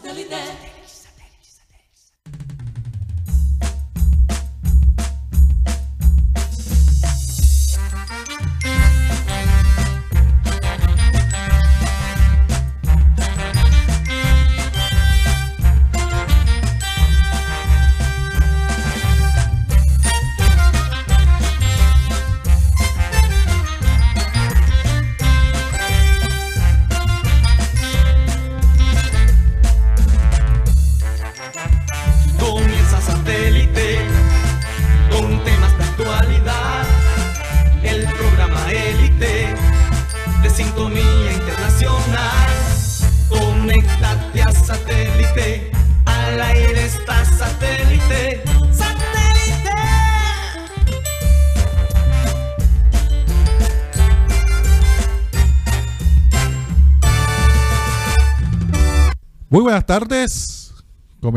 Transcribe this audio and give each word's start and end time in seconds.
Comienza 0.00 1.01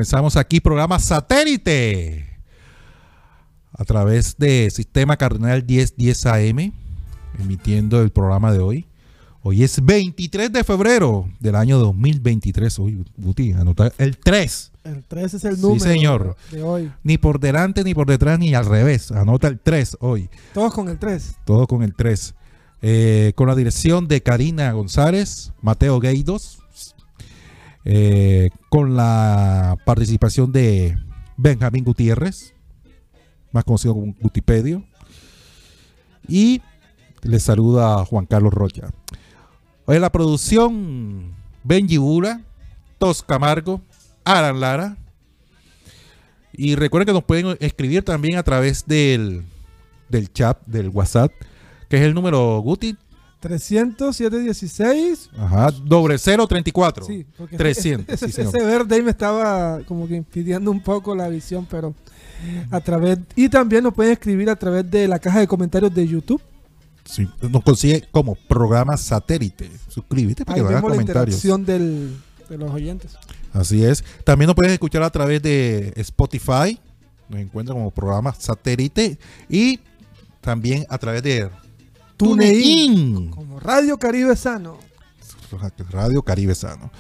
Comenzamos 0.06 0.38
aquí 0.38 0.60
programa 0.60 1.00
satélite 1.00 2.28
a 3.76 3.84
través 3.86 4.38
de 4.38 4.70
Sistema 4.70 5.18
Cardenal 5.18 5.66
1010 5.66 6.26
AM, 6.28 6.72
emitiendo 7.40 8.00
el 8.04 8.12
programa 8.12 8.52
de 8.52 8.60
hoy. 8.60 8.86
Hoy 9.42 9.64
es 9.64 9.84
23 9.84 10.54
de 10.54 10.64
febrero 10.64 11.28
del 11.40 11.56
año 11.56 11.80
2023. 11.80 12.78
Uy, 12.78 13.04
Guti, 13.18 13.54
anota 13.54 13.92
el 13.98 14.16
3. 14.20 14.72
El 14.84 15.04
3 15.06 15.34
es 15.34 15.44
el 15.44 15.56
Sí, 15.56 15.62
número 15.64 15.84
señor. 15.84 16.36
de 16.52 16.62
hoy. 16.62 16.92
Ni 17.02 17.18
por 17.18 17.40
delante, 17.40 17.84
ni 17.84 17.96
por 17.96 18.06
detrás, 18.06 18.38
ni 18.38 18.54
al 18.54 18.68
revés. 18.68 19.12
Anota 19.12 19.48
el 19.48 19.60
3 19.60 19.98
hoy. 20.02 20.30
Todos 20.54 20.72
con 20.72 20.88
el 20.88 21.00
3. 21.00 21.38
Todo 21.46 21.66
con 21.66 21.82
el 21.82 21.96
3. 21.96 22.36
Eh, 22.84 23.34
con 23.36 23.48
la 23.48 23.56
dirección 23.56 24.08
de 24.08 24.22
Karina 24.22 24.72
González, 24.72 25.52
Mateo 25.64 26.00
Gueidos, 26.00 26.60
eh, 27.86 28.50
con 28.70 28.96
la 28.96 29.78
participación 29.86 30.52
de 30.52 30.98
Benjamín 31.38 31.84
Gutiérrez, 31.84 32.54
más 33.52 33.64
conocido 33.64 33.94
como 33.94 34.14
Gutipedio, 34.20 34.84
y 36.28 36.62
le 37.22 37.40
saluda 37.40 38.04
Juan 38.06 38.26
Carlos 38.26 38.54
Rocha. 38.54 38.90
Hoy 39.86 39.98
en 39.98 40.02
la 40.02 40.12
producción, 40.12 41.36
Benji 41.64 41.98
Bura, 41.98 42.42
Tos 42.98 43.22
Camargo, 43.22 43.82
Alan 44.24 44.60
Lara. 44.60 44.98
Y 46.54 46.76
recuerden 46.76 47.06
que 47.06 47.14
nos 47.14 47.24
pueden 47.24 47.58
escribir 47.60 48.04
también 48.04 48.38
a 48.38 48.44
través 48.44 48.86
del, 48.88 49.44
del 50.10 50.32
chat, 50.32 50.58
del 50.66 50.90
WhatsApp, 50.90 51.32
que 51.90 51.98
es 51.98 52.04
el 52.04 52.14
número 52.14 52.60
Guti, 52.60 52.98
300, 53.46 54.16
716. 54.16 55.30
ajá, 55.38 55.70
doble 55.84 56.18
034. 56.18 57.06
Sí, 57.06 57.28
porque 57.38 57.56
300, 57.58 58.12
Ese, 58.12 58.32
sí, 58.32 58.42
ese 58.42 58.64
verde 58.66 58.96
ahí 58.96 59.04
me 59.04 59.12
estaba 59.12 59.82
como 59.88 60.08
que 60.08 60.16
impidiendo 60.16 60.72
un 60.72 60.82
poco 60.82 61.14
la 61.16 61.28
visión, 61.30 61.68
pero 61.70 61.94
a 62.72 62.80
través. 62.80 63.20
Y 63.36 63.48
también 63.48 63.84
nos 63.84 63.94
pueden 63.94 64.14
escribir 64.14 64.50
a 64.50 64.56
través 64.56 64.90
de 64.90 65.08
la 65.08 65.20
caja 65.20 65.42
de 65.42 65.48
comentarios 65.48 65.94
de 65.94 66.08
YouTube. 66.08 66.42
Sí, 67.04 67.28
nos 67.52 67.62
consigue 67.64 68.08
como 68.12 68.34
programa 68.34 68.98
satélite. 68.98 69.70
Suscríbete 69.90 70.44
para 70.44 70.56
Ahí 70.56 70.62
que 70.64 70.68
hagas 70.70 70.82
la 70.82 70.90
comentarios. 70.90 71.36
interacción 71.36 71.66
del, 71.66 72.18
de 72.50 72.58
los 72.58 72.72
oyentes. 72.72 73.16
Así 73.54 73.86
es. 73.86 74.04
También 74.24 74.48
nos 74.48 74.56
pueden 74.56 74.72
escuchar 74.74 75.04
a 75.04 75.12
través 75.12 75.40
de 75.44 75.94
Spotify. 75.98 76.80
Nos 77.30 77.40
encuentran 77.40 77.78
como 77.78 77.92
programa 77.92 78.34
satélite. 78.34 79.20
Y 79.48 79.80
también 80.42 80.88
a 80.90 80.98
través 80.98 81.22
de 81.22 81.48
TuneIn. 82.18 83.32
Como 83.32 83.60
Radio 83.60 83.98
Caribe 83.98 84.36
Sano. 84.36 84.78
Radio 85.90 86.22
Caribe 86.22 86.56
Sano. 86.56 86.92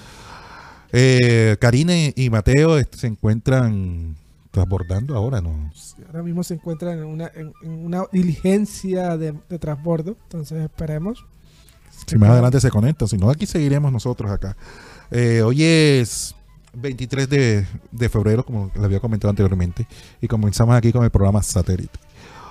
Eh, 0.91 1.57
Karine 1.59 2.13
y 2.15 2.29
Mateo 2.29 2.77
se 2.91 3.07
encuentran 3.07 4.15
transbordando 4.51 5.15
ahora, 5.15 5.41
¿no? 5.41 5.71
Ahora 6.07 6.23
mismo 6.23 6.43
se 6.43 6.53
encuentran 6.53 6.99
en 6.99 7.05
una, 7.05 7.29
en, 7.35 7.51
en 7.63 7.85
una 7.85 8.03
diligencia 8.11 9.17
de, 9.17 9.33
de 9.49 9.59
transbordo. 9.59 10.15
Entonces 10.23 10.63
esperemos. 10.63 11.25
Si 12.07 12.17
más 12.17 12.29
adelante 12.29 12.59
se 12.61 12.69
conectan, 12.69 13.07
si 13.07 13.17
no, 13.17 13.29
aquí 13.29 13.45
seguiremos 13.45 13.91
nosotros 13.91 14.31
acá. 14.31 14.55
Eh, 15.11 15.41
hoy 15.41 15.63
es 15.63 16.35
23 16.73 17.29
de, 17.29 17.65
de 17.91 18.09
febrero, 18.09 18.45
como 18.45 18.71
les 18.73 18.83
había 18.83 18.99
comentado 18.99 19.29
anteriormente, 19.29 19.87
y 20.21 20.27
comenzamos 20.27 20.75
aquí 20.75 20.91
con 20.91 21.03
el 21.03 21.09
programa 21.09 21.41
Satélite. 21.41 21.99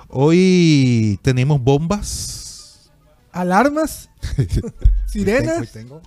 Hoy 0.09 1.19
tenemos 1.21 1.61
bombas. 1.61 2.44
Alarmas, 3.35 4.09
Hoy 4.37 4.47
sirenas. 5.07 5.71
tengo- 5.71 6.01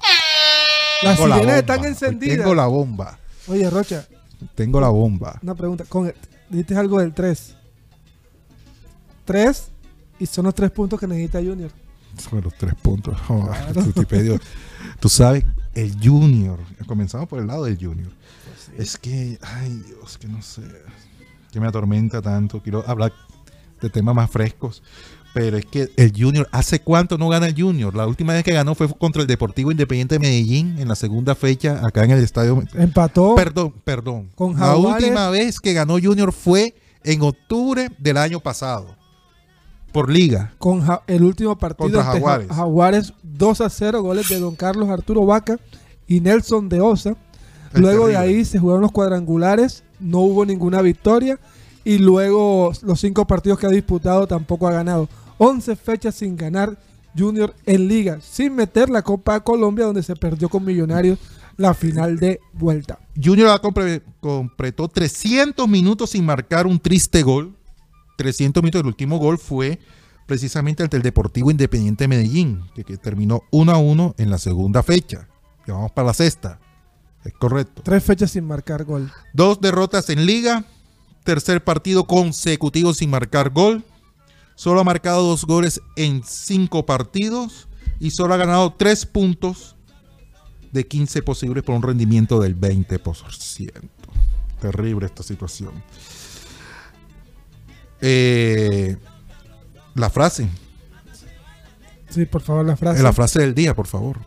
Las 1.03 1.17
tengo 1.19 1.35
sirenas 1.35 1.57
están 1.59 1.81
Hoy 1.81 1.87
encendidas. 1.89 2.39
Tengo 2.39 2.55
la 2.55 2.67
bomba. 2.67 3.19
Oye, 3.47 3.69
Rocha, 3.71 4.07
Tengo 4.55 4.81
la 4.81 4.89
bomba. 4.89 5.39
una 5.43 5.55
pregunta. 5.55 5.85
Con, 5.89 6.13
dijiste 6.49 6.77
algo 6.77 6.99
del 7.01 7.13
3. 7.13 7.55
3 9.25 9.69
y 10.21 10.27
son 10.27 10.47
los 10.47 10.55
tres 10.55 10.71
puntos 10.71 10.99
que 10.99 11.07
necesita 11.07 11.39
Junior. 11.39 11.71
Son 12.17 12.41
los 12.43 12.55
tres 12.57 12.75
puntos. 12.75 13.17
Oh, 13.29 13.47
Claro. 13.47 14.39
Tú 15.01 15.09
sabes, 15.09 15.45
el 15.75 15.95
Junior. 16.03 16.59
Comenzamos 16.87 17.29
por 17.29 17.39
el 17.41 17.47
lado 17.47 17.65
del 17.65 17.77
Junior. 17.77 18.11
Es 18.77 18.97
que, 18.97 19.39
ay 19.43 19.83
Dios, 19.87 20.19
que 20.19 20.29
no 20.29 20.41
sé. 20.43 20.63
Que 21.53 21.61
me 21.61 21.67
atormenta 21.69 22.21
tanto. 22.23 22.63
Quiero 22.63 22.85
hablar 22.89 23.13
de 23.81 23.91
temas 23.91 24.15
más 24.15 24.31
frescos. 24.31 24.83
Pero 25.41 25.57
es 25.57 25.67
que 25.67 25.89
el 25.97 26.13
Junior, 26.17 26.49
¿hace 26.51 26.81
cuánto 26.81 27.17
no 27.17 27.29
gana 27.29 27.47
el 27.47 27.55
Junior? 27.61 27.95
La 27.95 28.07
última 28.09 28.33
vez 28.33 28.43
que 28.43 28.53
ganó 28.53 28.75
fue 28.75 28.89
contra 28.89 29.23
el 29.23 29.29
Deportivo 29.29 29.71
Independiente 29.71 30.17
de 30.17 30.19
Medellín 30.19 30.77
en 30.81 30.89
la 30.89 30.97
segunda 30.97 31.35
fecha 31.37 31.81
acá 31.87 32.03
en 32.05 32.11
el 32.11 32.25
estadio. 32.25 32.61
Empató. 32.75 33.35
Perdón, 33.37 33.73
perdón. 33.85 34.31
Con 34.35 34.55
la 34.55 34.59
Jaguares. 34.67 35.05
última 35.05 35.31
vez 35.31 35.61
que 35.61 35.75
ganó 35.75 35.95
Junior 36.03 36.33
fue 36.33 36.75
en 37.05 37.23
octubre 37.23 37.89
del 37.99 38.17
año 38.17 38.41
pasado. 38.41 38.97
Por 39.93 40.11
liga. 40.11 40.53
con 40.59 40.81
Ja- 40.83 41.03
el 41.07 41.23
último 41.23 41.57
partido 41.57 41.85
Contra 41.91 42.03
Jaguares. 42.05 42.49
Jaguares 42.49 43.13
2 43.23 43.61
a 43.63 43.71
0, 43.71 44.03
goles 44.03 44.29
de 44.29 44.39
Don 44.41 44.55
Carlos 44.57 44.89
Arturo 44.91 45.25
Vaca 45.25 45.59
y 46.07 46.21
Nelson 46.21 46.69
de 46.69 46.81
Osa. 46.81 47.15
Es 47.73 47.81
Luego 47.81 48.09
de 48.09 48.17
ahí 48.17 48.45
se 48.45 48.59
jugaron 48.59 48.83
los 48.83 48.93
cuadrangulares, 48.93 49.85
no 50.01 50.19
hubo 50.19 50.45
ninguna 50.45 50.83
victoria 50.83 51.39
y 51.85 51.99
luego 51.99 52.73
los 52.83 53.01
cinco 53.01 53.27
partidos 53.27 53.59
que 53.59 53.67
ha 53.67 53.71
disputado 53.71 54.27
tampoco 54.27 54.69
ha 54.69 54.73
ganado. 54.73 55.09
11 55.39 55.77
fechas 55.77 56.17
sin 56.17 56.37
ganar 56.37 56.79
Junior 57.17 57.55
en 57.67 57.89
liga, 57.89 58.21
sin 58.21 58.55
meter 58.55 58.91
la 58.91 59.03
Copa 59.03 59.41
Colombia 59.41 59.87
donde 59.87 60.03
se 60.03 60.15
perdió 60.15 60.49
con 60.49 60.65
Millonarios 60.65 61.19
la 61.57 61.75
final 61.75 62.19
de 62.19 62.41
vuelta. 62.53 62.99
Junior 63.21 63.61
completó 64.21 64.89
300 64.89 65.69
minutos 65.69 66.11
sin 66.11 66.25
marcar 66.25 66.67
un 66.67 66.79
triste 66.79 67.23
gol. 67.23 67.57
300 68.17 68.63
minutos. 68.63 68.81
El 68.81 68.87
último 68.87 69.19
gol 69.19 69.39
fue 69.39 69.79
precisamente 70.27 70.83
ante 70.83 70.97
el 70.97 71.03
Deportivo 71.03 71.51
Independiente 71.51 72.05
de 72.05 72.09
Medellín, 72.09 72.63
que, 72.75 72.85
que 72.85 72.97
terminó 72.97 73.43
1 73.51 73.73
a 73.73 73.79
1 73.79 74.15
en 74.19 74.31
la 74.31 74.39
segunda 74.39 74.83
fecha. 74.83 75.29
Ya 75.67 75.75
vamos 75.75 75.91
para 75.93 76.09
la 76.09 76.15
sexta. 76.15 76.61
Es 77.25 77.33
correcto. 77.35 77.83
Tres 77.85 78.05
fechas 78.05 78.31
sin 78.31 78.45
marcar 78.45 78.85
gol. 78.85 79.11
Dos 79.33 79.61
derrotas 79.61 80.09
en 80.11 80.27
liga. 80.27 80.65
Tercer 81.25 81.63
partido 81.65 82.07
consecutivo 82.07 82.95
sin 82.95 83.11
marcar 83.11 83.51
gol. 83.51 83.85
Solo 84.59 84.81
ha 84.81 84.85
marcado 84.85 85.23
dos 85.23 85.45
goles 85.45 85.81
en 85.95 86.25
cinco 86.25 86.85
partidos. 86.85 87.69
Y 88.01 88.11
solo 88.11 88.35
ha 88.35 88.37
ganado 88.37 88.75
tres 88.77 89.07
puntos 89.07 89.77
de 90.73 90.85
15 90.85 91.23
posibles 91.23 91.63
por 91.63 91.77
un 91.77 91.83
rendimiento 91.83 92.41
del 92.41 92.59
20%. 92.59 93.71
Terrible 94.61 95.07
esta 95.07 95.23
situación. 95.23 95.71
Eh, 98.01 98.97
la 99.95 100.11
frase. 100.11 100.49
Sí, 102.11 102.27
por 102.27 102.43
favor, 102.43 102.67
la 102.67 102.77
frase. 102.77 103.01
La 103.01 103.13
frase 103.13 103.39
del 103.39 103.55
día, 103.55 103.77
por 103.77 103.87
favor. 103.87 104.19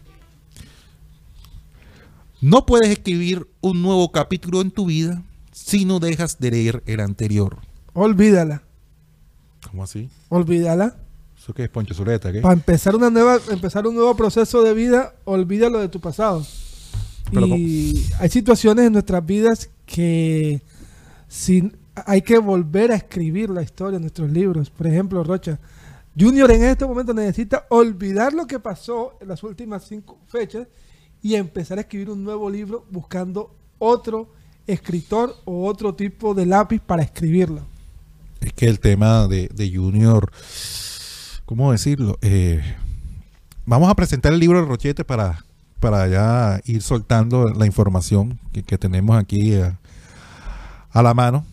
No 2.40 2.66
puedes 2.66 2.90
escribir 2.90 3.50
un 3.60 3.82
nuevo 3.82 4.14
capítulo 4.14 4.62
en 4.62 4.72
tu 4.72 4.86
vida 4.86 5.24
si 5.52 5.84
no 5.84 6.00
dejas 6.00 6.40
de 6.40 6.52
leer 6.52 6.84
el 6.86 7.02
anterior. 7.02 7.58
Olvídala. 7.92 8.64
¿Cómo 9.70 9.84
así? 9.84 10.10
Olvídala. 10.30 10.96
¿Eso 11.38 11.54
qué 11.54 11.64
es 11.64 11.70
Poncho 11.70 11.94
Zuleta? 11.94 12.32
¿qué? 12.32 12.42
Para 12.42 12.54
empezar 12.54 12.96
una 12.96 13.10
nueva, 13.10 13.40
empezar 13.50 13.88
un 13.88 13.96
nuevo 13.96 14.16
proceso 14.16 14.62
de 14.62 14.74
vida, 14.74 15.16
olvídalo 15.26 15.80
de 15.80 15.90
tu 15.90 16.00
pasado. 16.00 16.46
Pero 17.32 17.48
y 17.48 18.06
hay 18.20 18.30
situaciones 18.30 18.88
en 18.88 18.94
nuestras 18.94 19.26
vidas 19.26 19.70
que 19.86 20.62
sin, 21.28 21.78
hay 21.96 22.22
que 22.22 22.38
volver 22.38 22.92
a 22.92 22.96
escribir 22.96 23.50
la 23.50 23.62
historia 23.62 23.96
en 23.96 24.04
nuestros 24.04 24.30
libros. 24.30 24.70
Por 24.70 24.88
ejemplo, 24.88 25.24
Rocha, 25.24 25.60
Junior 26.20 26.52
en 26.52 26.64
este 26.64 26.86
momento 26.86 27.14
necesita 27.14 27.66
olvidar 27.70 28.34
lo 28.34 28.46
que 28.46 28.60
pasó 28.60 29.18
en 29.22 29.30
las 29.30 29.42
últimas 29.44 29.86
cinco 29.86 30.20
fechas 30.28 30.68
y 31.22 31.36
empezar 31.36 31.78
a 31.78 31.82
escribir 31.82 32.10
un 32.10 32.24
nuevo 32.24 32.50
libro 32.50 32.86
buscando 32.90 33.56
otro 33.80 34.30
escritor 34.68 35.36
o 35.46 35.66
otro 35.66 35.96
tipo 35.96 36.34
de 36.34 36.46
lápiz 36.46 36.82
para 36.82 37.04
escribirlo. 37.04 37.71
Es 38.42 38.54
que 38.54 38.68
el 38.68 38.80
tema 38.80 39.28
de, 39.28 39.50
de 39.54 39.76
Junior, 39.76 40.32
¿cómo 41.46 41.72
decirlo? 41.72 42.18
Eh, 42.22 42.62
vamos 43.66 43.90
a 43.90 43.96
presentar 43.96 44.34
el 44.34 44.40
libro 44.40 44.60
de 44.62 44.68
Rochete 44.68 45.04
para, 45.06 45.46
para 45.80 46.08
ya 46.08 46.60
ir 46.66 46.82
soltando 46.82 47.50
la 47.50 47.66
información 47.66 48.40
que, 48.52 48.64
que 48.64 48.78
tenemos 48.78 49.18
aquí 49.18 49.56
a, 49.56 49.80
a 50.92 51.02
la 51.04 51.14
mano 51.14 51.46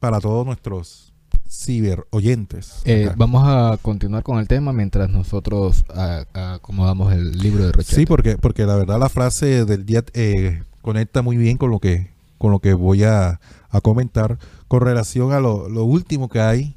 para 0.00 0.18
todos 0.20 0.44
nuestros 0.44 1.12
ciber 1.48 2.06
oyentes. 2.10 2.80
Eh, 2.84 3.10
vamos 3.16 3.44
a 3.46 3.78
continuar 3.82 4.22
con 4.24 4.38
el 4.38 4.48
tema 4.48 4.72
mientras 4.72 5.10
nosotros 5.10 5.84
a- 5.94 6.24
a- 6.34 6.54
acomodamos 6.54 7.12
el 7.12 7.38
libro 7.38 7.66
de 7.66 7.72
Rochette. 7.72 7.94
Sí, 7.96 8.06
porque, 8.06 8.36
porque 8.36 8.64
la 8.66 8.74
verdad 8.74 8.98
la 8.98 9.08
frase 9.08 9.64
del 9.64 9.86
día 9.86 10.02
eh, 10.14 10.62
conecta 10.80 11.22
muy 11.22 11.36
bien 11.36 11.56
con 11.58 11.70
lo 11.70 11.78
que, 11.78 12.10
con 12.38 12.50
lo 12.50 12.58
que 12.58 12.72
voy 12.74 13.04
a, 13.04 13.38
a 13.72 13.80
comentar 13.80 14.38
con 14.68 14.82
relación 14.82 15.32
a 15.32 15.40
lo, 15.40 15.68
lo 15.68 15.84
último 15.84 16.28
que 16.28 16.40
hay 16.40 16.76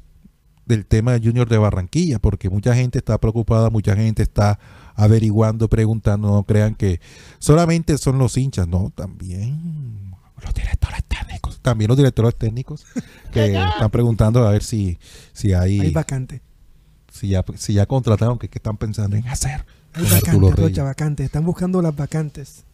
del 0.64 0.84
tema 0.84 1.12
de 1.12 1.20
Junior 1.20 1.48
de 1.48 1.58
Barranquilla, 1.58 2.18
porque 2.18 2.50
mucha 2.50 2.74
gente 2.74 2.98
está 2.98 3.18
preocupada, 3.18 3.70
mucha 3.70 3.94
gente 3.94 4.22
está 4.22 4.58
averiguando, 4.96 5.68
preguntando, 5.68 6.28
no 6.28 6.42
crean 6.42 6.74
que 6.74 7.00
solamente 7.38 7.96
son 7.98 8.18
los 8.18 8.36
hinchas, 8.36 8.66
no, 8.66 8.90
también 8.94 10.16
los 10.42 10.52
directores 10.54 11.04
técnicos, 11.04 11.60
también 11.62 11.88
los 11.88 11.96
directores 11.96 12.34
técnicos 12.34 12.84
que 13.32 13.54
están 13.54 13.90
preguntando 13.90 14.44
a 14.46 14.50
ver 14.50 14.64
si, 14.64 14.98
si 15.32 15.52
hay, 15.52 15.80
Hay 15.80 15.90
vacante. 15.92 16.42
si 17.12 17.28
ya, 17.28 17.44
si 17.56 17.74
ya 17.74 17.86
contrataron, 17.86 18.38
que 18.38 18.48
qué 18.48 18.58
están 18.58 18.76
pensando 18.76 19.16
en 19.16 19.28
hacer. 19.28 19.64
Hay. 19.94 20.02
Rocha, 20.50 20.82
vacantes. 20.82 21.24
Están 21.24 21.46
buscando 21.46 21.80
las 21.80 21.96
vacantes. 21.96 22.64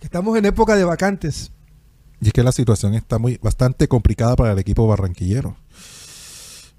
Estamos 0.00 0.36
en 0.36 0.44
época 0.44 0.74
de 0.74 0.82
vacantes. 0.82 1.52
Y 2.20 2.28
es 2.28 2.32
que 2.32 2.42
la 2.42 2.52
situación 2.52 2.94
está 2.94 3.18
muy 3.18 3.38
bastante 3.42 3.86
complicada 3.86 4.34
para 4.34 4.52
el 4.52 4.58
equipo 4.58 4.86
barranquillero. 4.86 5.56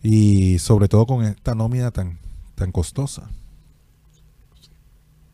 Y 0.04 0.60
sobre 0.60 0.88
todo 0.88 1.06
con 1.06 1.24
esta 1.24 1.56
nómina 1.56 1.92
tan, 1.92 2.20
tan 2.56 2.72
costosa. 2.72 3.30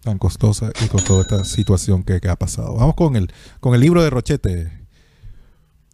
Tan 0.02 0.20
costosa 0.20 0.72
y 0.84 0.88
con 0.88 1.04
toda 1.04 1.22
esta 1.22 1.44
situación 1.44 2.04
que, 2.04 2.20
que 2.20 2.30
ha 2.30 2.36
pasado. 2.36 2.76
Vamos 2.76 2.96
con 2.96 3.16
el, 3.16 3.32
con 3.60 3.74
el 3.74 3.82
libro 3.82 4.04
de 4.04 4.12
Rochete, 4.12 4.72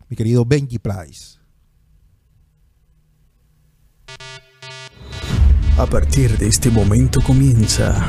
mi 0.09 0.17
querido 0.17 0.43
Benji 0.45 0.79
Price. 0.79 1.39
A 5.77 5.85
partir 5.85 6.37
de 6.37 6.47
este 6.47 6.69
momento 6.69 7.21
comienza 7.21 8.05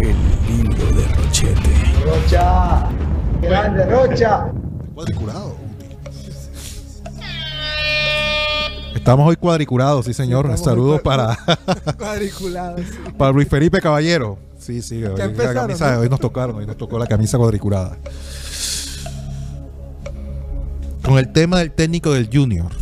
el 0.00 0.16
libro 0.48 0.84
de 0.92 1.06
Rochete. 1.14 1.70
Rocha, 2.04 2.90
grande 3.40 3.86
Rocha. 3.86 4.52
Cuadriculado. 4.96 5.54
Estamos 8.94 9.28
hoy 9.28 9.36
cuadriculados, 9.36 10.06
sí 10.06 10.14
señor. 10.14 10.46
Estamos 10.46 10.64
Saludos 10.64 11.02
para, 11.02 11.38
Cuadriculados. 11.98 12.80
sí. 12.80 12.96
para 13.18 13.30
Luis 13.32 13.46
Felipe 13.46 13.78
Caballero. 13.82 14.38
Sí, 14.58 14.80
sí, 14.80 15.04
hoy, 15.04 15.18
la 15.18 15.52
camisa- 15.52 15.92
¿no? 15.96 16.00
hoy 16.00 16.08
nos 16.08 16.18
tocaron, 16.18 16.56
hoy 16.56 16.64
nos 16.66 16.78
tocó 16.78 16.98
la 16.98 17.06
camisa 17.06 17.36
cuadriculada. 17.36 17.98
Con 21.04 21.18
el 21.18 21.30
tema 21.30 21.58
del 21.58 21.72
técnico 21.72 22.12
del 22.14 22.30
Junior. 22.32 22.72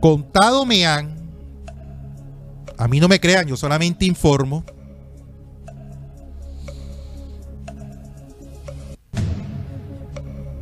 Contado 0.00 0.64
me 0.66 0.86
han, 0.86 1.16
a 2.78 2.86
mí 2.86 3.00
no 3.00 3.08
me 3.08 3.18
crean, 3.18 3.48
yo 3.48 3.56
solamente 3.56 4.04
informo. 4.04 4.62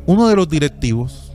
Uno 0.07 0.27
de 0.27 0.35
los 0.35 0.49
directivos 0.49 1.31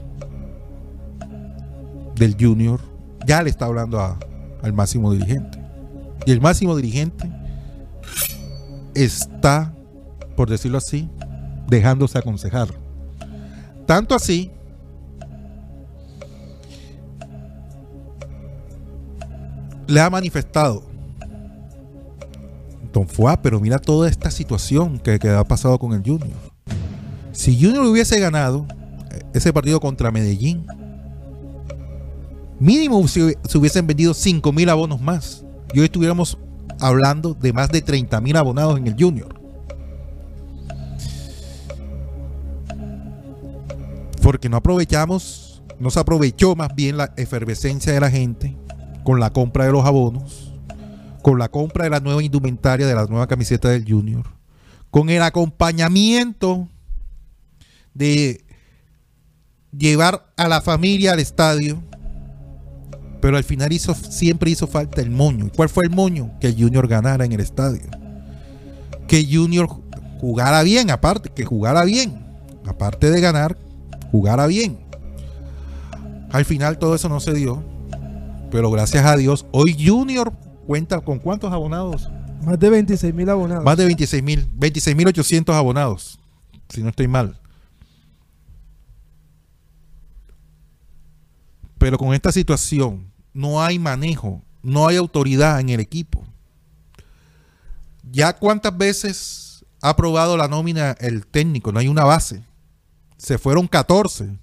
del 2.15 2.35
Junior 2.39 2.79
ya 3.25 3.41
le 3.41 3.49
está 3.49 3.65
hablando 3.65 3.99
a- 3.99 4.17
al 4.61 4.73
máximo 4.73 5.11
dirigente. 5.13 5.59
Y 6.25 6.31
el 6.31 6.41
máximo 6.41 6.75
dirigente 6.75 7.29
está, 8.95 9.73
por 10.35 10.49
decirlo 10.49 10.77
así, 10.77 11.09
dejándose 11.67 12.17
aconsejar. 12.17 12.67
Tanto 13.85 14.15
así 14.15 14.51
le 19.87 19.99
ha 19.99 20.09
manifestado 20.09 20.83
Don 22.91 23.07
Fuá, 23.07 23.41
pero 23.41 23.59
mira 23.59 23.79
toda 23.79 24.07
esta 24.07 24.29
situación 24.29 24.99
que, 24.99 25.17
que 25.17 25.29
ha 25.29 25.43
pasado 25.43 25.79
con 25.79 25.93
el 25.93 26.01
Junior. 26.03 26.52
Si 27.33 27.59
Junior 27.59 27.85
hubiese 27.85 28.19
ganado 28.19 28.65
eh, 29.11 29.21
ese 29.33 29.51
partido 29.51 29.79
contra 29.79 30.11
Medellín, 30.11 30.65
mínimo 32.59 33.05
se, 33.07 33.37
se 33.47 33.57
hubiesen 33.57 33.85
vendido 33.87 34.13
5 34.13 34.51
mil 34.53 34.69
abonos 34.69 35.01
más. 35.01 35.43
Y 35.73 35.79
hoy 35.79 35.85
estuviéramos 35.85 36.37
hablando 36.79 37.33
de 37.33 37.51
más 37.51 37.69
de 37.69 37.81
30 37.81 38.21
mil 38.21 38.37
abonados 38.37 38.77
en 38.77 38.87
el 38.87 38.95
Junior. 38.97 39.39
Porque 44.21 44.47
no 44.47 44.57
aprovechamos, 44.57 45.63
no 45.79 45.89
se 45.89 45.99
aprovechó 45.99 46.55
más 46.55 46.73
bien 46.75 46.97
la 46.97 47.13
efervescencia 47.17 47.91
de 47.91 47.99
la 47.99 48.11
gente 48.11 48.55
con 49.03 49.19
la 49.19 49.31
compra 49.31 49.65
de 49.65 49.71
los 49.71 49.85
abonos, 49.85 50.53
con 51.21 51.39
la 51.39 51.49
compra 51.49 51.85
de 51.85 51.89
la 51.89 51.99
nueva 51.99 52.23
indumentaria, 52.23 52.87
de 52.87 52.95
la 52.95 53.05
nueva 53.05 53.27
camiseta 53.27 53.69
del 53.69 53.85
Junior, 53.85 54.23
con 54.91 55.09
el 55.09 55.21
acompañamiento 55.23 56.69
de 57.93 58.43
llevar 59.77 60.31
a 60.37 60.47
la 60.47 60.61
familia 60.61 61.13
al 61.13 61.19
estadio, 61.19 61.81
pero 63.21 63.37
al 63.37 63.43
final 63.43 63.71
hizo, 63.71 63.93
siempre 63.95 64.51
hizo 64.51 64.67
falta 64.67 65.01
el 65.01 65.09
moño. 65.09 65.47
¿Y 65.47 65.49
¿Cuál 65.49 65.69
fue 65.69 65.85
el 65.85 65.91
moño? 65.91 66.31
Que 66.39 66.47
el 66.47 66.55
Junior 66.55 66.87
ganara 66.87 67.25
en 67.25 67.31
el 67.31 67.39
estadio. 67.39 67.89
Que 69.07 69.25
Junior 69.29 69.69
jugara 70.19 70.63
bien, 70.63 70.91
aparte, 70.91 71.29
que 71.29 71.45
jugara 71.45 71.83
bien. 71.85 72.21
Aparte 72.65 73.11
de 73.11 73.21
ganar, 73.21 73.57
jugara 74.11 74.47
bien. 74.47 74.79
Al 76.31 76.45
final 76.45 76.79
todo 76.79 76.95
eso 76.95 77.09
no 77.09 77.19
se 77.19 77.33
dio. 77.33 77.63
Pero 78.51 78.69
gracias 78.71 79.05
a 79.05 79.17
Dios, 79.17 79.45
hoy 79.51 79.75
Junior 79.79 80.33
cuenta 80.67 80.99
con 81.01 81.19
cuántos 81.19 81.51
abonados? 81.51 82.09
Más 82.43 82.59
de 82.59 82.69
26 82.69 83.13
mil 83.13 83.29
abonados. 83.29 83.63
Más 83.63 83.77
de 83.77 83.85
26 83.85 84.21
mil, 84.21 84.47
26 84.55 84.95
mil 84.95 85.07
800 85.07 85.55
abonados, 85.55 86.19
si 86.69 86.83
no 86.83 86.89
estoy 86.89 87.07
mal. 87.07 87.39
Pero 91.83 91.97
con 91.97 92.13
esta 92.13 92.31
situación 92.31 93.11
no 93.33 93.61
hay 93.61 93.77
manejo, 93.77 94.41
no 94.61 94.87
hay 94.87 94.95
autoridad 94.95 95.59
en 95.59 95.67
el 95.67 95.81
equipo. 95.81 96.23
Ya 98.09 98.31
cuántas 98.31 98.77
veces 98.77 99.65
ha 99.81 99.89
aprobado 99.89 100.37
la 100.37 100.47
nómina 100.47 100.95
el 101.01 101.27
técnico, 101.27 101.73
no 101.73 101.79
hay 101.79 101.89
una 101.89 102.05
base. 102.05 102.41
Se 103.17 103.37
fueron 103.37 103.67
14, 103.67 104.39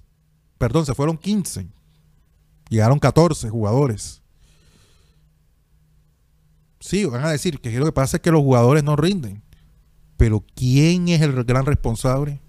perdón, 0.59 0.85
se 0.85 0.93
fueron 0.93 1.17
15. 1.17 1.65
Llegaron 2.69 2.99
14 2.99 3.49
jugadores. 3.49 4.21
Sí, 6.79 7.05
van 7.05 7.25
a 7.25 7.31
decir 7.31 7.59
que 7.59 7.71
lo 7.71 7.85
que 7.85 7.91
pasa 7.91 8.17
es 8.17 8.21
que 8.21 8.29
los 8.29 8.41
jugadores 8.41 8.83
no 8.83 8.95
rinden. 8.95 9.41
Pero 10.15 10.45
¿quién 10.53 11.09
es 11.09 11.21
el 11.21 11.43
gran 11.43 11.65
responsable? 11.65 12.39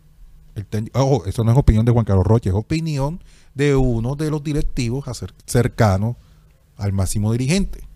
El 0.55 0.67
técnico. 0.67 1.01
Ojo, 1.01 1.25
eso 1.25 1.45
no 1.45 1.53
es 1.53 1.57
opinión 1.57 1.87
de 1.87 1.93
Juan 1.93 2.05
Carlos 2.05 2.27
Roche, 2.27 2.51
es 2.51 2.55
opinión 2.55 3.23
de 3.55 3.77
uno 3.77 4.15
de 4.17 4.31
los 4.31 4.43
directivos 4.43 5.05
cercanos 5.47 6.17
al 6.77 6.93
máximo 6.93 7.33
dirigente. 7.33 7.87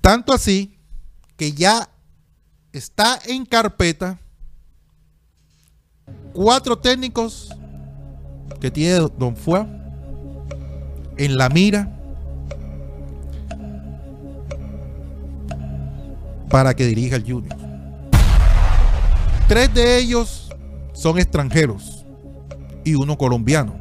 Tanto 0.00 0.32
así 0.32 0.78
que 1.36 1.52
ya 1.52 1.88
está 2.72 3.18
en 3.26 3.44
carpeta 3.44 4.18
cuatro 6.32 6.78
técnicos 6.78 7.50
que 8.60 8.70
tiene 8.70 9.08
Don 9.18 9.36
Fua 9.36 9.66
en 11.16 11.36
la 11.36 11.48
mira 11.48 11.92
para 16.48 16.74
que 16.74 16.86
dirija 16.86 17.16
el 17.16 17.22
Junior. 17.22 17.56
Tres 19.48 19.72
de 19.74 19.98
ellos 19.98 20.50
son 20.92 21.18
extranjeros 21.18 21.95
y 22.86 22.94
uno 22.94 23.18
colombiano. 23.18 23.74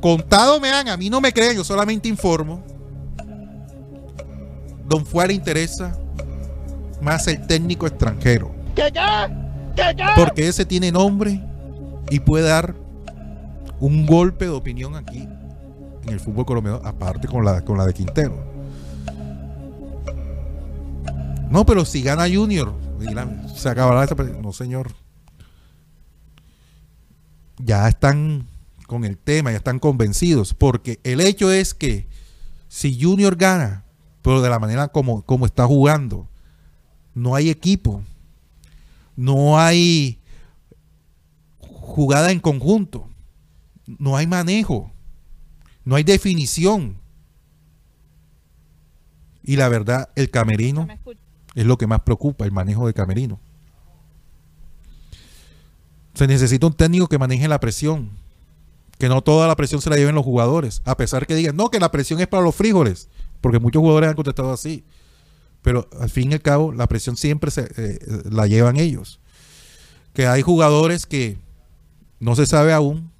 Contado 0.00 0.60
me 0.60 0.70
han, 0.70 0.88
a 0.88 0.96
mí 0.96 1.10
no 1.10 1.20
me 1.20 1.32
creen, 1.32 1.56
yo 1.56 1.64
solamente 1.64 2.08
informo. 2.08 2.62
Don 4.86 5.04
Fuá 5.04 5.26
le 5.26 5.34
interesa 5.34 5.98
más 7.02 7.26
el 7.26 7.44
técnico 7.46 7.88
extranjero. 7.88 8.54
Porque 10.16 10.46
ese 10.46 10.64
tiene 10.64 10.92
nombre 10.92 11.42
y 12.08 12.20
puede 12.20 12.48
dar 12.48 12.76
un 13.80 14.06
golpe 14.06 14.44
de 14.44 14.52
opinión 14.52 14.94
aquí 14.94 15.28
en 16.04 16.08
el 16.08 16.20
fútbol 16.20 16.46
colombiano, 16.46 16.80
aparte 16.84 17.26
con 17.26 17.44
la, 17.44 17.62
con 17.62 17.76
la 17.76 17.86
de 17.86 17.94
Quintero. 17.94 18.54
No, 21.50 21.66
pero 21.66 21.84
si 21.84 22.02
gana 22.02 22.26
Junior, 22.32 22.74
se 23.56 23.68
acabará 23.68 24.04
esta. 24.04 24.14
No, 24.22 24.52
señor. 24.52 25.03
Ya 27.58 27.88
están 27.88 28.46
con 28.86 29.04
el 29.04 29.16
tema, 29.16 29.50
ya 29.50 29.58
están 29.58 29.78
convencidos, 29.78 30.54
porque 30.54 31.00
el 31.04 31.20
hecho 31.20 31.50
es 31.50 31.74
que 31.74 32.06
si 32.68 33.00
Junior 33.00 33.36
gana, 33.36 33.84
pero 34.22 34.42
de 34.42 34.50
la 34.50 34.58
manera 34.58 34.88
como, 34.88 35.22
como 35.22 35.46
está 35.46 35.66
jugando, 35.66 36.28
no 37.14 37.34
hay 37.34 37.50
equipo, 37.50 38.02
no 39.16 39.58
hay 39.58 40.20
jugada 41.58 42.32
en 42.32 42.40
conjunto, 42.40 43.08
no 43.86 44.16
hay 44.16 44.26
manejo, 44.26 44.90
no 45.84 45.94
hay 45.94 46.02
definición. 46.02 46.98
Y 49.42 49.56
la 49.56 49.68
verdad, 49.68 50.10
el 50.16 50.30
camerino 50.30 50.88
es 51.54 51.66
lo 51.66 51.76
que 51.78 51.86
más 51.86 52.00
preocupa, 52.00 52.44
el 52.44 52.52
manejo 52.52 52.86
de 52.86 52.94
camerino. 52.94 53.38
Se 56.14 56.26
necesita 56.26 56.66
un 56.66 56.74
técnico 56.74 57.08
que 57.08 57.18
maneje 57.18 57.48
la 57.48 57.60
presión, 57.60 58.10
que 58.98 59.08
no 59.08 59.22
toda 59.22 59.48
la 59.48 59.56
presión 59.56 59.80
se 59.80 59.90
la 59.90 59.96
lleven 59.96 60.14
los 60.14 60.24
jugadores, 60.24 60.80
a 60.84 60.96
pesar 60.96 61.26
que 61.26 61.34
digan, 61.34 61.56
no, 61.56 61.70
que 61.70 61.80
la 61.80 61.90
presión 61.90 62.20
es 62.20 62.28
para 62.28 62.42
los 62.42 62.54
frijoles, 62.54 63.08
porque 63.40 63.58
muchos 63.58 63.80
jugadores 63.80 64.10
han 64.10 64.16
contestado 64.16 64.52
así. 64.52 64.84
Pero 65.62 65.88
al 65.98 66.10
fin 66.10 66.30
y 66.30 66.34
al 66.34 66.42
cabo, 66.42 66.72
la 66.72 66.86
presión 66.86 67.16
siempre 67.16 67.50
se, 67.50 67.68
eh, 67.76 67.98
la 68.30 68.46
llevan 68.46 68.76
ellos. 68.76 69.18
Que 70.12 70.26
hay 70.26 70.42
jugadores 70.42 71.06
que 71.06 71.38
no 72.20 72.36
se 72.36 72.46
sabe 72.46 72.72
aún 72.72 73.10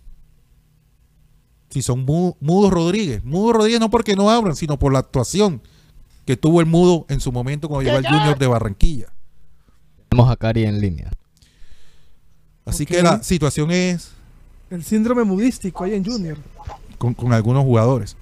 si 1.71 1.83
son 1.83 2.05
mudos 2.05 2.73
Rodríguez. 2.73 3.25
Mudo 3.25 3.55
Rodríguez 3.55 3.81
no 3.81 3.91
porque 3.91 4.15
no 4.15 4.31
hablan, 4.31 4.55
sino 4.55 4.79
por 4.79 4.93
la 4.93 5.01
actuación 5.01 5.61
que 6.25 6.37
tuvo 6.37 6.61
el 6.61 6.67
mudo 6.67 7.05
en 7.09 7.21
su 7.21 7.33
momento 7.33 7.69
cuando 7.69 7.83
llegó 7.83 7.97
al 7.97 8.07
Junior 8.07 8.39
de 8.39 8.47
Barranquilla. 8.47 9.13
Tenemos 10.09 10.31
a 10.31 10.37
Cari 10.37 10.65
en 10.65 10.81
línea. 10.81 11.11
Así 12.64 12.87
que 12.87 13.02
la 13.02 13.23
situación 13.23 13.71
es... 13.71 14.12
El 14.71 14.83
síndrome 14.83 15.25
mudístico 15.25 15.85
ahí 15.85 15.94
en 15.94 16.04
Junior. 16.04 16.38
Con, 16.99 17.33
algunos 17.33 17.64
jugadores. 17.64 18.16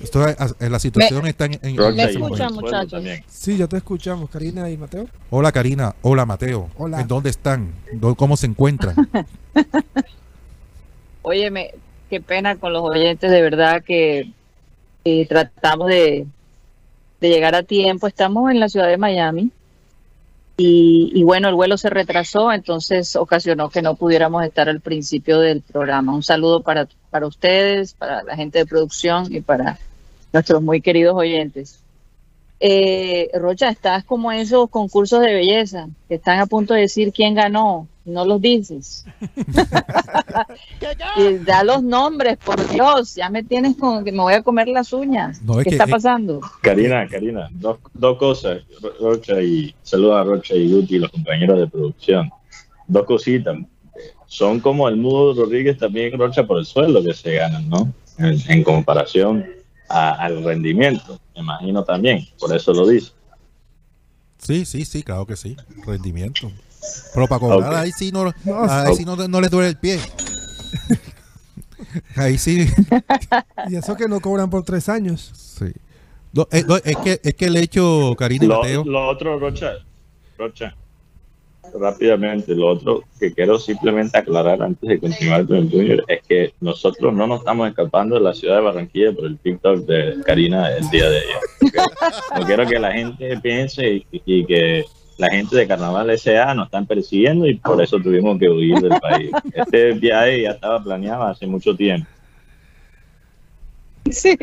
Esto, 0.00 0.24
la 0.60 0.78
situación 0.78 1.26
está 1.26 1.46
en... 1.46 1.58
en 1.62 1.76
¿Me 1.96 2.04
escuchan, 2.04 2.54
muchachos? 2.54 3.04
Sí, 3.28 3.56
ya 3.56 3.66
te 3.66 3.78
escuchamos, 3.78 4.30
Karina 4.30 4.70
y 4.70 4.76
Mateo. 4.76 5.06
Hola, 5.30 5.50
Karina. 5.50 5.94
Hola, 6.02 6.24
Mateo. 6.24 6.70
Hola. 6.76 7.00
¿En 7.00 7.08
dónde 7.08 7.30
están? 7.30 7.72
¿Cómo 8.16 8.36
se 8.36 8.46
encuentran? 8.46 8.94
Óyeme, 11.22 11.72
qué 12.08 12.20
pena 12.20 12.56
con 12.56 12.72
los 12.72 12.82
oyentes, 12.82 13.30
de 13.30 13.42
verdad 13.42 13.82
que 13.82 14.30
tratamos 15.28 15.88
de, 15.88 16.26
de 17.20 17.28
llegar 17.28 17.56
a 17.56 17.64
tiempo. 17.64 18.06
Estamos 18.06 18.50
en 18.50 18.60
la 18.60 18.68
ciudad 18.68 18.88
de 18.88 18.96
Miami 18.96 19.50
y, 20.64 21.24
bueno, 21.24 21.48
el 21.48 21.54
vuelo 21.54 21.76
se 21.76 21.90
retrasó, 21.90 22.52
entonces 22.52 23.16
ocasionó 23.16 23.68
que 23.68 23.82
no 23.82 23.96
pudiéramos 23.96 24.44
estar 24.44 24.68
al 24.68 24.80
principio 24.80 25.40
del 25.40 25.60
programa. 25.60 26.14
Un 26.14 26.22
saludo 26.22 26.62
para, 26.62 26.86
para 27.10 27.26
ustedes, 27.26 27.94
para 27.94 28.22
la 28.22 28.36
gente 28.36 28.58
de 28.58 28.66
producción 28.66 29.26
y 29.34 29.40
para 29.40 29.78
nuestros 30.32 30.62
muy 30.62 30.80
queridos 30.80 31.16
oyentes. 31.16 31.80
Eh, 32.60 33.28
Rocha, 33.34 33.70
estás 33.70 34.04
como 34.04 34.30
esos 34.30 34.70
concursos 34.70 35.20
de 35.20 35.34
belleza 35.34 35.88
que 36.08 36.14
están 36.14 36.38
a 36.38 36.46
punto 36.46 36.74
de 36.74 36.82
decir 36.82 37.12
quién 37.12 37.34
ganó, 37.34 37.88
no 38.04 38.24
los 38.24 38.40
dices. 38.40 39.04
y 41.16 41.38
da 41.38 41.64
los 41.64 41.82
nombres, 41.82 42.38
por 42.38 42.68
Dios, 42.68 43.14
ya 43.14 43.30
me 43.30 43.42
tienes 43.42 43.76
con 43.76 44.04
que 44.04 44.12
me 44.12 44.20
voy 44.20 44.34
a 44.34 44.42
comer 44.42 44.68
las 44.68 44.92
uñas. 44.92 45.40
¿Qué 45.62 45.70
está 45.70 45.86
pasando? 45.86 46.40
Karina, 46.60 47.06
Karina, 47.08 47.48
dos, 47.52 47.78
dos 47.94 48.18
cosas, 48.18 48.62
Rocha 49.00 49.40
y 49.40 49.74
saludos 49.82 50.16
a 50.16 50.24
Rocha 50.24 50.54
y 50.54 50.72
Guti, 50.72 50.98
los 50.98 51.10
compañeros 51.10 51.58
de 51.58 51.66
producción. 51.66 52.30
Dos 52.86 53.04
cositas. 53.04 53.56
Son 54.26 54.60
como 54.60 54.88
el 54.88 54.96
Mudo 54.96 55.34
Rodríguez 55.34 55.78
también, 55.78 56.18
Rocha, 56.18 56.46
por 56.46 56.58
el 56.58 56.64
sueldo 56.64 57.02
que 57.04 57.12
se 57.12 57.34
ganan, 57.34 57.68
¿no? 57.68 57.92
En, 58.18 58.62
comparación 58.62 59.46
al 59.88 60.42
rendimiento, 60.42 61.18
me 61.34 61.42
imagino 61.42 61.84
también, 61.84 62.26
por 62.38 62.54
eso 62.54 62.72
lo 62.72 62.86
dice. 62.86 63.12
Sí, 64.38 64.64
sí, 64.64 64.84
sí, 64.84 65.02
claro 65.02 65.26
que 65.26 65.36
sí, 65.36 65.56
rendimiento. 65.86 66.50
Pero 67.14 67.26
para 67.26 67.40
cobrar, 67.40 67.74
ahí 67.74 67.92
sí 67.92 68.10
no, 68.10 68.32
ahí 68.68 68.96
sí 68.96 69.04
no, 69.04 69.16
no 69.16 69.40
les 69.40 69.50
duele 69.50 69.68
el 69.68 69.76
pie. 69.76 70.00
ahí 72.16 72.38
sí. 72.38 72.66
y 73.68 73.76
eso 73.76 73.96
que 73.96 74.08
no 74.08 74.20
cobran 74.20 74.50
por 74.50 74.64
tres 74.64 74.88
años. 74.88 75.30
Sí. 75.34 75.66
Eh, 76.50 76.64
es, 76.84 76.96
que, 76.96 77.20
es 77.22 77.34
que 77.34 77.44
el 77.44 77.56
hecho, 77.56 78.14
Karina 78.18 78.44
y 78.44 78.48
lo, 78.48 78.60
Mateo. 78.60 78.84
Lo 78.84 79.08
otro, 79.08 79.38
Rocha, 79.38 79.74
Rocha, 80.38 80.74
rápidamente, 81.78 82.54
lo 82.54 82.68
otro 82.68 83.04
que 83.20 83.32
quiero 83.32 83.58
simplemente 83.58 84.16
aclarar 84.16 84.62
antes 84.62 84.88
de 84.88 84.98
continuar 84.98 85.46
con 85.46 85.56
el 85.56 85.70
Junior 85.70 86.04
es 86.08 86.22
que 86.26 86.54
nosotros 86.60 87.12
no 87.12 87.26
nos 87.26 87.40
estamos 87.40 87.68
escapando 87.68 88.14
de 88.14 88.22
la 88.22 88.34
ciudad 88.34 88.56
de 88.56 88.62
Barranquilla 88.62 89.12
por 89.12 89.26
el 89.26 89.38
TikTok 89.38 89.80
de 89.80 90.16
Karina 90.24 90.74
el 90.74 90.88
día 90.90 91.08
de 91.08 91.18
ayer. 91.18 91.36
No 92.38 92.46
quiero 92.46 92.66
que 92.66 92.78
la 92.78 92.92
gente 92.92 93.38
piense 93.40 94.04
y 94.10 94.44
que 94.44 94.84
la 95.18 95.28
gente 95.28 95.56
de 95.56 95.66
Carnaval 95.66 96.10
S.A. 96.10 96.54
nos 96.54 96.66
están 96.66 96.86
persiguiendo 96.86 97.46
y 97.46 97.56
por 97.56 97.82
eso 97.82 97.98
tuvimos 97.98 98.38
que 98.38 98.48
huir 98.48 98.78
del 98.80 99.00
país. 99.00 99.30
Este 99.54 99.92
viaje 99.92 100.42
ya 100.42 100.50
estaba 100.50 100.82
planeado 100.82 101.24
hace 101.24 101.46
mucho 101.46 101.74
tiempo. 101.74 102.08
Sí. 104.10 104.36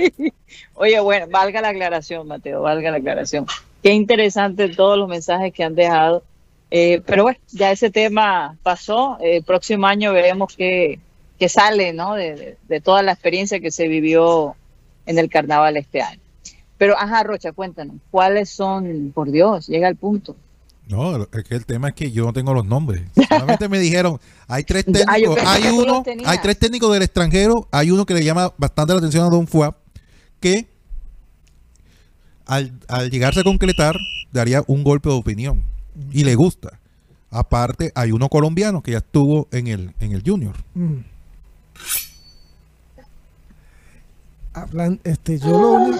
Oye, 0.75 0.99
bueno, 0.99 1.27
valga 1.29 1.61
la 1.61 1.69
aclaración, 1.69 2.27
Mateo, 2.27 2.61
valga 2.61 2.91
la 2.91 2.97
aclaración. 2.97 3.45
Qué 3.83 3.93
interesante 3.93 4.69
todos 4.69 4.97
los 4.97 5.09
mensajes 5.09 5.53
que 5.53 5.63
han 5.63 5.75
dejado. 5.75 6.23
Eh, 6.71 7.01
pero 7.05 7.23
bueno, 7.23 7.39
ya 7.51 7.71
ese 7.71 7.89
tema 7.89 8.57
pasó. 8.63 9.17
El 9.21 9.43
próximo 9.43 9.87
año 9.87 10.13
veremos 10.13 10.55
qué, 10.55 10.99
qué 11.37 11.49
sale 11.49 11.93
¿no? 11.93 12.15
De, 12.15 12.57
de, 12.67 12.81
toda 12.81 13.01
la 13.01 13.13
experiencia 13.13 13.59
que 13.59 13.71
se 13.71 13.87
vivió 13.87 14.55
en 15.05 15.17
el 15.17 15.29
carnaval 15.29 15.77
este 15.77 16.01
año. 16.01 16.21
Pero, 16.77 16.97
ajá, 16.97 17.23
Rocha, 17.23 17.51
cuéntanos, 17.51 17.97
¿cuáles 18.09 18.49
son, 18.49 19.11
por 19.13 19.31
Dios, 19.31 19.67
llega 19.67 19.89
al 19.89 19.97
punto, 19.97 20.35
no, 20.89 21.27
es 21.31 21.43
que 21.43 21.53
el 21.53 21.67
tema 21.67 21.89
es 21.89 21.93
que 21.93 22.11
yo 22.11 22.25
no 22.25 22.33
tengo 22.33 22.51
los 22.51 22.65
nombres. 22.65 23.03
Solamente 23.29 23.69
me 23.69 23.77
dijeron, 23.77 24.19
hay 24.47 24.63
tres 24.63 24.85
técnicos, 24.91 25.37
hay 25.45 25.67
uno, 25.67 26.03
hay 26.25 26.37
tres 26.41 26.57
técnicos 26.57 26.91
del 26.91 27.03
extranjero, 27.03 27.67
hay 27.71 27.91
uno 27.91 28.07
que 28.07 28.15
le 28.15 28.23
llama 28.23 28.51
bastante 28.57 28.93
la 28.93 28.97
atención 28.97 29.23
a 29.23 29.29
Don 29.29 29.47
Fuab, 29.47 29.75
que 30.39 30.67
al, 32.47 32.71
llegarse 33.11 33.41
a 33.41 33.43
concretar 33.43 33.97
daría 34.31 34.63
un 34.65 34.83
golpe 34.83 35.09
de 35.09 35.15
opinión 35.15 35.61
y 36.11 36.23
le 36.23 36.33
gusta. 36.33 36.79
Aparte, 37.29 37.91
hay 37.93 38.11
uno 38.11 38.27
colombiano 38.27 38.81
que 38.81 38.93
ya 38.93 38.97
estuvo 38.97 39.47
en 39.51 39.67
el, 39.67 39.93
en 39.99 40.13
el 40.13 40.23
Junior. 40.25 40.55
Mm. 40.73 41.01
Hablan, 44.53 44.99
este, 45.03 45.37
yo, 45.37 45.91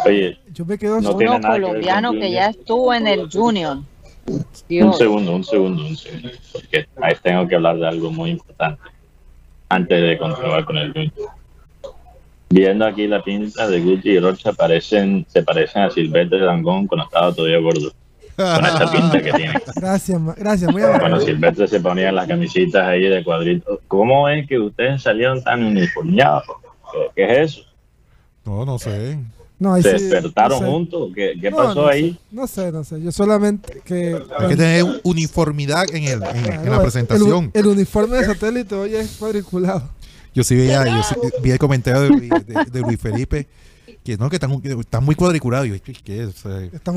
yo 0.52 0.66
me 0.66 0.80
quedo 0.80 1.00
no 1.00 1.14
uno 1.14 1.40
colombiano 1.40 2.12
que 2.14 2.32
ya 2.32 2.48
estuvo 2.48 2.92
en 2.92 3.06
el 3.06 3.30
Junior. 3.32 3.84
Un 4.30 4.94
segundo, 4.94 5.36
un 5.36 5.44
segundo, 5.44 5.86
un 5.86 5.98
segundo, 5.98 6.30
porque 6.54 6.88
ahí 7.02 7.16
tengo 7.22 7.48
que 7.48 7.56
hablar 7.56 7.78
de 7.78 7.88
algo 7.88 8.12
muy 8.12 8.32
importante 8.32 8.82
antes 9.70 10.02
de 10.02 10.18
continuar 10.18 10.66
con 10.66 10.78
el 10.78 10.94
Gucci. 10.94 11.22
Viendo 12.50 12.86
aquí 12.86 13.08
la 13.08 13.24
pinta 13.24 13.68
de 13.68 13.80
Gucci 13.80 14.10
y 14.10 14.20
Rocha 14.20 14.54
parecen, 14.54 15.26
se 15.30 15.44
parecen 15.44 15.84
a 15.84 15.90
Silvestre 15.92 16.40
Dangón 16.40 16.88
cuando 16.88 17.06
estaba 17.06 17.34
todavía 17.34 17.60
gordo. 17.60 17.92
Con 18.36 18.66
esa 18.66 18.92
pinta 18.92 19.22
que 19.22 19.34
tiene. 19.34 19.54
Gracias, 19.76 20.36
gracias, 20.38 20.72
muy. 20.72 20.82
Cuando 20.82 21.20
Silvestre 21.20 21.68
se 21.68 21.80
ponía 21.80 22.12
las 22.12 22.28
camisitas 22.28 22.88
ahí 22.88 23.02
de 23.02 23.24
cuadritos. 23.24 23.80
¿Cómo 23.88 24.30
es 24.30 24.48
que 24.48 24.58
ustedes 24.58 25.02
salieron 25.02 25.44
tan 25.44 25.64
uniformados? 25.64 26.44
¿Qué 27.16 27.24
es 27.24 27.38
eso? 27.38 27.62
No, 28.46 28.66
no 28.66 28.80
sé. 28.80 29.20
¿Se 29.82 29.92
despertaron 29.92 30.60
juntos? 30.60 31.12
¿Qué, 31.14 31.34
qué 31.40 31.52
pasó 31.52 31.88
ahí? 31.88 32.18
no 32.32 32.48
sé, 32.48 32.72
no 32.72 32.84
sé. 32.86 33.02
Yo 33.02 33.12
solamente 33.12 33.82
que... 33.84 34.18
Hay 34.38 34.48
que 34.48 34.56
tener 34.56 35.02
uniformidad 35.04 35.84
en, 35.94 36.06
el, 36.06 36.24
en, 36.24 36.70
la 36.70 36.82
presentación. 36.82 37.52
El, 37.54 37.68
uniforme 37.68 38.18
de 38.18 38.26
satélite 38.26 38.74
hoy 38.74 38.96
es 38.96 39.18
cuadriculado. 39.18 39.90
Yo 40.34 40.44
sí 40.44 40.56
veía, 40.56 40.86
yo 40.86 41.04
sí, 41.04 41.16
vi 41.44 41.52
el 41.52 41.60
comentario 41.60 42.02
de, 42.04 42.82
Luis 42.82 43.00
Felipe 43.00 43.48
que 44.04 44.16
no, 44.16 44.30
que 44.30 44.38
están, 44.38 45.04
muy 45.04 45.16
cuadriculados. 45.16 45.68
Yo, 45.68 45.76
¿qué 46.06 46.24
es? 46.24 46.44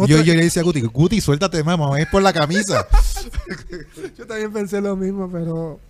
yo, 0.07 0.23
yo, 0.23 0.35
le 0.35 0.45
decía 0.45 0.62
a 0.62 0.64
Guti, 0.64 0.83
Guti, 0.83 1.21
suéltate, 1.21 1.64
mamá, 1.64 1.99
es 2.00 2.07
por 2.07 2.23
la 2.23 2.33
camisa. 2.33 2.87
yo 4.19 4.26
también 4.26 4.52
pensé 4.52 4.81
lo 4.81 4.95
mismo, 4.95 5.28
pero 5.31 5.81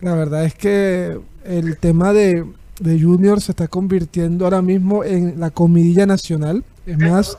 la 0.00 0.14
verdad 0.14 0.46
es 0.46 0.54
que 0.54 1.20
el 1.44 1.76
tema 1.76 2.14
de 2.14 2.46
de 2.78 3.00
Junior 3.00 3.40
se 3.40 3.52
está 3.52 3.68
convirtiendo 3.68 4.44
ahora 4.44 4.62
mismo 4.62 5.04
en 5.04 5.38
la 5.38 5.50
comidilla 5.50 6.06
nacional. 6.06 6.64
Es 6.86 6.98
más, 6.98 7.38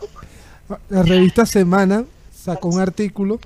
la 0.90 1.04
revista 1.04 1.46
Semana 1.46 2.06
sacó 2.34 2.70
un 2.70 2.80
artículo 2.80 3.40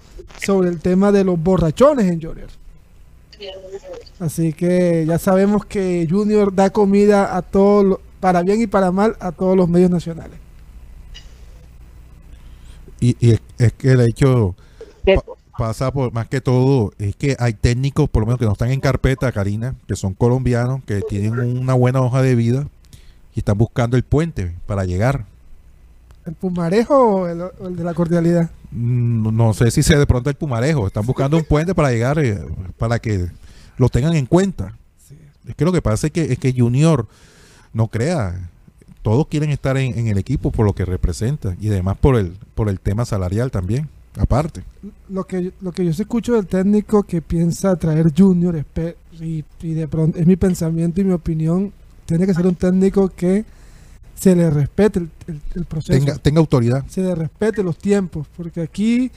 sobre 0.43 0.69
el 0.69 0.79
tema 0.79 1.11
de 1.11 1.23
los 1.23 1.41
borrachones 1.41 2.05
en 2.05 2.21
Junior. 2.21 2.49
Así 4.19 4.53
que 4.53 5.05
ya 5.07 5.19
sabemos 5.19 5.65
que 5.65 6.07
Junior 6.09 6.53
da 6.53 6.69
comida 6.71 7.35
a 7.35 7.41
todos, 7.41 7.99
para 8.19 8.41
bien 8.41 8.61
y 8.61 8.67
para 8.67 8.91
mal, 8.91 9.15
a 9.19 9.31
todos 9.31 9.55
los 9.55 9.69
medios 9.69 9.91
nacionales. 9.91 10.39
Y, 12.99 13.15
y 13.19 13.33
es, 13.33 13.41
es 13.59 13.73
que 13.73 13.91
el 13.91 14.01
hecho 14.01 14.55
pasa 15.57 15.91
por 15.91 16.13
más 16.13 16.27
que 16.27 16.41
todo, 16.41 16.93
es 16.99 17.15
que 17.15 17.35
hay 17.39 17.53
técnicos, 17.53 18.09
por 18.09 18.21
lo 18.21 18.27
menos 18.27 18.39
que 18.39 18.45
no 18.45 18.53
están 18.53 18.71
en 18.71 18.79
carpeta, 18.79 19.31
Karina, 19.31 19.75
que 19.87 19.95
son 19.95 20.13
colombianos, 20.13 20.81
que 20.85 21.01
tienen 21.01 21.57
una 21.57 21.73
buena 21.73 22.01
hoja 22.01 22.21
de 22.21 22.35
vida 22.35 22.67
y 23.35 23.39
están 23.39 23.57
buscando 23.57 23.97
el 23.97 24.03
puente 24.03 24.55
para 24.65 24.85
llegar. 24.85 25.25
¿El 26.25 26.33
pumarejo 26.33 26.95
o 26.97 27.27
el, 27.27 27.75
de 27.75 27.83
la 27.83 27.93
cordialidad? 27.93 28.49
Mm, 28.71 29.35
No 29.35 29.53
sé 29.53 29.71
si 29.71 29.81
sea 29.81 29.97
de 29.97 30.05
pronto 30.05 30.29
el 30.29 30.35
Pumarejo. 30.35 30.85
Están 30.85 31.05
buscando 31.05 31.37
un 31.37 31.45
puente 31.45 31.73
para 31.73 31.89
llegar, 31.89 32.19
eh, 32.19 32.37
para 32.77 32.99
que 32.99 33.27
lo 33.77 33.87
tengan 33.87 34.13
en 34.13 34.25
cuenta. 34.25 34.73
Es 35.47 35.55
que 35.55 35.63
lo 35.63 35.71
que 35.71 35.81
pasa 35.81 36.07
es 36.07 36.13
que, 36.13 36.33
es 36.33 36.37
que 36.37 36.53
Junior 36.53 37.07
no 37.71 37.87
crea. 37.87 38.49
Todos 39.03 39.27
quieren 39.27 39.51
estar 39.51 39.77
en, 39.77 39.97
en 39.97 40.07
el 40.07 40.17
equipo 40.17 40.51
por 40.51 40.65
lo 40.65 40.73
que 40.73 40.83
representa 40.83 41.55
y 41.61 41.69
además 41.69 41.95
por 41.97 42.17
el, 42.17 42.35
por 42.55 42.67
el 42.67 42.81
tema 42.81 43.05
salarial 43.05 43.49
también, 43.49 43.87
aparte. 44.19 44.63
Lo 45.09 45.25
que, 45.25 45.51
lo 45.61 45.71
que 45.71 45.85
yo 45.85 45.91
escucho 45.91 46.33
del 46.33 46.47
técnico 46.47 47.03
que 47.03 47.21
piensa 47.21 47.75
traer 47.75 48.11
Junior 48.15 48.63
y, 49.19 49.43
y 49.61 49.73
de 49.73 49.87
pronto 49.87 50.17
es 50.19 50.25
mi 50.27 50.35
pensamiento 50.35 51.01
y 51.01 51.03
mi 51.03 51.13
opinión, 51.13 51.71
tiene 52.05 52.25
que 52.25 52.33
ser 52.33 52.45
un 52.47 52.55
técnico 52.55 53.09
que 53.09 53.45
se 54.15 54.35
le 54.35 54.49
respete 54.49 54.99
el, 54.99 55.09
el- 55.27 55.41
el 55.55 55.65
proceso. 55.65 55.97
Tenga, 55.99 56.17
tenga 56.17 56.39
autoridad. 56.39 56.83
se 56.87 57.01
le 57.01 57.13
respete 57.15 57.63
los 57.63 57.77
tiempos, 57.77 58.27
porque 58.35 58.61
aquí 58.61 59.11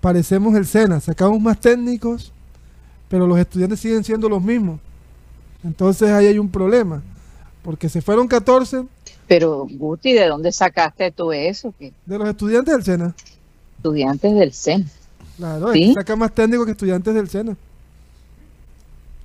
parecemos 0.00 0.54
el 0.54 0.66
SENA, 0.66 1.00
sacamos 1.00 1.40
más 1.40 1.58
técnicos, 1.60 2.32
pero 3.08 3.26
los 3.26 3.38
estudiantes 3.38 3.80
siguen 3.80 4.04
siendo 4.04 4.28
los 4.28 4.42
mismos. 4.42 4.80
Entonces 5.62 6.10
ahí 6.10 6.26
hay 6.26 6.38
un 6.38 6.50
problema, 6.50 7.02
porque 7.62 7.88
se 7.88 8.02
fueron 8.02 8.28
14 8.28 8.84
Pero, 9.26 9.66
Guti, 9.70 10.12
¿de 10.12 10.26
dónde 10.26 10.52
sacaste 10.52 11.10
tú 11.10 11.32
eso? 11.32 11.72
Que 11.78 11.92
de 12.04 12.18
los 12.18 12.28
estudiantes 12.28 12.74
del 12.74 12.84
SENA. 12.84 13.14
Estudiantes 13.88 14.34
del 14.34 14.52
CEN. 14.54 14.86
Claro, 15.36 15.72
¿Sí? 15.72 15.92
saca 15.92 16.16
más 16.16 16.32
técnicos 16.32 16.64
que 16.64 16.72
estudiantes 16.72 17.14
del 17.14 17.28
SENA. 17.28 17.54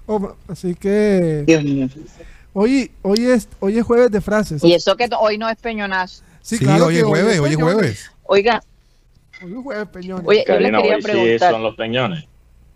Oh, 0.05 0.33
así 0.49 0.75
que 0.75 1.43
Dios 1.45 1.63
mío. 1.63 1.87
hoy, 2.51 2.91
hoy, 3.03 3.25
es, 3.27 3.47
hoy 3.59 3.77
es 3.77 3.85
jueves 3.85 4.11
de 4.11 4.19
frases. 4.19 4.61
Y 4.63 4.73
eso 4.73 4.97
que 4.97 5.07
hoy 5.17 5.37
no 5.37 5.47
es 5.47 5.55
peñonazo. 5.57 6.23
Sí, 6.41 6.57
claro 6.57 6.87
hoy 6.87 6.97
es 6.97 7.03
jueves, 7.03 7.39
hoy 7.39 7.49
es 7.51 7.55
jueves. 7.55 8.11
Oiga, 8.23 8.61
Hoy 9.41 9.51
es 9.53 9.63
jueves, 9.63 9.87
Peñones. 9.87 10.25
oye, 10.27 10.43
yo 10.45 10.53
le 10.59 10.59
Karina, 10.71 10.77
quería 10.79 10.95
hoy 10.95 11.01
sí 11.01 11.07
preguntar. 11.07 11.51
son 11.53 11.63
los 11.63 11.75
peñones. 11.75 12.25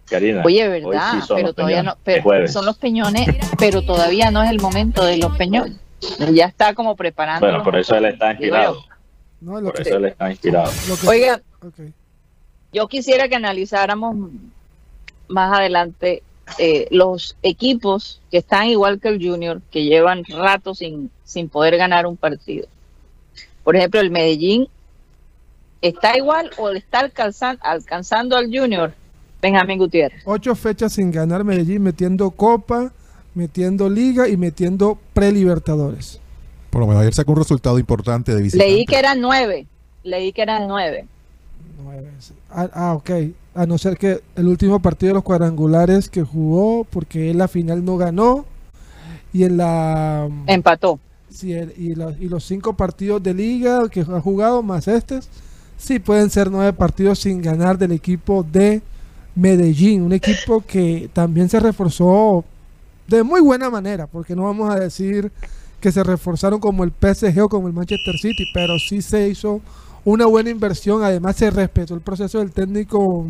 Karina, 0.09 0.41
Oye, 0.45 0.63
hoy 0.69 0.81
¿verdad? 0.81 1.11
sí 1.15 1.21
son 1.27 1.35
pero 1.37 1.47
los 1.47 1.55
todavía 1.55 1.77
peñones. 1.79 1.95
no, 1.97 2.01
pero 2.05 2.17
Es 2.19 2.23
jueves. 2.23 2.53
son 2.53 2.65
los 2.65 2.77
peñones, 2.77 3.27
pero 3.59 3.81
todavía 3.81 4.31
no 4.31 4.41
es 4.43 4.49
el 4.49 4.61
momento 4.61 5.03
de 5.03 5.17
los 5.17 5.35
peñones. 5.37 5.73
Ya 6.33 6.45
está 6.45 6.73
como 6.73 6.95
preparando. 6.95 7.45
Bueno, 7.45 7.61
por 7.63 7.75
eso 7.77 7.95
él 7.95 8.05
está 8.05 8.31
inspirado. 8.31 8.85
No, 9.43 9.59
lo 9.59 9.67
Por 9.71 9.75
que- 9.75 9.81
eso 9.89 9.97
él 9.97 10.05
está 10.05 10.31
inspirado. 10.31 10.71
que- 11.01 11.07
Oiga, 11.07 11.41
yo 12.71 12.87
quisiera 12.87 13.27
que 13.27 13.35
analizáramos 13.35 14.15
más 15.27 15.57
adelante 15.57 16.23
eh, 16.57 16.87
los 16.91 17.35
equipos 17.41 18.19
que 18.29 18.37
están 18.39 18.67
igual 18.67 18.99
que 18.99 19.07
el 19.09 19.25
Junior, 19.25 19.61
que 19.71 19.83
llevan 19.85 20.23
rato 20.25 20.75
sin, 20.75 21.09
sin 21.23 21.47
poder 21.49 21.77
ganar 21.77 22.05
un 22.05 22.17
partido. 22.17 22.67
Por 23.63 23.75
ejemplo, 23.77 24.01
el 24.01 24.11
Medellín 24.11 24.67
está 25.81 26.17
igual 26.17 26.49
o 26.57 26.69
está 26.71 26.99
alcanzando, 26.99 27.61
alcanzando 27.63 28.35
al 28.35 28.45
Junior, 28.47 28.93
Benjamín 29.41 29.77
Gutiérrez. 29.77 30.21
Ocho 30.25 30.53
fechas 30.55 30.93
sin 30.93 31.11
ganar 31.11 31.43
Medellín, 31.45 31.81
metiendo 31.83 32.29
Copa, 32.31 32.91
metiendo 33.35 33.89
Liga 33.89 34.27
y 34.27 34.35
metiendo 34.35 34.97
Pre-Libertadores. 35.13 36.19
Por 36.73 36.81
lo 36.81 36.87
menos 36.87 37.01
ayer 37.01 37.13
sacó 37.13 37.33
un 37.33 37.37
resultado 37.37 37.77
importante 37.77 38.33
de 38.33 38.41
visita. 38.41 38.63
Leí 38.63 38.83
que 38.87 38.97
eran 38.97 39.21
nueve, 39.21 39.67
leí 40.03 40.33
que 40.33 40.41
eran 40.41 40.67
nueve. 40.67 41.05
Nueve, 41.83 42.09
sí. 42.17 42.33
Ah, 42.49 42.67
ah, 42.73 42.93
ok. 42.93 43.11
A 43.53 43.67
no 43.67 43.77
ser 43.77 43.95
que 43.95 44.21
el 44.35 44.47
último 44.47 44.79
partido 44.81 45.09
de 45.11 45.13
los 45.13 45.23
cuadrangulares 45.23 46.09
que 46.09 46.23
jugó, 46.23 46.83
porque 46.85 47.29
en 47.29 47.37
la 47.37 47.47
final 47.47 47.85
no 47.85 47.97
ganó. 47.97 48.45
Y 49.31 49.43
en 49.43 49.57
la. 49.57 50.27
Empató. 50.47 50.99
sí, 51.29 51.53
el- 51.53 51.73
y, 51.77 51.93
los, 51.93 52.19
y 52.19 52.27
los 52.27 52.43
cinco 52.43 52.73
partidos 52.73 53.21
de 53.21 53.35
liga 53.35 53.87
que 53.89 54.01
ha 54.01 54.19
jugado, 54.19 54.63
más 54.63 54.87
estos, 54.87 55.29
sí 55.77 55.99
pueden 55.99 56.31
ser 56.31 56.49
nueve 56.49 56.73
partidos 56.73 57.19
sin 57.19 57.39
ganar 57.39 57.77
del 57.77 57.91
equipo 57.91 58.43
de 58.51 58.81
Medellín. 59.35 60.01
Un 60.01 60.13
equipo 60.13 60.63
que 60.65 61.07
también 61.13 61.49
se 61.49 61.59
reforzó 61.59 62.43
de 63.07 63.21
muy 63.21 63.41
buena 63.41 63.69
manera, 63.69 64.07
porque 64.07 64.35
no 64.35 64.43
vamos 64.45 64.71
a 64.73 64.79
decir 64.79 65.31
que 65.83 65.91
se 65.91 66.01
reforzaron 66.01 66.61
como 66.61 66.85
el 66.85 66.91
PSG 66.91 67.41
o 67.41 67.49
como 67.49 67.67
el 67.67 67.73
Manchester 67.73 68.17
City, 68.17 68.45
pero 68.53 68.79
sí 68.79 69.01
se 69.01 69.27
hizo 69.27 69.59
una 70.05 70.25
buena 70.27 70.49
inversión. 70.49 71.03
Además, 71.03 71.35
se 71.35 71.51
respetó 71.51 71.93
el 71.93 71.99
proceso 71.99 72.39
del 72.39 72.53
técnico 72.53 73.27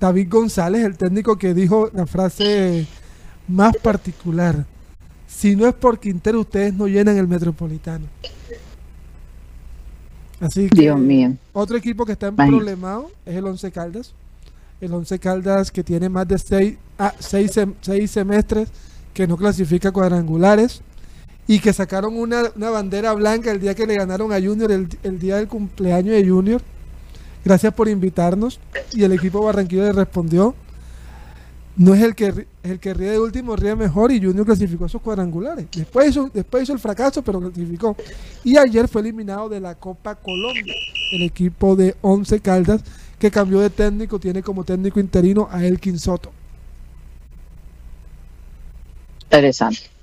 David 0.00 0.28
González, 0.30 0.86
el 0.86 0.96
técnico 0.96 1.36
que 1.36 1.52
dijo 1.52 1.90
la 1.92 2.06
frase 2.06 2.86
más 3.46 3.76
particular. 3.76 4.64
Si 5.26 5.54
no 5.54 5.68
es 5.68 5.74
por 5.74 6.00
Quintero, 6.00 6.40
ustedes 6.40 6.72
no 6.72 6.88
llenan 6.88 7.18
el 7.18 7.28
Metropolitano. 7.28 8.06
Así 10.40 10.70
que 10.70 10.80
Dios 10.80 10.98
mío. 10.98 11.34
otro 11.52 11.76
equipo 11.76 12.06
que 12.06 12.12
está 12.12 12.28
en 12.28 12.36
problemado 12.36 13.10
es 13.26 13.36
el 13.36 13.44
Once 13.44 13.70
Caldas. 13.70 14.14
El 14.80 14.94
Once 14.94 15.18
Caldas 15.18 15.70
que 15.70 15.84
tiene 15.84 16.08
más 16.08 16.26
de 16.26 16.38
seis, 16.38 16.78
ah, 16.98 17.12
seis, 17.18 17.52
seis 17.82 18.10
semestres 18.10 18.70
que 19.12 19.26
no 19.26 19.36
clasifica 19.36 19.92
cuadrangulares 19.92 20.80
y 21.46 21.58
que 21.58 21.72
sacaron 21.72 22.16
una, 22.16 22.50
una 22.56 22.70
bandera 22.70 23.12
blanca 23.12 23.50
el 23.50 23.60
día 23.60 23.74
que 23.74 23.86
le 23.86 23.96
ganaron 23.96 24.32
a 24.32 24.40
Junior, 24.40 24.72
el, 24.72 24.88
el 25.02 25.18
día 25.18 25.36
del 25.36 25.48
cumpleaños 25.48 26.14
de 26.14 26.28
Junior. 26.28 26.62
Gracias 27.44 27.74
por 27.74 27.88
invitarnos. 27.88 28.58
Y 28.92 29.04
el 29.04 29.12
equipo 29.12 29.44
Barranquilla 29.44 29.84
le 29.84 29.92
respondió. 29.92 30.54
No 31.76 31.92
es 31.92 32.02
el 32.02 32.14
que, 32.14 32.46
el 32.62 32.78
que 32.78 32.94
ríe 32.94 33.10
de 33.10 33.18
último, 33.18 33.56
ríe 33.56 33.74
mejor 33.74 34.12
y 34.12 34.22
Junior 34.22 34.46
clasificó 34.46 34.86
esos 34.86 35.02
cuadrangulares. 35.02 35.66
Después 35.72 36.08
hizo, 36.08 36.30
después 36.32 36.62
hizo 36.62 36.72
el 36.72 36.78
fracaso, 36.78 37.22
pero 37.22 37.40
clasificó. 37.40 37.96
Y 38.44 38.56
ayer 38.56 38.88
fue 38.88 39.02
eliminado 39.02 39.48
de 39.48 39.60
la 39.60 39.74
Copa 39.74 40.14
Colombia, 40.14 40.74
el 41.10 41.22
equipo 41.22 41.74
de 41.74 41.96
Once 42.00 42.40
Caldas, 42.40 42.82
que 43.18 43.30
cambió 43.30 43.58
de 43.60 43.70
técnico, 43.70 44.20
tiene 44.20 44.42
como 44.42 44.64
técnico 44.64 45.00
interino 45.00 45.48
a 45.50 45.64
Elkin 45.64 45.98
Soto. 45.98 46.32
Interesante. 49.24 49.93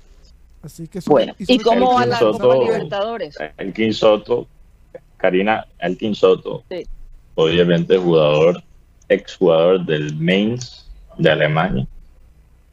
Así 0.62 0.86
que 0.88 1.00
Bueno, 1.06 1.34
¿y 1.38 1.52
un- 1.54 1.58
cómo 1.58 1.94
va 1.94 2.04
el 2.04 2.10
la 2.10 2.18
Soto- 2.18 2.38
Copa 2.38 2.64
Libertadores? 2.64 3.36
Elkin 3.56 3.92
Soto, 3.92 4.46
Karina, 5.16 5.66
Elkin 5.78 6.14
Soto, 6.14 6.62
Sí. 6.70 6.86
obviamente 7.34 7.96
jugador, 7.98 8.62
exjugador 9.08 9.84
del 9.84 10.16
Mainz 10.16 10.86
de 11.18 11.30
Alemania, 11.30 11.86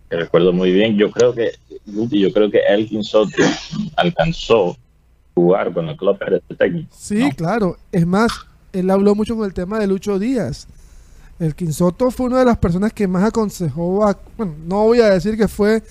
que 0.10 0.18
recuerdo 0.18 0.54
muy 0.54 0.72
bien. 0.72 0.98
Yo 0.98 1.12
creo 1.12 1.34
que, 1.34 1.52
yo 1.86 2.32
creo 2.34 2.50
que 2.52 2.60
Elkin 2.60 3.04
Soto 3.04 3.44
alcanzó 3.96 4.78
jugar 5.36 5.74
con 5.74 5.90
el 5.90 5.96
club 5.98 6.18
Pérez 6.18 6.42
técnico. 6.58 6.90
Sí, 6.96 7.16
¿no? 7.20 7.30
claro. 7.32 7.78
Es 7.92 8.06
más, 8.06 8.32
él 8.74 8.90
habló 8.90 9.16
mucho 9.16 9.36
con 9.36 9.46
el 9.46 9.54
tema 9.54 9.80
de 9.80 9.88
Lucho 9.88 10.20
Díaz. 10.20 10.68
El 11.40 11.56
Quinsoto 11.56 12.12
fue 12.12 12.26
una 12.26 12.40
de 12.40 12.46
las 12.46 12.58
personas 12.58 12.92
que 12.92 13.08
más 13.08 13.24
aconsejó 13.24 14.06
a... 14.06 14.18
Bueno, 14.36 14.56
no 14.66 14.84
voy 14.84 15.00
a 15.00 15.10
decir 15.12 15.38
que 15.38 15.48
fue 15.48 15.82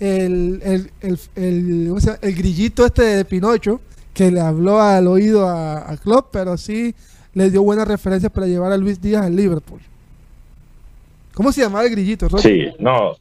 el, 0.00 0.60
el, 0.64 0.90
el, 1.00 1.18
el- 1.36 1.86
¿cómo 1.88 2.00
se 2.00 2.06
llama? 2.06 2.18
el 2.22 2.34
grillito 2.34 2.86
este 2.86 3.02
de 3.02 3.24
Pinocho 3.24 3.80
que 4.14 4.30
le 4.30 4.40
habló 4.40 4.80
al 4.80 5.06
oído 5.06 5.48
a, 5.48 5.90
a 5.90 5.96
Klopp, 5.96 6.28
pero 6.32 6.56
sí 6.56 6.94
le 7.34 7.50
dio 7.50 7.62
buenas 7.62 7.86
referencias 7.86 8.32
para 8.32 8.46
llevar 8.46 8.72
a 8.72 8.76
Luis 8.76 9.00
Díaz 9.00 9.24
al 9.26 9.36
Liverpool. 9.36 9.80
¿Cómo 11.34 11.52
se 11.52 11.60
llamaba 11.60 11.84
el 11.84 11.90
grillito? 11.92 12.28
Sí, 12.38 12.66
no, 12.80 13.12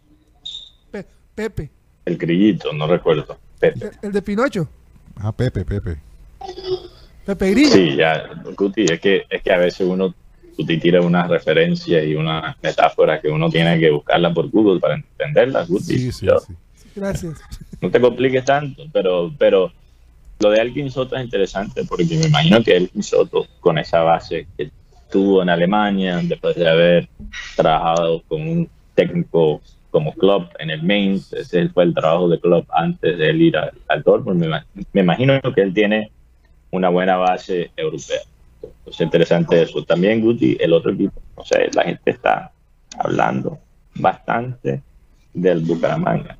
Pe- 0.91 1.05
Pepe. 1.35 1.69
el 2.05 2.17
grillito, 2.17 2.73
no 2.73 2.87
recuerdo. 2.87 3.37
Pepe. 3.59 3.91
El, 4.01 4.11
de 4.11 4.21
Pinocho. 4.21 4.67
Ah, 5.17 5.31
Pepe, 5.31 5.63
Pepe. 5.65 5.97
Pepe 7.25 7.51
Grillo. 7.51 7.71
Sí, 7.71 7.95
ya, 7.95 8.23
Guti, 8.57 8.85
es 8.85 8.99
que, 8.99 9.23
es 9.29 9.41
que 9.43 9.51
a 9.51 9.57
veces 9.57 9.81
uno 9.87 10.13
Guti 10.57 10.79
tira 10.79 11.01
unas 11.01 11.27
referencias 11.29 12.03
y 12.05 12.15
unas 12.15 12.55
metáforas 12.63 13.21
que 13.21 13.27
uno 13.27 13.49
tiene 13.49 13.79
que 13.79 13.91
buscarlas 13.91 14.33
por 14.33 14.49
Google 14.49 14.79
para 14.79 14.95
entenderlas, 14.95 15.67
Guti. 15.67 15.97
Sí, 15.97 16.11
sí, 16.11 16.25
Yo- 16.25 16.39
sí. 16.39 16.53
Gracias. 16.97 17.39
no 17.79 17.91
te 17.91 18.01
compliques 18.01 18.43
tanto, 18.43 18.83
pero, 18.91 19.31
pero 19.37 19.71
lo 20.39 20.49
de 20.49 20.59
Elkin 20.59 20.89
Soto 20.91 21.15
es 21.15 21.23
interesante 21.23 21.83
porque 21.85 22.05
me 22.05 22.25
imagino 22.25 22.61
que 22.63 22.75
Elkin 22.75 23.03
Soto, 23.03 23.45
con 23.59 23.77
esa 23.77 24.01
base 24.01 24.47
que 24.57 24.71
tuvo 25.11 25.41
en 25.41 25.49
Alemania, 25.49 26.19
después 26.23 26.55
de 26.55 26.67
haber 26.67 27.09
trabajado 27.55 28.21
con 28.27 28.41
un 28.41 28.69
técnico 28.95 29.61
como 29.91 30.13
Klopp 30.13 30.51
en 30.59 30.71
el 30.71 30.83
Mainz, 30.83 31.31
ese 31.33 31.69
fue 31.69 31.83
el 31.85 31.93
trabajo 31.93 32.27
de 32.27 32.39
Klopp 32.39 32.67
antes 32.71 33.17
de 33.17 33.29
él 33.29 33.41
ir 33.41 33.57
al, 33.57 33.71
al 33.87 34.03
Dortmund, 34.03 34.43
me, 34.43 34.83
me 34.93 35.01
imagino 35.01 35.39
que 35.55 35.61
él 35.61 35.73
tiene 35.73 36.11
una 36.71 36.89
buena 36.89 37.15
base 37.15 37.71
europea. 37.77 38.19
Es 38.85 38.99
interesante 38.99 39.61
eso. 39.61 39.83
También 39.83 40.21
Guti, 40.21 40.57
el 40.59 40.73
otro 40.73 40.91
equipo, 40.91 41.21
o 41.35 41.45
sea, 41.45 41.59
la 41.73 41.83
gente 41.83 42.11
está 42.11 42.51
hablando 42.97 43.59
bastante 43.95 44.81
del 45.33 45.59
Bucaramanga. 45.59 46.37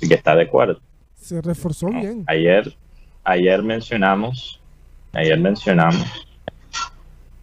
Y 0.00 0.08
que 0.08 0.14
está 0.14 0.34
de 0.34 0.42
acuerdo. 0.42 0.80
Se 1.16 1.40
reforzó 1.40 1.88
bien. 1.88 2.24
Ayer, 2.26 2.74
ayer 3.24 3.62
mencionamos, 3.62 4.60
ayer 5.12 5.38
mencionamos 5.38 6.06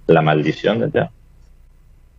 la 0.07 0.21
maldición 0.21 0.79
de 0.79 0.89
Teo. 0.89 1.11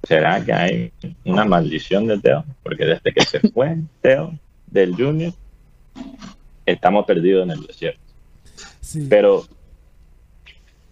¿Será 0.02 0.44
que 0.44 0.52
hay 0.52 0.92
una 1.24 1.44
maldición 1.44 2.06
de 2.06 2.18
Teo? 2.18 2.44
Porque 2.62 2.84
desde 2.84 3.12
que 3.12 3.24
se 3.24 3.40
fue 3.40 3.78
Teo 4.00 4.38
del 4.66 4.94
Junior, 4.94 5.32
estamos 6.64 7.06
perdidos 7.06 7.44
en 7.44 7.50
el 7.52 7.66
desierto. 7.66 8.00
Sí. 8.80 9.06
Pero 9.08 9.44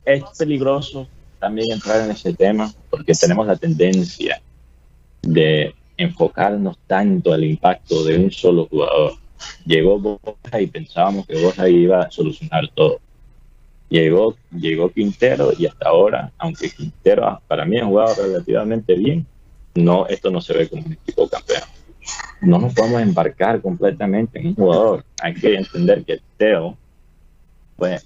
es 0.05 0.23
peligroso 0.39 1.07
también 1.39 1.73
entrar 1.73 2.01
en 2.01 2.11
ese 2.11 2.33
tema 2.35 2.73
porque 2.91 3.13
tenemos 3.13 3.47
la 3.47 3.57
tendencia 3.57 4.41
de 5.23 5.75
enfocarnos 5.97 6.79
tanto 6.87 7.33
al 7.33 7.45
impacto 7.45 8.05
de 8.05 8.19
un 8.19 8.31
solo 8.31 8.67
jugador. 8.67 9.13
Llegó 9.67 9.99
Borja 9.99 10.61
y 10.61 10.67
pensábamos 10.67 11.27
que 11.27 11.43
Borja 11.43 11.69
iba 11.69 12.03
a 12.03 12.11
solucionar 12.11 12.69
todo. 12.75 13.01
Llegó, 13.89 14.37
llegó 14.51 14.91
Quintero 14.91 15.53
y 15.57 15.67
hasta 15.67 15.89
ahora, 15.89 16.33
aunque 16.39 16.71
Quintero 16.71 17.41
para 17.47 17.65
mí 17.65 17.79
ha 17.79 17.85
jugado 17.85 18.15
relativamente 18.25 18.95
bien, 18.95 19.27
no, 19.75 20.07
esto 20.07 20.31
no 20.31 20.41
se 20.41 20.55
ve 20.55 20.69
como 20.69 20.85
un 20.85 20.93
equipo 20.93 21.29
campeón. 21.29 21.63
No 22.41 22.59
nos 22.59 22.75
podemos 22.75 23.03
embarcar 23.03 23.61
completamente 23.61 24.39
en 24.39 24.49
un 24.49 24.55
jugador. 24.55 25.05
Hay 25.23 25.35
que 25.35 25.55
entender 25.55 26.05
que 26.05 26.21
Teo 26.37 26.77
fue 27.77 27.99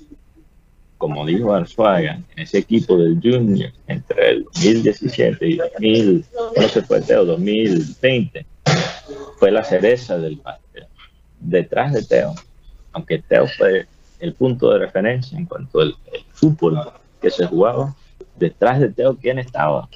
como 0.98 1.24
dijo 1.24 1.54
Arzuaga, 1.54 2.20
en 2.36 2.42
ese 2.42 2.58
equipo 2.58 2.98
del 2.98 3.20
Junior 3.22 3.72
entre 3.86 4.30
el 4.30 4.44
2017 4.44 5.48
y 5.48 5.56
2000, 5.56 6.24
no 6.56 6.68
se 6.68 6.82
fue 6.82 7.00
Teo, 7.00 7.24
2020, 7.24 8.44
fue 9.38 9.52
la 9.52 9.62
cereza 9.62 10.18
del 10.18 10.38
pastel. 10.38 10.86
Detrás 11.40 11.92
de 11.92 12.02
Teo, 12.02 12.34
aunque 12.92 13.20
Teo 13.20 13.46
fue 13.46 13.86
el 14.18 14.34
punto 14.34 14.70
de 14.70 14.80
referencia 14.80 15.38
en 15.38 15.46
cuanto 15.46 15.80
al 15.80 15.94
fútbol 16.32 16.80
que 17.22 17.30
se 17.30 17.46
jugaba, 17.46 17.94
detrás 18.36 18.80
de 18.80 18.88
Teo, 18.90 19.16
¿quién 19.16 19.38
estaba? 19.38 19.88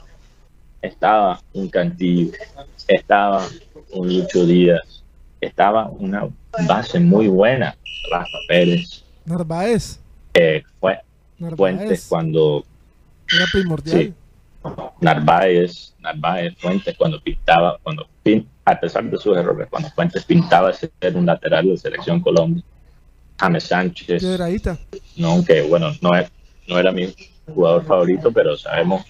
Estaba 0.80 1.40
un 1.52 1.68
Cantillo, 1.68 2.32
estaba 2.86 3.44
un 3.92 4.16
Lucho 4.16 4.46
Díaz, 4.46 5.02
estaba 5.40 5.88
una 5.88 6.28
base 6.68 7.00
muy 7.00 7.26
buena, 7.26 7.76
Rafa 8.10 8.38
Pérez, 8.46 9.02
Narváez. 9.24 10.01
Eh, 10.34 10.62
fue 10.80 10.98
Narváez. 11.38 11.56
Fuentes 11.56 12.06
cuando 12.08 12.64
Era 13.34 13.46
primordial. 13.52 13.98
Sí. 13.98 14.14
Narváez, 15.00 15.94
Narváez, 16.00 16.54
Fuentes 16.58 16.96
cuando 16.96 17.20
pintaba, 17.20 17.78
cuando 17.82 18.06
pin- 18.24 18.46
a 18.64 18.78
pesar 18.78 19.04
de 19.10 19.16
sus 19.18 19.36
errores, 19.36 19.66
cuando 19.68 19.90
Fuentes 19.90 20.24
pintaba 20.24 20.72
ser 20.72 20.90
un 21.14 21.26
lateral 21.26 21.66
de 21.66 21.76
selección 21.76 22.20
Colombia, 22.20 22.62
James 23.38 23.64
Sánchez, 23.64 24.22
no, 25.16 25.28
aunque 25.32 25.62
bueno, 25.62 25.90
no, 26.00 26.14
es, 26.14 26.30
no 26.68 26.78
era 26.78 26.92
mi 26.92 27.12
jugador 27.52 27.84
favorito, 27.84 28.30
pero 28.30 28.56
sabemos 28.56 29.02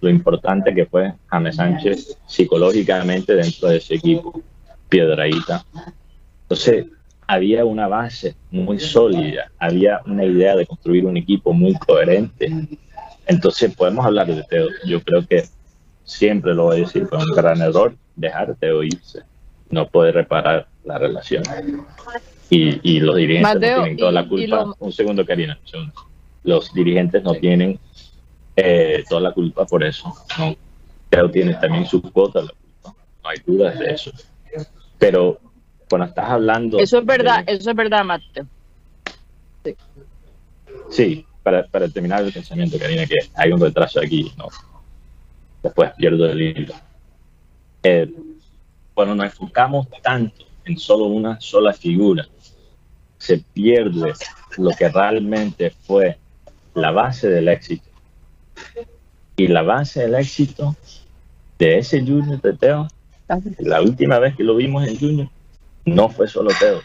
lo 0.00 0.08
importante 0.08 0.72
que 0.72 0.86
fue 0.86 1.12
James 1.26 1.56
Sánchez 1.56 2.16
psicológicamente 2.28 3.34
dentro 3.34 3.68
de 3.68 3.78
ese 3.78 3.94
equipo, 3.96 4.40
Piedradita. 4.88 5.64
Entonces, 6.42 6.86
había 7.32 7.64
una 7.64 7.86
base 7.86 8.34
muy 8.50 8.80
sólida, 8.80 9.50
había 9.58 10.00
una 10.06 10.24
idea 10.24 10.56
de 10.56 10.66
construir 10.66 11.06
un 11.06 11.16
equipo 11.16 11.52
muy 11.52 11.74
coherente. 11.74 12.50
Entonces, 13.26 13.74
podemos 13.76 14.04
hablar 14.04 14.26
de 14.26 14.42
Teo. 14.42 14.66
Yo 14.84 15.00
creo 15.02 15.24
que 15.26 15.44
siempre 16.04 16.54
lo 16.54 16.64
voy 16.64 16.78
a 16.78 16.80
decir, 16.80 17.06
fue 17.06 17.18
un 17.18 17.30
gran 17.36 17.60
error 17.60 17.94
dejar 18.16 18.50
a 18.50 18.54
Teo 18.54 18.82
irse. 18.82 19.20
No 19.70 19.86
puede 19.88 20.10
reparar 20.10 20.66
la 20.84 20.98
relación. 20.98 21.44
Y, 22.50 22.80
y 22.82 22.98
los 22.98 23.14
dirigentes 23.14 23.54
Mateo, 23.54 23.76
no 23.76 23.82
tienen 23.84 23.98
toda 23.98 24.12
la 24.12 24.22
y- 24.22 24.24
y 24.24 24.28
culpa. 24.28 24.56
lo- 24.64 24.76
Un 24.80 24.92
segundo, 24.92 25.24
Karina. 25.24 25.56
un 25.62 25.68
segundo. 25.68 25.92
Los 26.42 26.72
dirigentes 26.74 27.22
no 27.22 27.34
tienen 27.34 27.78
eh, 28.56 29.04
toda 29.08 29.20
la 29.20 29.32
culpa 29.32 29.64
por 29.66 29.84
eso. 29.84 30.12
¿no? 30.36 30.56
Teo 31.10 31.30
tiene 31.30 31.54
también 31.54 31.86
su 31.86 32.02
cuota 32.02 32.40
de 32.40 32.46
la 32.46 32.52
culpa. 32.52 32.98
No 33.22 33.28
hay 33.30 33.36
dudas 33.46 33.78
de 33.78 33.92
eso. 33.92 34.10
Pero 34.98 35.38
cuando 35.90 36.06
estás 36.06 36.30
hablando... 36.30 36.78
Eso 36.78 36.98
es 37.00 37.04
verdad, 37.04 37.44
de- 37.44 37.52
eso 37.54 37.70
es 37.70 37.76
verdad, 37.76 38.04
Mateo. 38.04 38.46
Sí, 40.88 41.26
para, 41.42 41.66
para 41.66 41.88
terminar 41.88 42.22
el 42.24 42.32
pensamiento, 42.32 42.78
Karina, 42.78 43.04
que 43.06 43.16
hay 43.34 43.52
un 43.52 43.60
retraso 43.60 44.00
aquí, 44.00 44.32
¿no? 44.38 44.48
Después 45.62 45.90
pierdo 45.96 46.26
el 46.26 46.40
hilo. 46.40 46.74
Eh, 47.82 48.10
cuando 48.94 49.14
nos 49.14 49.26
enfocamos 49.26 49.88
tanto 50.02 50.44
en 50.64 50.78
solo 50.78 51.04
una 51.06 51.40
sola 51.40 51.72
figura, 51.72 52.26
se 53.18 53.38
pierde 53.38 54.12
lo 54.56 54.70
que 54.70 54.88
realmente 54.88 55.70
fue 55.70 56.18
la 56.74 56.90
base 56.92 57.28
del 57.28 57.48
éxito. 57.48 57.88
Y 59.36 59.48
la 59.48 59.62
base 59.62 60.00
del 60.00 60.14
éxito 60.14 60.76
de 61.58 61.78
ese 61.78 62.00
Junior 62.00 62.40
de 62.40 62.52
Teo, 62.54 62.88
la 63.58 63.82
última 63.82 64.18
vez 64.18 64.36
que 64.36 64.44
lo 64.44 64.56
vimos 64.56 64.86
en 64.86 64.98
Junior, 64.98 65.28
no 65.84 66.08
fue 66.08 66.28
solo 66.28 66.50
Teo, 66.58 66.80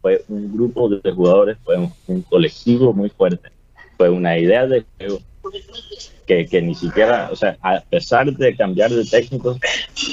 fue 0.00 0.24
un 0.28 0.54
grupo 0.54 0.88
de 0.88 1.12
jugadores, 1.12 1.56
fue 1.64 1.76
un, 2.06 2.22
colectivo 2.22 2.92
muy 2.92 3.10
fuerte, 3.10 3.50
fue 3.96 4.10
una 4.10 4.38
idea 4.38 4.66
de 4.66 4.84
juego 4.98 5.20
que, 6.26 6.46
que 6.46 6.62
ni 6.62 6.74
siquiera, 6.74 7.28
o 7.30 7.36
sea, 7.36 7.56
a 7.62 7.80
pesar 7.80 8.32
de 8.32 8.56
cambiar 8.56 8.90
de 8.90 9.04
técnicos 9.04 9.58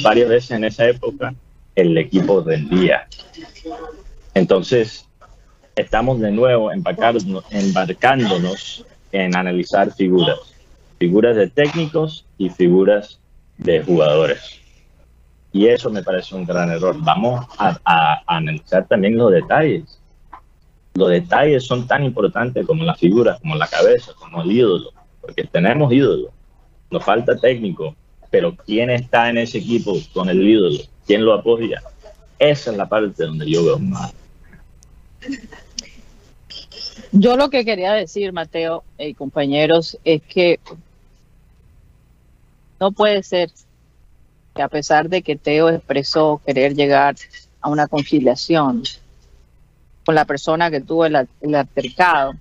varias 0.03 0.29
veces 0.29 0.51
en 0.51 0.65
esa 0.65 0.87
época, 0.87 1.33
el 1.75 1.97
equipo 1.97 2.41
rendía. 2.41 3.07
Entonces, 4.33 5.05
estamos 5.75 6.19
de 6.19 6.31
nuevo 6.31 6.71
embarcándonos 6.71 8.85
en 9.11 9.35
analizar 9.35 9.93
figuras, 9.93 10.37
figuras 10.99 11.35
de 11.35 11.49
técnicos 11.49 12.25
y 12.37 12.49
figuras 12.49 13.19
de 13.57 13.83
jugadores. 13.83 14.60
Y 15.53 15.67
eso 15.67 15.89
me 15.89 16.03
parece 16.03 16.35
un 16.35 16.45
gran 16.45 16.69
error. 16.71 16.95
Vamos 16.99 17.45
a, 17.57 18.21
analizar 18.25 18.87
también 18.87 19.17
los 19.17 19.31
detalles. 19.31 19.99
Los 20.93 21.09
detalles 21.09 21.65
son 21.65 21.87
tan 21.87 22.03
importantes 22.03 22.65
como 22.65 22.83
las 22.83 22.99
figuras, 22.99 23.39
como 23.39 23.55
la 23.55 23.67
cabeza, 23.67 24.13
como 24.13 24.41
el 24.41 24.51
ídolo, 24.51 24.91
porque 25.21 25.43
tenemos 25.43 25.91
ídolo. 25.91 26.29
Nos 26.89 27.03
falta 27.03 27.37
técnico, 27.37 27.95
pero 28.29 28.55
¿quién 28.55 28.89
está 28.89 29.29
en 29.29 29.37
ese 29.37 29.59
equipo 29.59 29.97
con 30.13 30.29
el 30.29 30.41
ídolo? 30.47 30.79
¿Quién 31.05 31.23
lo 31.25 31.33
apoya? 31.33 31.81
Esa 32.39 32.71
es 32.71 32.77
la 32.77 32.87
parte 32.87 33.23
donde 33.25 33.49
yo 33.49 33.63
veo 33.63 33.79
mal. 33.79 34.11
Yo 37.11 37.35
lo 37.35 37.49
que 37.49 37.65
quería 37.65 37.93
decir, 37.93 38.31
Mateo 38.31 38.83
y 38.97 39.13
compañeros, 39.13 39.97
es 40.03 40.21
que 40.21 40.59
no 42.79 42.91
puede 42.91 43.21
ser 43.21 43.51
que 44.53 44.61
a 44.61 44.67
pesar 44.67 45.09
de 45.09 45.21
que 45.21 45.35
Teo 45.35 45.69
expresó 45.69 46.41
querer 46.45 46.73
llegar 46.75 47.15
a 47.61 47.69
una 47.69 47.87
conciliación 47.87 48.83
con 50.05 50.15
la 50.15 50.25
persona 50.25 50.69
que 50.71 50.81
tuvo 50.81 51.05
el, 51.05 51.15
al- 51.15 51.29
el 51.41 51.55
altercado, 51.55 52.33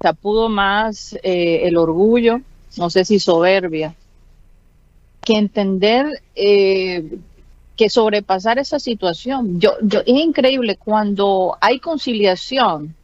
se 0.00 0.14
pudo 0.14 0.48
más 0.48 1.14
eh, 1.22 1.62
el 1.64 1.76
orgullo, 1.76 2.40
no 2.76 2.90
sé 2.90 3.04
si 3.04 3.18
soberbia, 3.18 3.94
que 5.24 5.34
entender 5.34 6.06
eh, 6.34 7.18
que 7.76 7.88
sobrepasar 7.88 8.58
esa 8.58 8.78
situación. 8.80 9.60
Yo, 9.60 9.74
yo, 9.82 10.00
es 10.00 10.06
increíble 10.08 10.76
cuando 10.76 11.56
hay 11.60 11.78
conciliación, 11.78 12.94